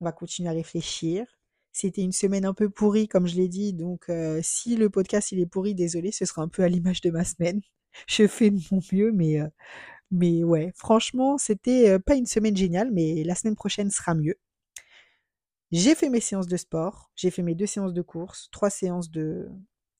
On 0.00 0.04
va 0.04 0.12
continuer 0.12 0.50
à 0.50 0.52
réfléchir. 0.52 1.26
C'était 1.72 2.02
une 2.02 2.12
semaine 2.12 2.44
un 2.44 2.54
peu 2.54 2.68
pourrie, 2.70 3.08
comme 3.08 3.26
je 3.28 3.36
l'ai 3.36 3.48
dit. 3.48 3.72
Donc, 3.72 4.08
euh, 4.08 4.40
si 4.42 4.76
le 4.76 4.90
podcast 4.90 5.32
est 5.32 5.46
pourri, 5.46 5.74
désolé, 5.74 6.12
ce 6.12 6.24
sera 6.24 6.42
un 6.42 6.48
peu 6.48 6.62
à 6.64 6.68
l'image 6.68 7.00
de 7.00 7.10
ma 7.10 7.24
semaine. 7.24 7.60
Je 8.08 8.26
fais 8.26 8.50
de 8.50 8.60
mon 8.72 8.80
mieux, 8.92 9.12
mais, 9.12 9.40
euh, 9.40 9.48
mais 10.10 10.44
ouais, 10.44 10.72
franchement, 10.76 11.38
c'était 11.38 11.90
euh, 11.90 11.98
pas 12.00 12.16
une 12.16 12.26
semaine 12.26 12.56
géniale, 12.56 12.90
mais 12.92 13.24
la 13.24 13.34
semaine 13.34 13.56
prochaine 13.56 13.90
sera 13.90 14.14
mieux. 14.14 14.36
J'ai 15.70 15.94
fait 15.94 16.08
mes 16.08 16.20
séances 16.20 16.46
de 16.46 16.56
sport, 16.56 17.10
j'ai 17.14 17.30
fait 17.30 17.42
mes 17.42 17.54
deux 17.54 17.66
séances 17.66 17.92
de 17.92 18.02
course, 18.02 18.48
trois 18.50 18.70
séances 18.70 19.10
de, 19.10 19.50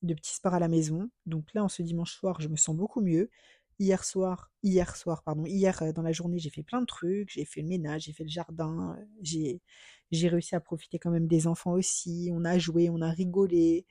de 0.02 0.14
petits 0.14 0.34
sports 0.34 0.54
à 0.54 0.60
la 0.60 0.68
maison. 0.68 1.10
Donc 1.26 1.52
là, 1.54 1.64
en 1.64 1.68
ce 1.68 1.82
dimanche 1.82 2.12
soir, 2.14 2.40
je 2.40 2.48
me 2.48 2.56
sens 2.56 2.74
beaucoup 2.76 3.00
mieux. 3.00 3.30
Hier 3.78 4.02
soir, 4.04 4.50
hier 4.62 4.96
soir, 4.96 5.22
pardon, 5.22 5.44
hier 5.46 5.82
euh, 5.82 5.92
dans 5.92 6.02
la 6.02 6.12
journée, 6.12 6.38
j'ai 6.38 6.50
fait 6.50 6.62
plein 6.62 6.80
de 6.80 6.86
trucs. 6.86 7.30
J'ai 7.30 7.44
fait 7.44 7.62
le 7.62 7.68
ménage, 7.68 8.02
j'ai 8.04 8.12
fait 8.12 8.24
le 8.24 8.30
jardin, 8.30 8.96
euh, 8.98 9.04
j'ai, 9.22 9.60
réussi 10.28 10.54
à 10.56 10.60
profiter 10.60 10.98
quand 10.98 11.10
même 11.10 11.28
des 11.28 11.46
enfants 11.46 11.72
aussi. 11.72 12.30
On 12.32 12.44
a 12.44 12.58
joué, 12.58 12.90
on 12.90 13.00
a 13.02 13.10
rigolé. 13.10 13.86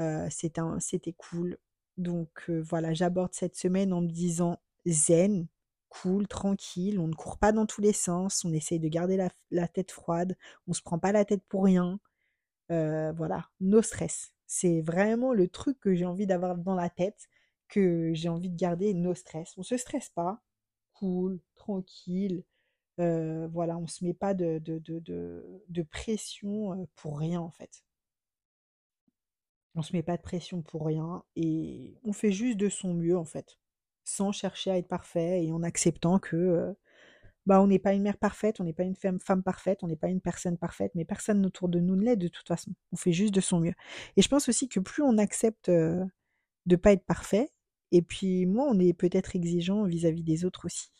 Euh, 0.00 0.28
c'était 0.30 1.14
cool. 1.14 1.58
Donc 1.96 2.48
voilà, 2.48 2.94
j'aborde 2.94 3.34
cette 3.34 3.56
semaine 3.56 3.92
en 3.92 4.02
me 4.02 4.08
disant 4.08 4.60
zen, 4.86 5.48
cool, 5.88 6.28
tranquille, 6.28 6.98
on 7.00 7.08
ne 7.08 7.14
court 7.14 7.38
pas 7.38 7.52
dans 7.52 7.66
tous 7.66 7.80
les 7.80 7.92
sens, 7.92 8.44
on 8.44 8.52
essaye 8.52 8.80
de 8.80 8.88
garder 8.88 9.16
la, 9.50 9.68
tête 9.68 9.90
froide, 9.90 10.36
on 10.66 10.72
se 10.72 10.82
prend 10.82 10.98
pas 10.98 11.12
la 11.12 11.24
tête 11.24 11.42
pour 11.48 11.64
rien. 11.64 12.00
voilà, 12.68 13.48
no 13.60 13.82
stress. 13.82 14.32
C'est 14.46 14.80
vraiment 14.80 15.34
le 15.34 15.48
truc 15.48 15.78
que 15.80 15.94
j'ai 15.94 16.06
envie 16.06 16.26
d'avoir 16.26 16.56
dans 16.56 16.74
la 16.74 16.90
tête, 16.90 17.28
que 17.68 18.12
j'ai 18.14 18.28
envie 18.30 18.50
de 18.50 18.56
garder 18.56 18.94
no 18.94 19.14
stress. 19.14 19.54
On 19.58 19.62
se 19.62 19.76
stresse 19.76 20.10
pas, 20.10 20.42
cool, 20.94 21.40
tranquille. 21.54 22.44
Voilà, 22.98 23.78
on 23.78 23.86
se 23.86 24.04
met 24.04 24.14
pas 24.14 24.34
de, 24.34 24.58
de, 24.58 24.78
de, 24.78 25.00
de, 25.68 25.82
pression 25.82 26.72
euh, 26.72 26.86
pour 26.96 27.18
rien 27.18 27.40
en 27.40 27.50
fait. 27.50 27.84
On 29.74 29.82
se 29.82 29.92
met 29.92 30.02
pas 30.02 30.16
de 30.16 30.22
pression 30.22 30.62
pour 30.62 30.86
rien 30.86 31.22
et 31.36 31.96
on 32.02 32.12
fait 32.12 32.32
juste 32.32 32.58
de 32.58 32.68
son 32.68 32.94
mieux 32.94 33.16
en 33.16 33.24
fait, 33.24 33.58
sans 34.08 34.32
chercher 34.32 34.70
à 34.70 34.78
être 34.78 34.88
parfait 34.88 35.44
et 35.44 35.52
en 35.52 35.62
acceptant 35.62 36.18
que 36.18 36.36
euh, 36.36 36.72
bah, 37.46 37.64
n'est 37.66 37.78
pas 37.78 37.94
une 37.94 38.02
mère 38.02 38.18
parfaite, 38.18 38.60
on 38.60 38.64
n'est 38.64 38.72
pas 38.72 38.84
une 38.84 38.96
femme, 38.96 39.42
parfaite, 39.42 39.80
on 39.82 39.88
n'est 39.88 39.96
pas 39.96 40.08
une 40.08 40.20
personne 40.20 40.58
parfaite, 40.58 40.92
mais 40.94 41.04
personne 41.04 41.44
autour 41.46 41.68
de 41.68 41.78
nous 41.80 41.96
ne 41.96 42.04
l'est 42.04 42.16
de 42.16 42.28
toute 42.28 42.48
façon. 42.48 42.72
On 42.92 42.96
fait 42.96 43.12
juste 43.12 43.34
de 43.34 43.40
son 43.40 43.60
mieux. 43.60 43.74
Et 44.16 44.22
je 44.22 44.28
pense 44.28 44.48
aussi 44.48 44.68
que 44.68 44.80
plus 44.80 45.02
on 45.02 45.18
accepte 45.18 45.70
de 45.70 46.06
ne 46.66 46.76
pas 46.76 46.92
être 46.92 47.04
parfait, 47.06 47.50
et 47.92 48.02
puis 48.02 48.46
moins 48.46 48.66
on 48.68 48.78
est 48.80 48.92
peut-être 48.94 49.36
exigeant 49.36 49.84
vis-à-vis 49.84 50.24
des 50.24 50.44
autres 50.44 50.66
aussi. 50.66 50.90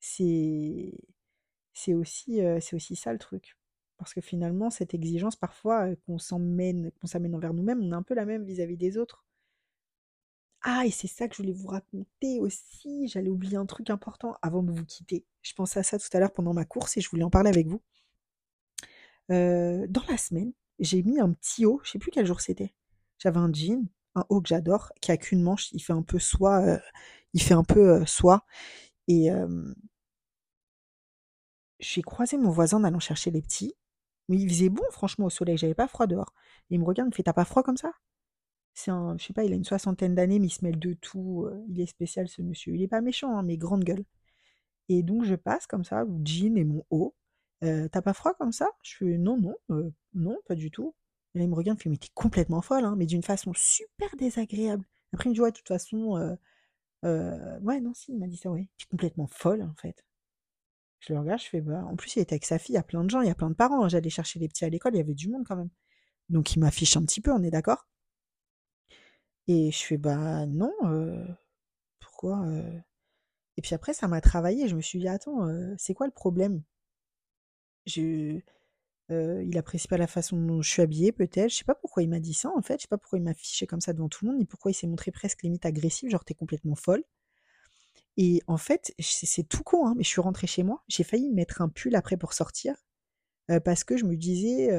C'est 0.00 1.94
aussi, 1.94 2.40
c'est 2.60 2.76
aussi 2.76 2.96
ça 2.96 3.12
le 3.12 3.18
truc. 3.18 3.56
Parce 3.98 4.14
que 4.14 4.20
finalement, 4.20 4.70
cette 4.70 4.94
exigence, 4.94 5.36
parfois, 5.36 5.94
qu'on 6.06 6.18
s'emmène, 6.18 6.90
qu'on 7.00 7.06
s'amène 7.06 7.34
envers 7.34 7.54
nous-mêmes, 7.54 7.82
on 7.82 7.92
est 7.92 7.94
un 7.94 8.02
peu 8.02 8.14
la 8.14 8.26
même 8.26 8.44
vis-à-vis 8.44 8.76
des 8.76 8.98
autres. 8.98 9.25
Ah, 10.68 10.84
et 10.84 10.90
c'est 10.90 11.06
ça 11.06 11.28
que 11.28 11.36
je 11.36 11.42
voulais 11.42 11.52
vous 11.52 11.68
raconter 11.68 12.40
aussi. 12.40 13.06
J'allais 13.08 13.30
oublier 13.30 13.56
un 13.56 13.66
truc 13.66 13.88
important 13.88 14.36
avant 14.42 14.64
de 14.64 14.72
vous 14.72 14.84
quitter. 14.84 15.24
Je 15.42 15.54
pensais 15.54 15.78
à 15.78 15.84
ça 15.84 15.96
tout 15.96 16.08
à 16.12 16.18
l'heure 16.18 16.32
pendant 16.32 16.52
ma 16.54 16.64
course 16.64 16.96
et 16.96 17.00
je 17.00 17.08
voulais 17.08 17.22
en 17.22 17.30
parler 17.30 17.50
avec 17.50 17.68
vous. 17.68 17.80
dans 19.28 20.02
la 20.08 20.16
semaine, 20.16 20.52
j'ai 20.78 21.02
mis 21.02 21.20
un 21.20 21.32
petit 21.32 21.66
haut, 21.66 21.80
je 21.84 21.90
sais 21.92 21.98
plus 21.98 22.10
quel 22.10 22.26
jour 22.26 22.40
c'était. 22.40 22.74
J'avais 23.18 23.38
un 23.38 23.52
jean, 23.52 23.86
un 24.16 24.24
haut 24.28 24.40
que 24.40 24.48
j'adore, 24.48 24.92
qui 25.00 25.12
a 25.12 25.16
qu'une 25.16 25.42
manche, 25.42 25.70
il 25.72 25.80
fait 25.80 25.92
un 25.92 26.02
peu 26.02 26.18
soie, 26.18 26.80
il 27.34 27.42
fait 27.42 27.54
un 27.54 27.64
peu 27.64 28.04
soie. 28.06 28.44
Et 29.08 29.30
j'ai 31.78 32.02
croisé 32.02 32.36
mon 32.38 32.50
voisin 32.50 32.78
en 32.78 32.84
allant 32.84 33.00
chercher 33.00 33.30
les 33.30 33.42
petits. 33.42 33.74
Mais 34.28 34.38
il 34.38 34.48
faisait 34.48 34.68
bon, 34.70 34.82
franchement, 34.90 35.26
au 35.26 35.30
soleil. 35.30 35.56
J'avais 35.58 35.74
pas 35.74 35.88
froid 35.88 36.06
dehors. 36.06 36.32
il 36.70 36.80
me 36.80 36.84
regarde, 36.84 37.08
il 37.08 37.10
me 37.12 37.16
fait 37.16 37.22
T'as 37.22 37.32
pas 37.32 37.44
froid 37.44 37.62
comme 37.62 37.76
ça? 37.76 37.92
Je 38.76 39.24
sais 39.26 39.32
pas, 39.32 39.44
il 39.44 39.52
a 39.52 39.56
une 39.56 39.64
soixantaine 39.64 40.14
d'années, 40.14 40.38
mais 40.38 40.48
il 40.48 40.50
se 40.50 40.64
mêle 40.64 40.78
de 40.78 40.92
tout. 40.94 41.44
Euh, 41.46 41.64
il 41.68 41.80
est 41.80 41.86
spécial, 41.86 42.28
ce 42.28 42.42
monsieur. 42.42 42.74
Il 42.74 42.82
est 42.82 42.88
pas 42.88 43.00
méchant, 43.00 43.36
hein, 43.36 43.42
mais 43.42 43.56
grande 43.56 43.84
gueule. 43.84 44.04
Et 44.88 45.02
donc, 45.02 45.24
je 45.24 45.34
passe 45.34 45.66
comme 45.66 45.84
ça, 45.84 46.04
jean 46.24 46.56
et 46.58 46.64
mon 46.64 46.84
haut. 46.90 47.14
«Euh, 47.64 47.88
t'as 47.88 48.02
pas 48.02 48.12
froid 48.12 48.34
comme 48.34 48.52
ça? 48.52 48.68
Je 48.82 48.96
fais 48.96 49.18
Non, 49.18 49.38
non, 49.38 49.56
euh, 49.70 49.90
non, 50.14 50.36
pas 50.46 50.54
du 50.54 50.70
tout. 50.70 50.94
Et 51.34 51.38
là, 51.38 51.44
il 51.44 51.50
me 51.50 51.54
regarde, 51.54 51.78
il 51.78 51.80
me 51.80 51.82
fait 51.84 51.90
Mais 51.90 51.96
t'es 51.96 52.10
complètement 52.14 52.62
folle, 52.62 52.84
hein, 52.84 52.96
mais 52.96 53.06
d'une 53.06 53.22
façon 53.22 53.52
super 53.54 54.14
désagréable. 54.16 54.84
Après, 55.12 55.28
il 55.28 55.30
me 55.30 55.34
dit 55.34 55.40
Ouais, 55.40 55.52
de 55.52 55.56
toute 55.56 55.68
façon. 55.68 56.36
ouais, 57.02 57.80
non, 57.80 57.94
si, 57.94 58.12
il 58.12 58.18
m'a 58.18 58.26
dit 58.26 58.36
ça, 58.36 58.50
ouais. 58.50 58.68
T'es 58.78 58.86
complètement 58.90 59.26
folle, 59.26 59.62
en 59.62 59.74
fait. 59.74 60.04
Je 61.00 61.12
le 61.14 61.20
regarde, 61.20 61.40
je 61.40 61.46
fais 61.46 61.60
bah. 61.60 61.84
En 61.86 61.96
plus, 61.96 62.16
il 62.16 62.20
était 62.20 62.34
avec 62.34 62.44
sa 62.44 62.58
fille, 62.58 62.74
il 62.74 62.76
y 62.76 62.78
a 62.78 62.82
plein 62.82 63.04
de 63.04 63.10
gens, 63.10 63.20
il 63.22 63.28
y 63.28 63.30
a 63.30 63.34
plein 63.34 63.50
de 63.50 63.54
parents. 63.54 63.84
Hein. 63.84 63.88
J'allais 63.88 64.10
chercher 64.10 64.38
les 64.38 64.48
petits 64.48 64.64
à 64.64 64.68
l'école, 64.68 64.94
il 64.94 64.98
y 64.98 65.00
avait 65.00 65.14
du 65.14 65.28
monde 65.28 65.44
quand 65.46 65.56
même. 65.56 65.70
Donc 66.30 66.54
il 66.54 66.60
m'affiche 66.60 66.96
un 66.96 67.02
petit 67.02 67.20
peu, 67.20 67.32
on 67.32 67.42
est 67.42 67.50
d'accord? 67.50 67.86
Et 69.48 69.70
je 69.70 69.78
fais 69.78 69.96
bah 69.96 70.46
non, 70.46 70.72
pourquoi? 72.00 72.44
Et 73.56 73.62
puis 73.62 73.74
après, 73.74 73.94
ça 73.94 74.08
m'a 74.08 74.20
travaillé. 74.20 74.68
Je 74.68 74.76
me 74.76 74.82
suis 74.82 74.98
dit, 74.98 75.08
attends, 75.08 75.48
c'est 75.78 75.94
quoi 75.94 76.06
le 76.06 76.12
problème? 76.12 76.62
Je... 77.86 78.40
il 79.10 79.58
apprécie 79.58 79.88
pas 79.88 79.96
la 79.96 80.08
façon 80.08 80.36
dont 80.36 80.62
je 80.62 80.70
suis 80.70 80.82
habillée, 80.82 81.12
peut-être. 81.12 81.50
Je 81.50 81.56
sais 81.56 81.64
pas 81.64 81.74
pourquoi 81.74 82.02
il 82.02 82.08
m'a 82.08 82.20
dit 82.20 82.34
ça, 82.34 82.50
en 82.56 82.62
fait. 82.62 82.78
Je 82.78 82.82
sais 82.82 82.88
pas 82.88 82.98
pourquoi 82.98 83.18
il 83.18 83.22
m'a 83.22 83.30
affiché 83.30 83.66
comme 83.66 83.80
ça 83.80 83.92
devant 83.92 84.08
tout 84.08 84.24
le 84.24 84.32
monde, 84.32 84.40
ni 84.40 84.46
pourquoi 84.46 84.72
il 84.72 84.74
s'est 84.74 84.86
montré 84.88 85.12
presque 85.12 85.42
limite 85.42 85.64
agressif, 85.64 86.10
genre 86.10 86.24
t'es 86.24 86.34
complètement 86.34 86.74
folle. 86.74 87.04
Et 88.16 88.42
en 88.46 88.56
fait, 88.56 88.94
c'est 88.98 89.46
tout 89.48 89.62
con, 89.62 89.86
hein, 89.86 89.94
mais 89.96 90.02
je 90.02 90.08
suis 90.08 90.20
rentrée 90.20 90.46
chez 90.46 90.62
moi. 90.62 90.82
J'ai 90.88 91.04
failli 91.04 91.30
mettre 91.30 91.60
un 91.60 91.68
pull 91.68 91.94
après 91.94 92.16
pour 92.16 92.32
sortir 92.32 92.74
parce 93.64 93.84
que 93.84 93.96
je 93.96 94.04
me 94.06 94.16
disais 94.16 94.70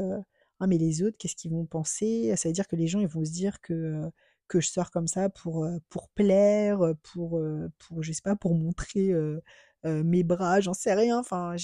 ah 0.60 0.67
mais 0.67 0.77
les 0.77 1.03
autres, 1.03 1.17
qu'est-ce 1.17 1.36
qu'ils 1.36 1.51
vont 1.51 1.65
penser? 1.65 2.36
Ça 2.36 2.49
veut 2.49 2.53
dire 2.53 2.67
que 2.67 2.75
les 2.75 2.88
gens 2.88 2.99
ils 2.99 3.08
vont 3.08 3.23
se 3.23 3.32
dire 3.32 3.62
que 3.62 4.01
que 4.47 4.60
je 4.60 4.69
sors 4.69 4.91
comme 4.91 5.07
ça 5.07 5.29
pour 5.29 5.67
pour 5.89 6.10
plaire, 6.10 6.79
pour 7.03 7.41
pour 7.79 8.03
je 8.03 8.12
sais 8.12 8.21
pas, 8.21 8.36
pour 8.36 8.55
montrer 8.55 9.12
mes 9.83 10.23
bras, 10.23 10.60
j'en 10.62 10.73
sais 10.73 10.93
rien. 10.93 11.19
Enfin, 11.19 11.55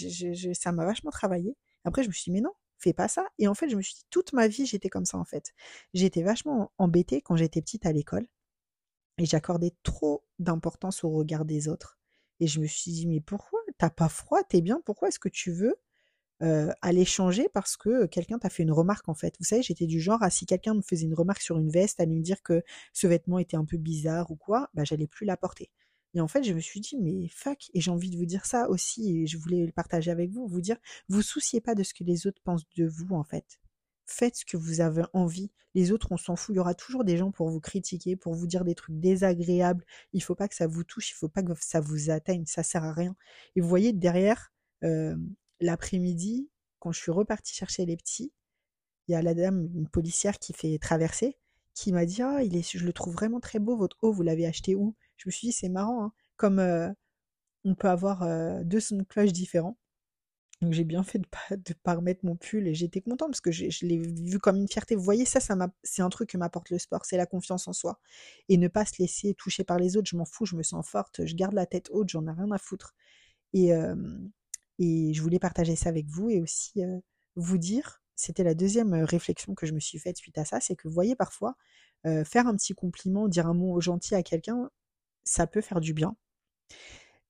ça 0.53 0.71
m'a 0.71 0.85
vachement 0.85 1.11
travaillé. 1.11 1.55
Après, 1.83 2.03
je 2.03 2.07
me 2.07 2.13
suis 2.13 2.25
dit 2.25 2.31
mais 2.31 2.41
non, 2.41 2.53
fais 2.77 2.93
pas 2.93 3.07
ça. 3.07 3.25
Et 3.39 3.47
en 3.47 3.53
fait, 3.53 3.69
je 3.69 3.75
me 3.75 3.81
suis 3.81 3.95
dit 3.95 4.05
toute 4.09 4.33
ma 4.33 4.47
vie 4.47 4.65
j'étais 4.65 4.89
comme 4.89 5.05
ça 5.05 5.17
en 5.17 5.25
fait. 5.25 5.53
J'étais 5.93 6.23
vachement 6.23 6.71
embêtée 6.77 7.21
quand 7.21 7.35
j'étais 7.35 7.61
petite 7.61 7.85
à 7.85 7.91
l'école 7.91 8.27
et 9.17 9.25
j'accordais 9.25 9.73
trop 9.83 10.23
d'importance 10.39 11.03
au 11.03 11.09
regard 11.09 11.45
des 11.45 11.67
autres. 11.67 11.97
Et 12.39 12.47
je 12.47 12.59
me 12.59 12.65
suis 12.65 12.91
dit, 12.91 13.07
mais 13.07 13.21
pourquoi? 13.21 13.59
T'as 13.77 13.91
pas 13.91 14.09
froid? 14.09 14.43
T'es 14.43 14.59
bien? 14.61 14.81
Pourquoi 14.85 15.09
est-ce 15.09 15.19
que 15.19 15.29
tu 15.29 15.51
veux 15.51 15.75
aller 16.81 17.05
changer 17.05 17.47
parce 17.53 17.77
que 17.77 18.05
quelqu'un 18.05 18.37
t'a 18.37 18.49
fait 18.49 18.63
une 18.63 18.71
remarque 18.71 19.07
en 19.07 19.13
fait 19.13 19.35
Vous 19.39 19.45
savez, 19.45 19.61
j'étais 19.61 19.85
du 19.87 20.01
genre 20.01 20.21
à 20.23 20.29
si 20.29 20.45
quelqu'un 20.45 20.73
me 20.73 20.81
faisait 20.81 21.05
une 21.05 21.13
remarque 21.13 21.41
sur 21.41 21.57
une 21.57 21.69
veste, 21.69 21.99
à 21.99 22.05
lui 22.05 22.21
dire 22.21 22.41
que 22.43 22.63
ce 22.91 23.07
vêtement 23.07 23.39
était 23.39 23.57
un 23.57 23.65
peu 23.65 23.77
bizarre 23.77 24.29
ou 24.31 24.35
quoi, 24.35 24.69
bah 24.73 24.83
j'allais 24.83 25.07
plus 25.07 25.25
la 25.25 25.37
porter. 25.37 25.71
Et 26.15 26.21
en 26.21 26.27
fait, 26.27 26.43
je 26.43 26.53
me 26.53 26.59
suis 26.59 26.79
dit, 26.79 26.97
mais 26.99 27.27
fuck, 27.29 27.71
et 27.73 27.81
j'ai 27.81 27.91
envie 27.91 28.09
de 28.09 28.17
vous 28.17 28.25
dire 28.25 28.45
ça 28.45 28.69
aussi, 28.69 29.17
et 29.17 29.27
je 29.27 29.37
voulais 29.37 29.65
le 29.65 29.71
partager 29.71 30.11
avec 30.11 30.29
vous, 30.29 30.47
vous 30.47 30.61
dire, 30.61 30.77
vous 31.09 31.23
souciez 31.23 31.59
pas 31.61 31.75
de 31.75 31.83
ce 31.83 31.93
que 31.93 32.03
les 32.03 32.27
autres 32.27 32.41
pensent 32.43 32.67
de 32.77 32.85
vous 32.85 33.15
en 33.15 33.23
fait 33.23 33.59
faites 34.05 34.35
ce 34.37 34.45
que 34.45 34.57
vous 34.57 34.81
avez 34.81 35.03
envie. 35.13 35.51
Les 35.75 35.91
autres, 35.91 36.11
on 36.11 36.17
s'en 36.17 36.35
fout. 36.35 36.53
Il 36.53 36.57
y 36.57 36.59
aura 36.59 36.75
toujours 36.75 37.03
des 37.03 37.17
gens 37.17 37.31
pour 37.31 37.49
vous 37.49 37.59
critiquer, 37.59 38.15
pour 38.15 38.33
vous 38.33 38.47
dire 38.47 38.63
des 38.63 38.75
trucs 38.75 38.99
désagréables. 38.99 39.85
Il 40.13 40.21
faut 40.21 40.35
pas 40.35 40.47
que 40.47 40.55
ça 40.55 40.67
vous 40.67 40.83
touche, 40.83 41.11
il 41.11 41.15
faut 41.15 41.29
pas 41.29 41.41
que 41.41 41.53
ça 41.59 41.79
vous 41.79 42.09
atteigne. 42.09 42.45
Ça 42.45 42.63
sert 42.63 42.83
à 42.83 42.93
rien. 42.93 43.15
Et 43.55 43.61
vous 43.61 43.67
voyez, 43.67 43.93
derrière, 43.93 44.51
l'après-midi, 45.63 46.49
quand 46.79 46.91
je 46.91 46.99
suis 46.99 47.11
repartie 47.11 47.53
chercher 47.55 47.85
les 47.85 47.97
petits, 47.97 48.33
il 49.07 49.13
y 49.13 49.15
a 49.15 49.21
la 49.21 49.33
dame, 49.33 49.69
une 49.75 49.89
policière 49.89 50.39
qui 50.39 50.53
fait 50.53 50.77
traverser, 50.79 51.37
qui 51.73 51.91
m'a 51.91 52.05
dit 52.05 52.21
Ah, 52.21 52.43
il 52.43 52.63
je 52.63 52.85
le 52.85 52.93
trouve 52.93 53.13
vraiment 53.13 53.39
très 53.39 53.59
beau, 53.59 53.75
votre 53.77 53.97
eau, 54.01 54.11
vous 54.11 54.23
l'avez 54.23 54.45
acheté 54.45 54.75
où? 54.75 54.95
Je 55.17 55.27
me 55.27 55.31
suis 55.31 55.47
dit 55.47 55.53
C'est 55.53 55.69
marrant, 55.69 56.05
hein. 56.05 56.13
comme 56.37 56.59
on 57.65 57.75
peut 57.75 57.89
avoir 57.89 58.25
deux 58.65 58.79
sons 58.79 58.97
de 58.97 59.03
cloche 59.03 59.31
différents. 59.33 59.77
Donc 60.61 60.73
j'ai 60.73 60.85
bien 60.85 61.03
fait 61.03 61.19
de 61.19 61.27
pas 61.27 61.39
pas 61.83 61.95
remettre 61.95 62.25
mon 62.25 62.37
pull 62.37 62.67
et 62.67 62.73
j'étais 62.73 63.01
contente 63.01 63.29
parce 63.31 63.41
que 63.41 63.51
je 63.51 63.85
l'ai 63.85 63.97
vu 63.97 64.39
comme 64.39 64.55
une 64.55 64.67
fierté. 64.67 64.95
Vous 64.95 65.03
voyez, 65.03 65.25
ça, 65.25 65.41
ça 65.41 65.55
c'est 65.83 66.01
un 66.01 66.09
truc 66.09 66.29
que 66.29 66.37
m'apporte 66.37 66.69
le 66.69 66.79
sport, 66.79 67.05
c'est 67.05 67.17
la 67.17 67.25
confiance 67.25 67.67
en 67.67 67.73
soi. 67.73 67.99
Et 68.49 68.57
ne 68.57 68.69
pas 68.69 68.85
se 68.85 68.93
laisser 68.99 69.33
toucher 69.33 69.65
par 69.65 69.77
les 69.77 69.97
autres, 69.97 70.09
je 70.09 70.15
m'en 70.15 70.25
fous, 70.25 70.45
je 70.45 70.55
me 70.55 70.63
sens 70.63 70.87
forte, 70.87 71.25
je 71.25 71.35
garde 71.35 71.53
la 71.53 71.65
tête 71.65 71.89
haute, 71.91 72.09
j'en 72.09 72.25
ai 72.27 72.31
rien 72.31 72.49
à 72.51 72.57
foutre. 72.57 72.95
Et, 73.53 73.73
et 74.83 75.13
je 75.13 75.21
voulais 75.21 75.39
partager 75.39 75.75
ça 75.75 75.89
avec 75.89 76.07
vous 76.07 76.29
et 76.29 76.41
aussi 76.41 76.83
vous 77.35 77.57
dire, 77.57 78.01
c'était 78.15 78.43
la 78.43 78.53
deuxième 78.53 78.93
réflexion 78.93 79.55
que 79.55 79.65
je 79.65 79.73
me 79.73 79.79
suis 79.79 79.99
faite 79.99 80.17
suite 80.17 80.37
à 80.37 80.45
ça, 80.45 80.59
c'est 80.59 80.75
que 80.75 80.87
vous 80.87 80.93
voyez 80.93 81.15
parfois, 81.15 81.55
faire 82.25 82.47
un 82.47 82.55
petit 82.55 82.73
compliment, 82.73 83.27
dire 83.27 83.47
un 83.47 83.53
mot 83.53 83.79
gentil 83.81 84.15
à 84.15 84.23
quelqu'un, 84.23 84.69
ça 85.23 85.47
peut 85.47 85.61
faire 85.61 85.79
du 85.79 85.93
bien. 85.93 86.15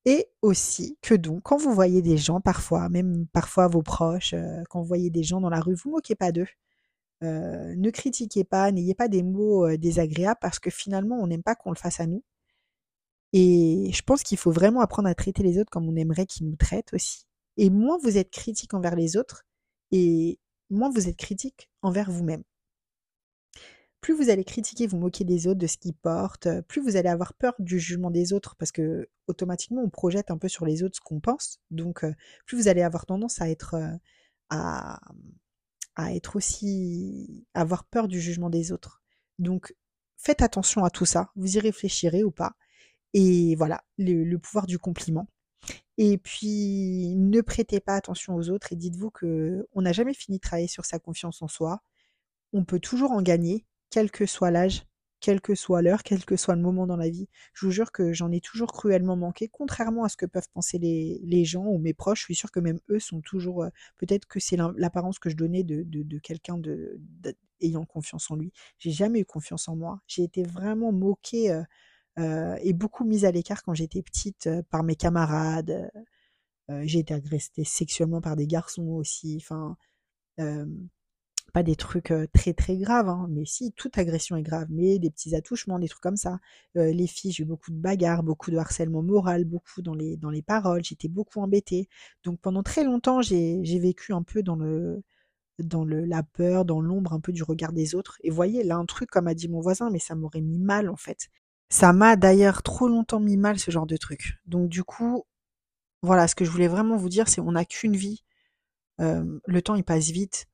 Et 0.06 0.28
aussi 0.42 0.98
que 1.02 1.14
donc, 1.14 1.44
quand 1.44 1.58
vous 1.58 1.74
voyez 1.74 2.02
des 2.02 2.18
gens, 2.18 2.42
parfois, 2.42 2.90
même 2.90 3.28
parfois 3.28 3.68
vos 3.68 3.84
proches, 3.84 4.36
quand 4.70 4.82
vous 4.82 4.88
voyez 4.88 5.10
des 5.10 5.24
gens 5.24 5.40
dans 5.40 5.50
la 5.50 5.62
rue, 5.62 5.76
vous 5.76 5.92
moquez 5.92 6.16
pas 6.16 6.32
d'eux. 6.32 6.48
Ne 7.22 7.90
critiquez 7.90 8.44
pas, 8.44 8.72
n'ayez 8.72 8.96
pas 8.96 9.08
des 9.08 9.24
mots 9.24 9.78
désagréables 9.78 10.40
parce 10.42 10.60
que 10.60 10.70
finalement, 10.70 11.20
on 11.22 11.28
n'aime 11.28 11.44
pas 11.44 11.56
qu'on 11.56 11.72
le 11.72 11.78
fasse 11.78 12.00
à 12.00 12.08
nous. 12.08 12.24
Et 13.32 13.92
je 13.94 14.02
pense 14.04 14.24
qu'il 14.24 14.38
faut 14.38 14.52
vraiment 14.52 14.82
apprendre 14.82 15.08
à 15.08 15.16
traiter 15.16 15.42
les 15.42 15.58
autres 15.58 15.72
comme 15.72 15.88
on 15.88 15.96
aimerait 15.96 16.26
qu'ils 16.26 16.48
nous 16.48 16.56
traitent 16.56 16.94
aussi. 16.94 17.26
Et 17.58 17.70
moins 17.70 17.98
vous 18.02 18.18
êtes 18.18 18.32
critique 18.32 18.74
envers 18.74 18.96
les 18.96 19.18
autres, 19.18 19.46
et 19.92 20.40
moins 20.70 20.90
vous 20.90 21.08
êtes 21.08 21.18
critique 21.18 21.70
envers 21.82 22.10
vous-même 22.12 22.44
plus 24.04 24.14
vous 24.14 24.30
allez 24.30 24.44
critiquer, 24.44 24.86
vous 24.86 24.98
moquer 24.98 25.24
des 25.24 25.48
autres, 25.48 25.60
de 25.60 25.66
ce 25.66 25.78
qu'ils 25.78 25.96
portent, 25.96 26.48
euh, 26.48 26.62
plus 26.62 26.82
vous 26.82 26.98
allez 26.98 27.08
avoir 27.08 27.34
peur 27.34 27.54
du 27.58 27.80
jugement 27.80 28.12
des 28.12 28.34
autres, 28.34 28.56
parce 28.58 28.72
que 28.72 29.10
automatiquement 29.28 29.82
on 29.82 29.90
projette 29.90 30.30
un 30.30 30.38
peu 30.38 30.50
sur 30.50 30.66
les 30.66 30.84
autres 30.84 30.98
ce 30.98 31.02
qu'on 31.02 31.22
pense. 31.22 31.60
Donc 31.72 32.04
euh, 32.04 32.14
plus 32.46 32.58
vous 32.58 32.68
allez 32.68 32.84
avoir 32.84 33.06
tendance 33.06 33.42
à 33.42 33.50
être 33.50 33.76
euh, 33.76 33.96
à, 34.50 35.00
à 35.96 36.14
être 36.14 36.36
aussi 36.36 37.48
avoir 37.54 37.86
peur 37.86 38.08
du 38.10 38.20
jugement 38.20 38.50
des 38.50 38.74
autres. 38.74 39.02
Donc 39.40 39.74
faites 40.18 40.42
attention 40.42 40.84
à 40.84 40.90
tout 40.90 41.06
ça, 41.06 41.32
vous 41.36 41.56
y 41.58 41.60
réfléchirez 41.60 42.24
ou 42.24 42.32
pas. 42.32 42.56
Et 43.14 43.56
voilà, 43.56 43.84
le, 43.98 44.38
pouvoir 44.38 44.66
du 44.68 44.80
compliment. 44.80 45.28
Et 45.98 46.18
puis, 46.18 47.16
ne 47.16 47.42
prêtez 47.42 47.80
pas 47.80 47.96
attention 47.96 48.36
aux 48.36 48.50
autres 48.50 48.74
et 48.74 48.76
dites-vous 48.76 49.12
que 49.12 49.68
on 49.74 49.82
n'a 49.84 49.92
jamais 49.94 50.14
fini 50.14 50.38
de 50.38 50.42
travailler 50.42 50.68
sur 50.68 50.86
sa 50.86 51.00
confiance 51.00 51.42
en 51.42 51.48
soi. 51.48 51.82
On 52.54 52.66
peut 52.66 52.80
toujours 52.80 53.12
en 53.12 53.22
gagner 53.22 53.66
quel 53.90 54.12
que 54.12 54.26
soit 54.26 54.52
l'âge, 54.52 54.86
quelle 55.24 55.40
que 55.40 55.56
soit 55.56 55.82
l'heure, 55.82 56.04
quel 56.04 56.26
que 56.26 56.36
soit 56.36 56.56
le 56.56 56.62
moment 56.62 56.88
dans 56.88 56.98
la 56.98 57.10
vie. 57.10 57.30
Je 57.54 57.66
vous 57.66 57.72
jure 57.72 57.92
que 57.92 58.12
j'en 58.12 58.32
ai 58.32 58.42
toujours 58.42 58.74
cruellement 58.74 59.16
manqué, 59.16 59.48
contrairement 59.48 60.04
à 60.04 60.10
ce 60.10 60.18
que 60.18 60.26
peuvent 60.26 60.50
penser 60.54 60.80
les, 60.80 61.46
gens 61.46 61.66
ou 61.66 61.78
mes 61.78 61.94
proches. 61.94 62.20
Je 62.20 62.26
suis 62.26 62.36
sûre 62.36 62.52
que 62.52 62.60
même 62.60 62.80
eux 62.90 63.00
sont 63.00 63.22
toujours. 63.22 63.64
Euh, 63.64 63.70
peut-être 63.98 64.26
que 64.26 64.40
c'est 64.40 64.58
l'apparence 64.78 65.20
que 65.20 65.30
je 65.30 65.38
donnais 65.38 65.64
de, 65.64 66.20
quelqu'un 66.20 66.60
ayant 67.62 67.86
confiance 67.86 68.30
en 68.32 68.36
lui. 68.36 68.52
J'ai 68.80 68.92
jamais 68.92 69.22
eu 69.22 69.26
confiance 69.26 69.70
en 69.70 69.76
moi. 69.78 70.02
J'ai 70.08 70.24
été 70.24 70.44
vraiment 70.44 70.92
moquée 70.92 71.52
et 72.18 72.74
beaucoup 72.74 73.04
mise 73.06 73.26
à 73.26 73.32
l'écart 73.32 73.64
quand 73.64 73.74
j'étais 73.74 74.02
petite 74.02 74.50
par 74.70 74.84
mes 74.84 74.96
camarades. 74.96 75.92
j'ai 76.84 77.00
été 77.00 77.14
agressée 77.14 77.64
sexuellement 77.64 78.22
par 78.22 78.36
des 78.36 78.48
garçons 78.48 78.90
aussi. 78.90 79.38
Enfin, 79.42 79.78
pas 81.54 81.64
des 81.64 81.76
trucs 81.76 82.14
très 82.34 82.54
très 82.54 82.78
graves, 82.78 83.10
hein, 83.10 83.28
mais 83.30 83.46
si, 83.46 83.72
toute 83.74 83.98
agression 83.98 84.36
est 84.38 84.42
grave, 84.44 84.68
mais 84.70 84.98
des 85.00 85.12
petits 85.12 85.36
attouchements, 85.36 85.78
des 85.80 85.88
trucs 85.88 86.02
comme 86.02 86.18
ça. 86.18 86.40
les 86.76 87.08
filles, 87.08 87.32
j'ai 87.32 87.44
eu 87.44 87.46
beaucoup 87.46 87.72
de 87.72 87.78
bagarres, 87.78 88.24
beaucoup 88.24 88.52
de 88.52 88.58
harcèlement 88.58 89.04
moral, 89.04 89.46
beaucoup 89.46 89.82
dans 89.82 89.94
les, 89.94 90.18
dans 90.18 90.30
les 90.32 90.42
paroles, 90.42 90.84
j'étais 90.84 91.10
beaucoup 91.10 91.42
embêtée. 91.42 91.88
Donc 92.24 92.40
pendant 92.42 92.64
très 92.64 92.84
longtemps, 92.84 93.22
j'ai 93.22 93.80
vécu 93.80 94.14
un 94.14 94.24
peu 94.24 94.44
dans 94.44 94.56
le 94.56 95.04
dans 95.60 95.86
le, 95.86 96.06
la 96.06 96.24
peur, 96.24 96.66
dans 96.66 96.82
l'ombre 96.82 97.14
un 97.14 97.20
peu 97.20 97.32
du 97.32 97.44
regard 97.44 97.74
des 97.74 97.96
autres. 97.96 98.18
Et 98.24 98.30
voyez, 98.30 98.64
là, 98.64 98.78
un 98.78 98.86
truc, 98.86 99.10
comme 99.10 99.28
a 99.28 99.34
dit 99.36 99.48
mon 99.50 99.62
voisin, 99.62 99.90
mais 99.92 100.00
ça 100.00 100.16
m'aurait 100.16 100.42
mis 100.42 100.60
mal, 100.60 100.90
en 100.90 100.98
fait. 100.98 101.30
Ça 101.74 101.92
m'a 101.92 102.16
d'ailleurs 102.16 102.62
trop 102.62 102.88
longtemps 102.88 103.20
mis 103.20 103.36
mal, 103.36 103.58
ce 103.58 103.72
genre 103.72 103.88
de 103.88 103.98
truc. 103.98 104.40
Donc 104.46 104.70
du 104.70 104.84
coup, 104.84 105.26
voilà, 106.04 106.28
ce 106.28 106.36
que 106.36 106.46
je 106.46 106.52
voulais 106.52 106.68
vraiment 106.68 106.98
vous 106.98 107.10
dire, 107.10 107.28
c'est 107.28 107.42
on 107.42 107.54
n'a 107.54 107.66
qu'une 107.66 107.96
vie. 107.96 108.24
le 109.00 109.62
temps, 109.62 109.74
il 109.74 109.84
passe 109.84 110.12
vite 110.12 110.46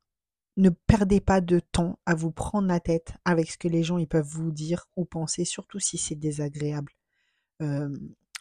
ne 0.56 0.70
perdez 0.70 1.20
pas 1.20 1.42
de 1.42 1.60
temps 1.60 2.00
à 2.06 2.16
vous 2.16 2.32
prendre 2.32 2.70
la 2.70 2.80
tête 2.80 3.14
avec 3.26 3.52
ce 3.52 3.58
que 3.58 3.68
les 3.68 3.84
gens 3.84 3.98
ils 3.98 4.08
peuvent 4.08 4.26
vous 4.26 4.52
dire 4.52 4.88
ou 4.96 5.04
penser, 5.04 5.44
surtout 5.44 5.80
si 5.80 5.98
c'est 5.98 6.16
désagréable. 6.16 6.94
Je 7.60 7.90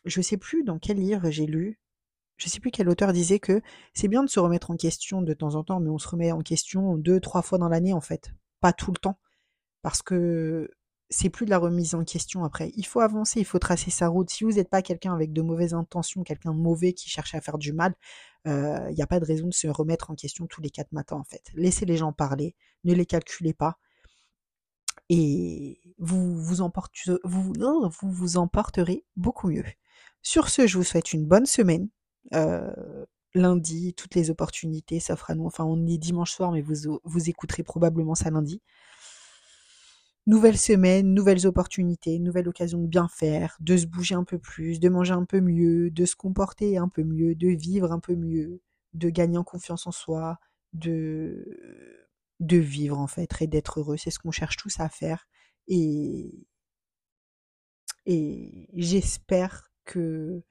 je 0.05 0.21
sais 0.21 0.37
plus 0.37 0.63
dans 0.63 0.79
quel 0.79 0.99
livre 0.99 1.31
j'ai 1.31 1.47
lu, 1.47 1.81
je 2.37 2.49
sais 2.49 2.61
plus 2.61 2.71
quel 2.71 2.89
auteur 2.89 3.13
disait 3.13 3.41
que 3.41 3.61
c'est 3.93 4.07
bien 4.07 4.23
de 4.23 4.31
se 4.31 4.39
remettre 4.39 4.71
en 4.71 4.77
question 4.77 5.21
de 5.21 5.35
temps 5.35 5.57
en 5.57 5.65
temps, 5.65 5.81
mais 5.81 5.91
on 5.91 5.99
se 5.99 6.07
remet 6.07 6.31
en 6.31 6.43
question 6.43 6.97
deux, 6.97 7.19
trois 7.19 7.43
fois 7.43 7.59
dans 7.59 7.69
l'année 7.69 7.93
en 7.93 8.01
fait, 8.01 8.33
pas 8.61 8.73
tout 8.73 8.93
le 8.93 8.99
temps, 8.99 9.19
parce 9.83 10.03
que 10.03 10.71
c'est 11.11 11.31
plus 11.31 11.47
de 11.47 11.51
la 11.51 11.59
remise 11.59 11.95
en 11.95 12.05
question 12.05 12.45
après. 12.45 12.71
Il 12.77 12.87
faut 12.87 13.01
avancer, 13.01 13.41
il 13.41 13.47
faut 13.47 13.59
tracer 13.59 13.91
sa 13.91 14.09
route. 14.09 14.29
Si 14.31 14.45
vous 14.45 14.53
n'êtes 14.53 14.69
pas 14.69 14.83
quelqu'un 14.83 15.15
avec 15.15 15.33
de 15.33 15.41
mauvaises 15.43 15.75
intentions, 15.75 16.23
quelqu'un 16.23 16.53
de 16.53 16.59
mauvais 16.59 16.93
qui 16.93 17.09
cherche 17.09 17.35
à 17.35 17.41
faire 17.41 17.59
du 17.59 17.73
mal, 17.73 17.95
il 18.45 18.53
euh, 18.53 18.91
n'y 18.93 19.03
a 19.03 19.07
pas 19.07 19.21
de 19.21 19.25
raison 19.25 19.49
de 19.49 19.55
se 19.55 19.69
remettre 19.69 20.11
en 20.11 20.15
question 20.15 20.47
tous 20.47 20.61
les 20.61 20.71
quatre 20.71 20.93
matins 20.93 21.17
en 21.17 21.25
fait. 21.25 21.43
Laissez 21.55 21.87
les 21.87 21.97
gens 21.97 22.13
parler, 22.13 22.55
ne 22.85 22.95
les 22.95 23.07
calculez 23.07 23.55
pas. 23.55 23.79
Et 25.11 25.81
vous 25.99 26.37
vous, 26.37 26.61
vous, 28.03 28.37
emporterez 28.37 29.05
beaucoup 29.17 29.49
mieux. 29.49 29.65
Sur 30.23 30.51
ce, 30.51 30.67
je 30.67 30.77
vous 30.77 30.85
souhaite 30.85 31.15
une 31.15 31.27
bonne 31.27 31.47
semaine. 31.47 31.89
Euh, 32.35 32.71
lundi, 33.35 33.95
toutes 33.95 34.15
les 34.15 34.29
opportunités 34.29 35.01
s'offrent 35.01 35.31
à 35.31 35.35
nous. 35.35 35.47
Enfin, 35.47 35.65
on 35.65 35.87
est 35.87 35.97
dimanche 35.97 36.33
soir, 36.33 36.53
mais 36.53 36.61
vous, 36.61 37.01
vous 37.05 37.31
écouterez 37.31 37.63
probablement 37.63 38.15
ça 38.15 38.31
lundi. 38.31 38.61
Nouvelle 40.29 40.59
semaine, 40.59 41.15
nouvelles 41.15 41.47
opportunités, 41.47 42.19
nouvelle 42.21 42.49
occasion 42.49 42.79
de 42.81 42.87
bien 42.87 43.09
faire, 43.09 43.57
de 43.61 43.77
se 43.79 43.87
bouger 43.87 44.15
un 44.15 44.25
peu 44.25 44.39
plus, 44.39 44.79
de 44.79 44.91
manger 44.91 45.15
un 45.15 45.25
peu 45.25 45.41
mieux, 45.41 45.91
de 45.91 46.05
se 46.05 46.15
comporter 46.17 46.77
un 46.79 46.89
peu 46.89 47.03
mieux, 47.03 47.35
de 47.35 47.49
vivre 47.49 47.93
un 47.93 47.99
peu 47.99 48.15
mieux, 48.15 48.61
de 48.93 49.09
gagner 49.09 49.39
en 49.39 49.45
confiance 49.45 49.87
en 49.87 49.91
soi, 49.91 50.39
de, 50.75 51.47
de 52.41 52.59
vivre 52.59 52.99
en 52.99 53.07
fait 53.07 53.31
et 53.41 53.47
d'être 53.47 53.81
heureux. 53.81 53.97
C'est 53.97 54.11
ce 54.11 54.19
qu'on 54.19 54.31
cherche 54.31 54.59
tous 54.59 54.79
à 54.81 54.91
faire. 54.91 55.27
Et, 55.67 56.47
et 58.07 58.69
j'espère 58.75 59.71
que 59.85 60.43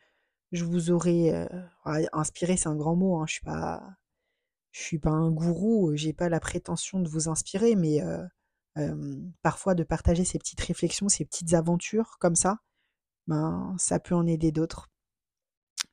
je 0.52 0.66
vous 0.66 0.92
aurai 0.92 1.36
euh, 1.36 1.48
inspiré, 2.14 2.58
c'est 2.58 2.70
un 2.70 2.76
grand 2.76 2.96
mot, 2.96 3.18
hein, 3.18 3.26
je 3.28 3.34
suis 3.34 3.44
je 4.72 4.82
suis 4.82 5.00
pas 5.00 5.12
un 5.12 5.32
gourou, 5.32 5.92
j'ai 5.96 6.14
pas 6.14 6.30
la 6.30 6.40
prétention 6.40 7.00
de 7.00 7.10
vous 7.10 7.30
inspirer, 7.30 7.76
mais 7.76 8.02
euh, 8.02 8.24
parfois 9.42 9.76
de 9.76 9.84
partager 9.84 10.26
ces 10.26 10.40
petites 10.40 10.62
réflexions, 10.62 11.10
ces 11.10 11.26
petites 11.26 11.54
aventures 11.54 12.18
comme 12.20 12.36
ça, 12.36 12.60
ben, 13.28 13.76
ça 13.78 14.00
peut 14.00 14.16
en 14.16 14.26
aider 14.26 14.52
d'autres. 14.52 14.90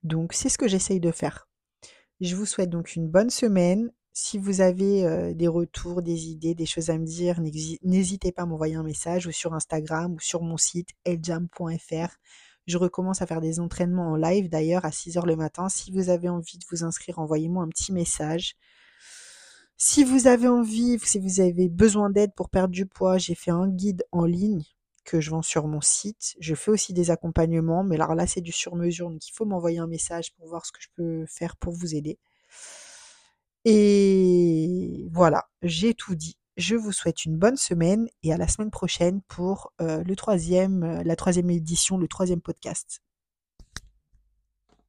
Donc 0.03 0.33
c'est 0.33 0.49
ce 0.49 0.59
que 0.59 0.69
j'essaye 0.69 1.01
de 1.01 1.11
faire. 1.11 1.49
Je 2.21 2.37
vous 2.37 2.47
souhaite 2.47 2.71
donc 2.71 2.95
une 2.95 3.09
bonne 3.09 3.31
semaine. 3.31 3.91
Si 4.13 4.39
vous 4.39 4.61
avez 4.61 5.35
des 5.35 5.49
retours, 5.49 6.01
des 6.01 6.29
idées, 6.29 6.55
des 6.55 6.67
choses 6.67 6.91
à 6.91 6.99
me 6.99 7.05
dire, 7.05 7.41
n'hésitez 7.83 8.31
pas 8.31 8.43
à 8.43 8.47
m'envoyer 8.47 8.77
un 8.77 8.85
message 8.85 9.27
ou 9.27 9.33
sur 9.33 9.55
Instagram 9.55 10.15
ou 10.15 10.21
sur 10.21 10.43
mon 10.43 10.57
site 10.57 10.91
eljam.fr. 11.05 12.17
Je 12.67 12.79
recommence 12.79 13.21
à 13.21 13.27
faire 13.27 13.41
des 13.41 13.61
entraînements 13.61 14.13
en 14.13 14.17
live 14.17 14.49
d'ailleurs 14.49 14.85
à 14.85 14.91
6h 14.91 15.27
le 15.27 15.37
matin. 15.37 15.69
Si 15.69 15.91
vous 15.91 16.09
avez 16.09 16.29
envie 16.29 16.59
de 16.59 16.65
vous 16.71 16.85
inscrire, 16.85 17.19
envoyez-moi 17.19 17.65
un 17.65 17.69
petit 17.69 17.93
message. 17.93 18.55
Si 19.77 20.05
vous 20.05 20.27
avez 20.27 20.49
envie, 20.49 20.99
si 21.03 21.19
vous 21.19 21.41
avez 21.41 21.69
besoin 21.69 22.11
d'aide 22.11 22.33
pour 22.35 22.49
perdre 22.49 22.73
du 22.73 22.87
poids, 22.87 23.19
j'ai 23.19 23.35
fait 23.35 23.51
un 23.51 23.69
guide 23.69 24.05
en 24.13 24.25
ligne 24.25 24.63
que 25.05 25.21
je 25.21 25.31
vends 25.31 25.43
sur 25.43 25.67
mon 25.67 25.81
site. 25.81 26.35
Je 26.41 26.55
fais 26.55 26.71
aussi 26.71 26.93
des 26.93 27.11
accompagnements, 27.11 27.85
mais 27.85 27.97
alors 27.97 28.15
là 28.15 28.27
c'est 28.27 28.41
du 28.41 28.53
sur-mesure, 28.53 29.11
donc 29.11 29.27
il 29.29 29.33
faut 29.33 29.45
m'envoyer 29.45 29.79
un 29.79 29.87
message 29.87 30.35
pour 30.35 30.49
voir 30.49 30.65
ce 30.67 30.73
que 30.73 30.81
je 30.81 30.89
peux 30.95 31.27
faire 31.27 31.57
pour 31.57 31.73
vous 31.73 31.95
aider. 31.95 32.19
Et 33.65 35.07
voilà, 35.11 35.49
j'ai 35.63 35.95
tout 35.95 36.15
dit. 36.15 36.37
Je 36.57 36.77
vous 36.77 36.93
souhaite 36.93 37.25
une 37.25 37.37
bonne 37.37 37.57
semaine 37.57 38.09
et 38.23 38.33
à 38.33 38.37
la 38.37 38.47
semaine 38.47 38.71
prochaine 38.71 39.23
pour 39.29 39.73
euh, 39.81 40.05
le 40.05 40.17
troisième, 40.17 40.85
euh, 40.85 41.03
la 41.05 41.17
troisième 41.17 41.51
édition, 41.51 41.99
le 41.99 42.07
troisième 42.07 42.41
podcast. 42.41 43.03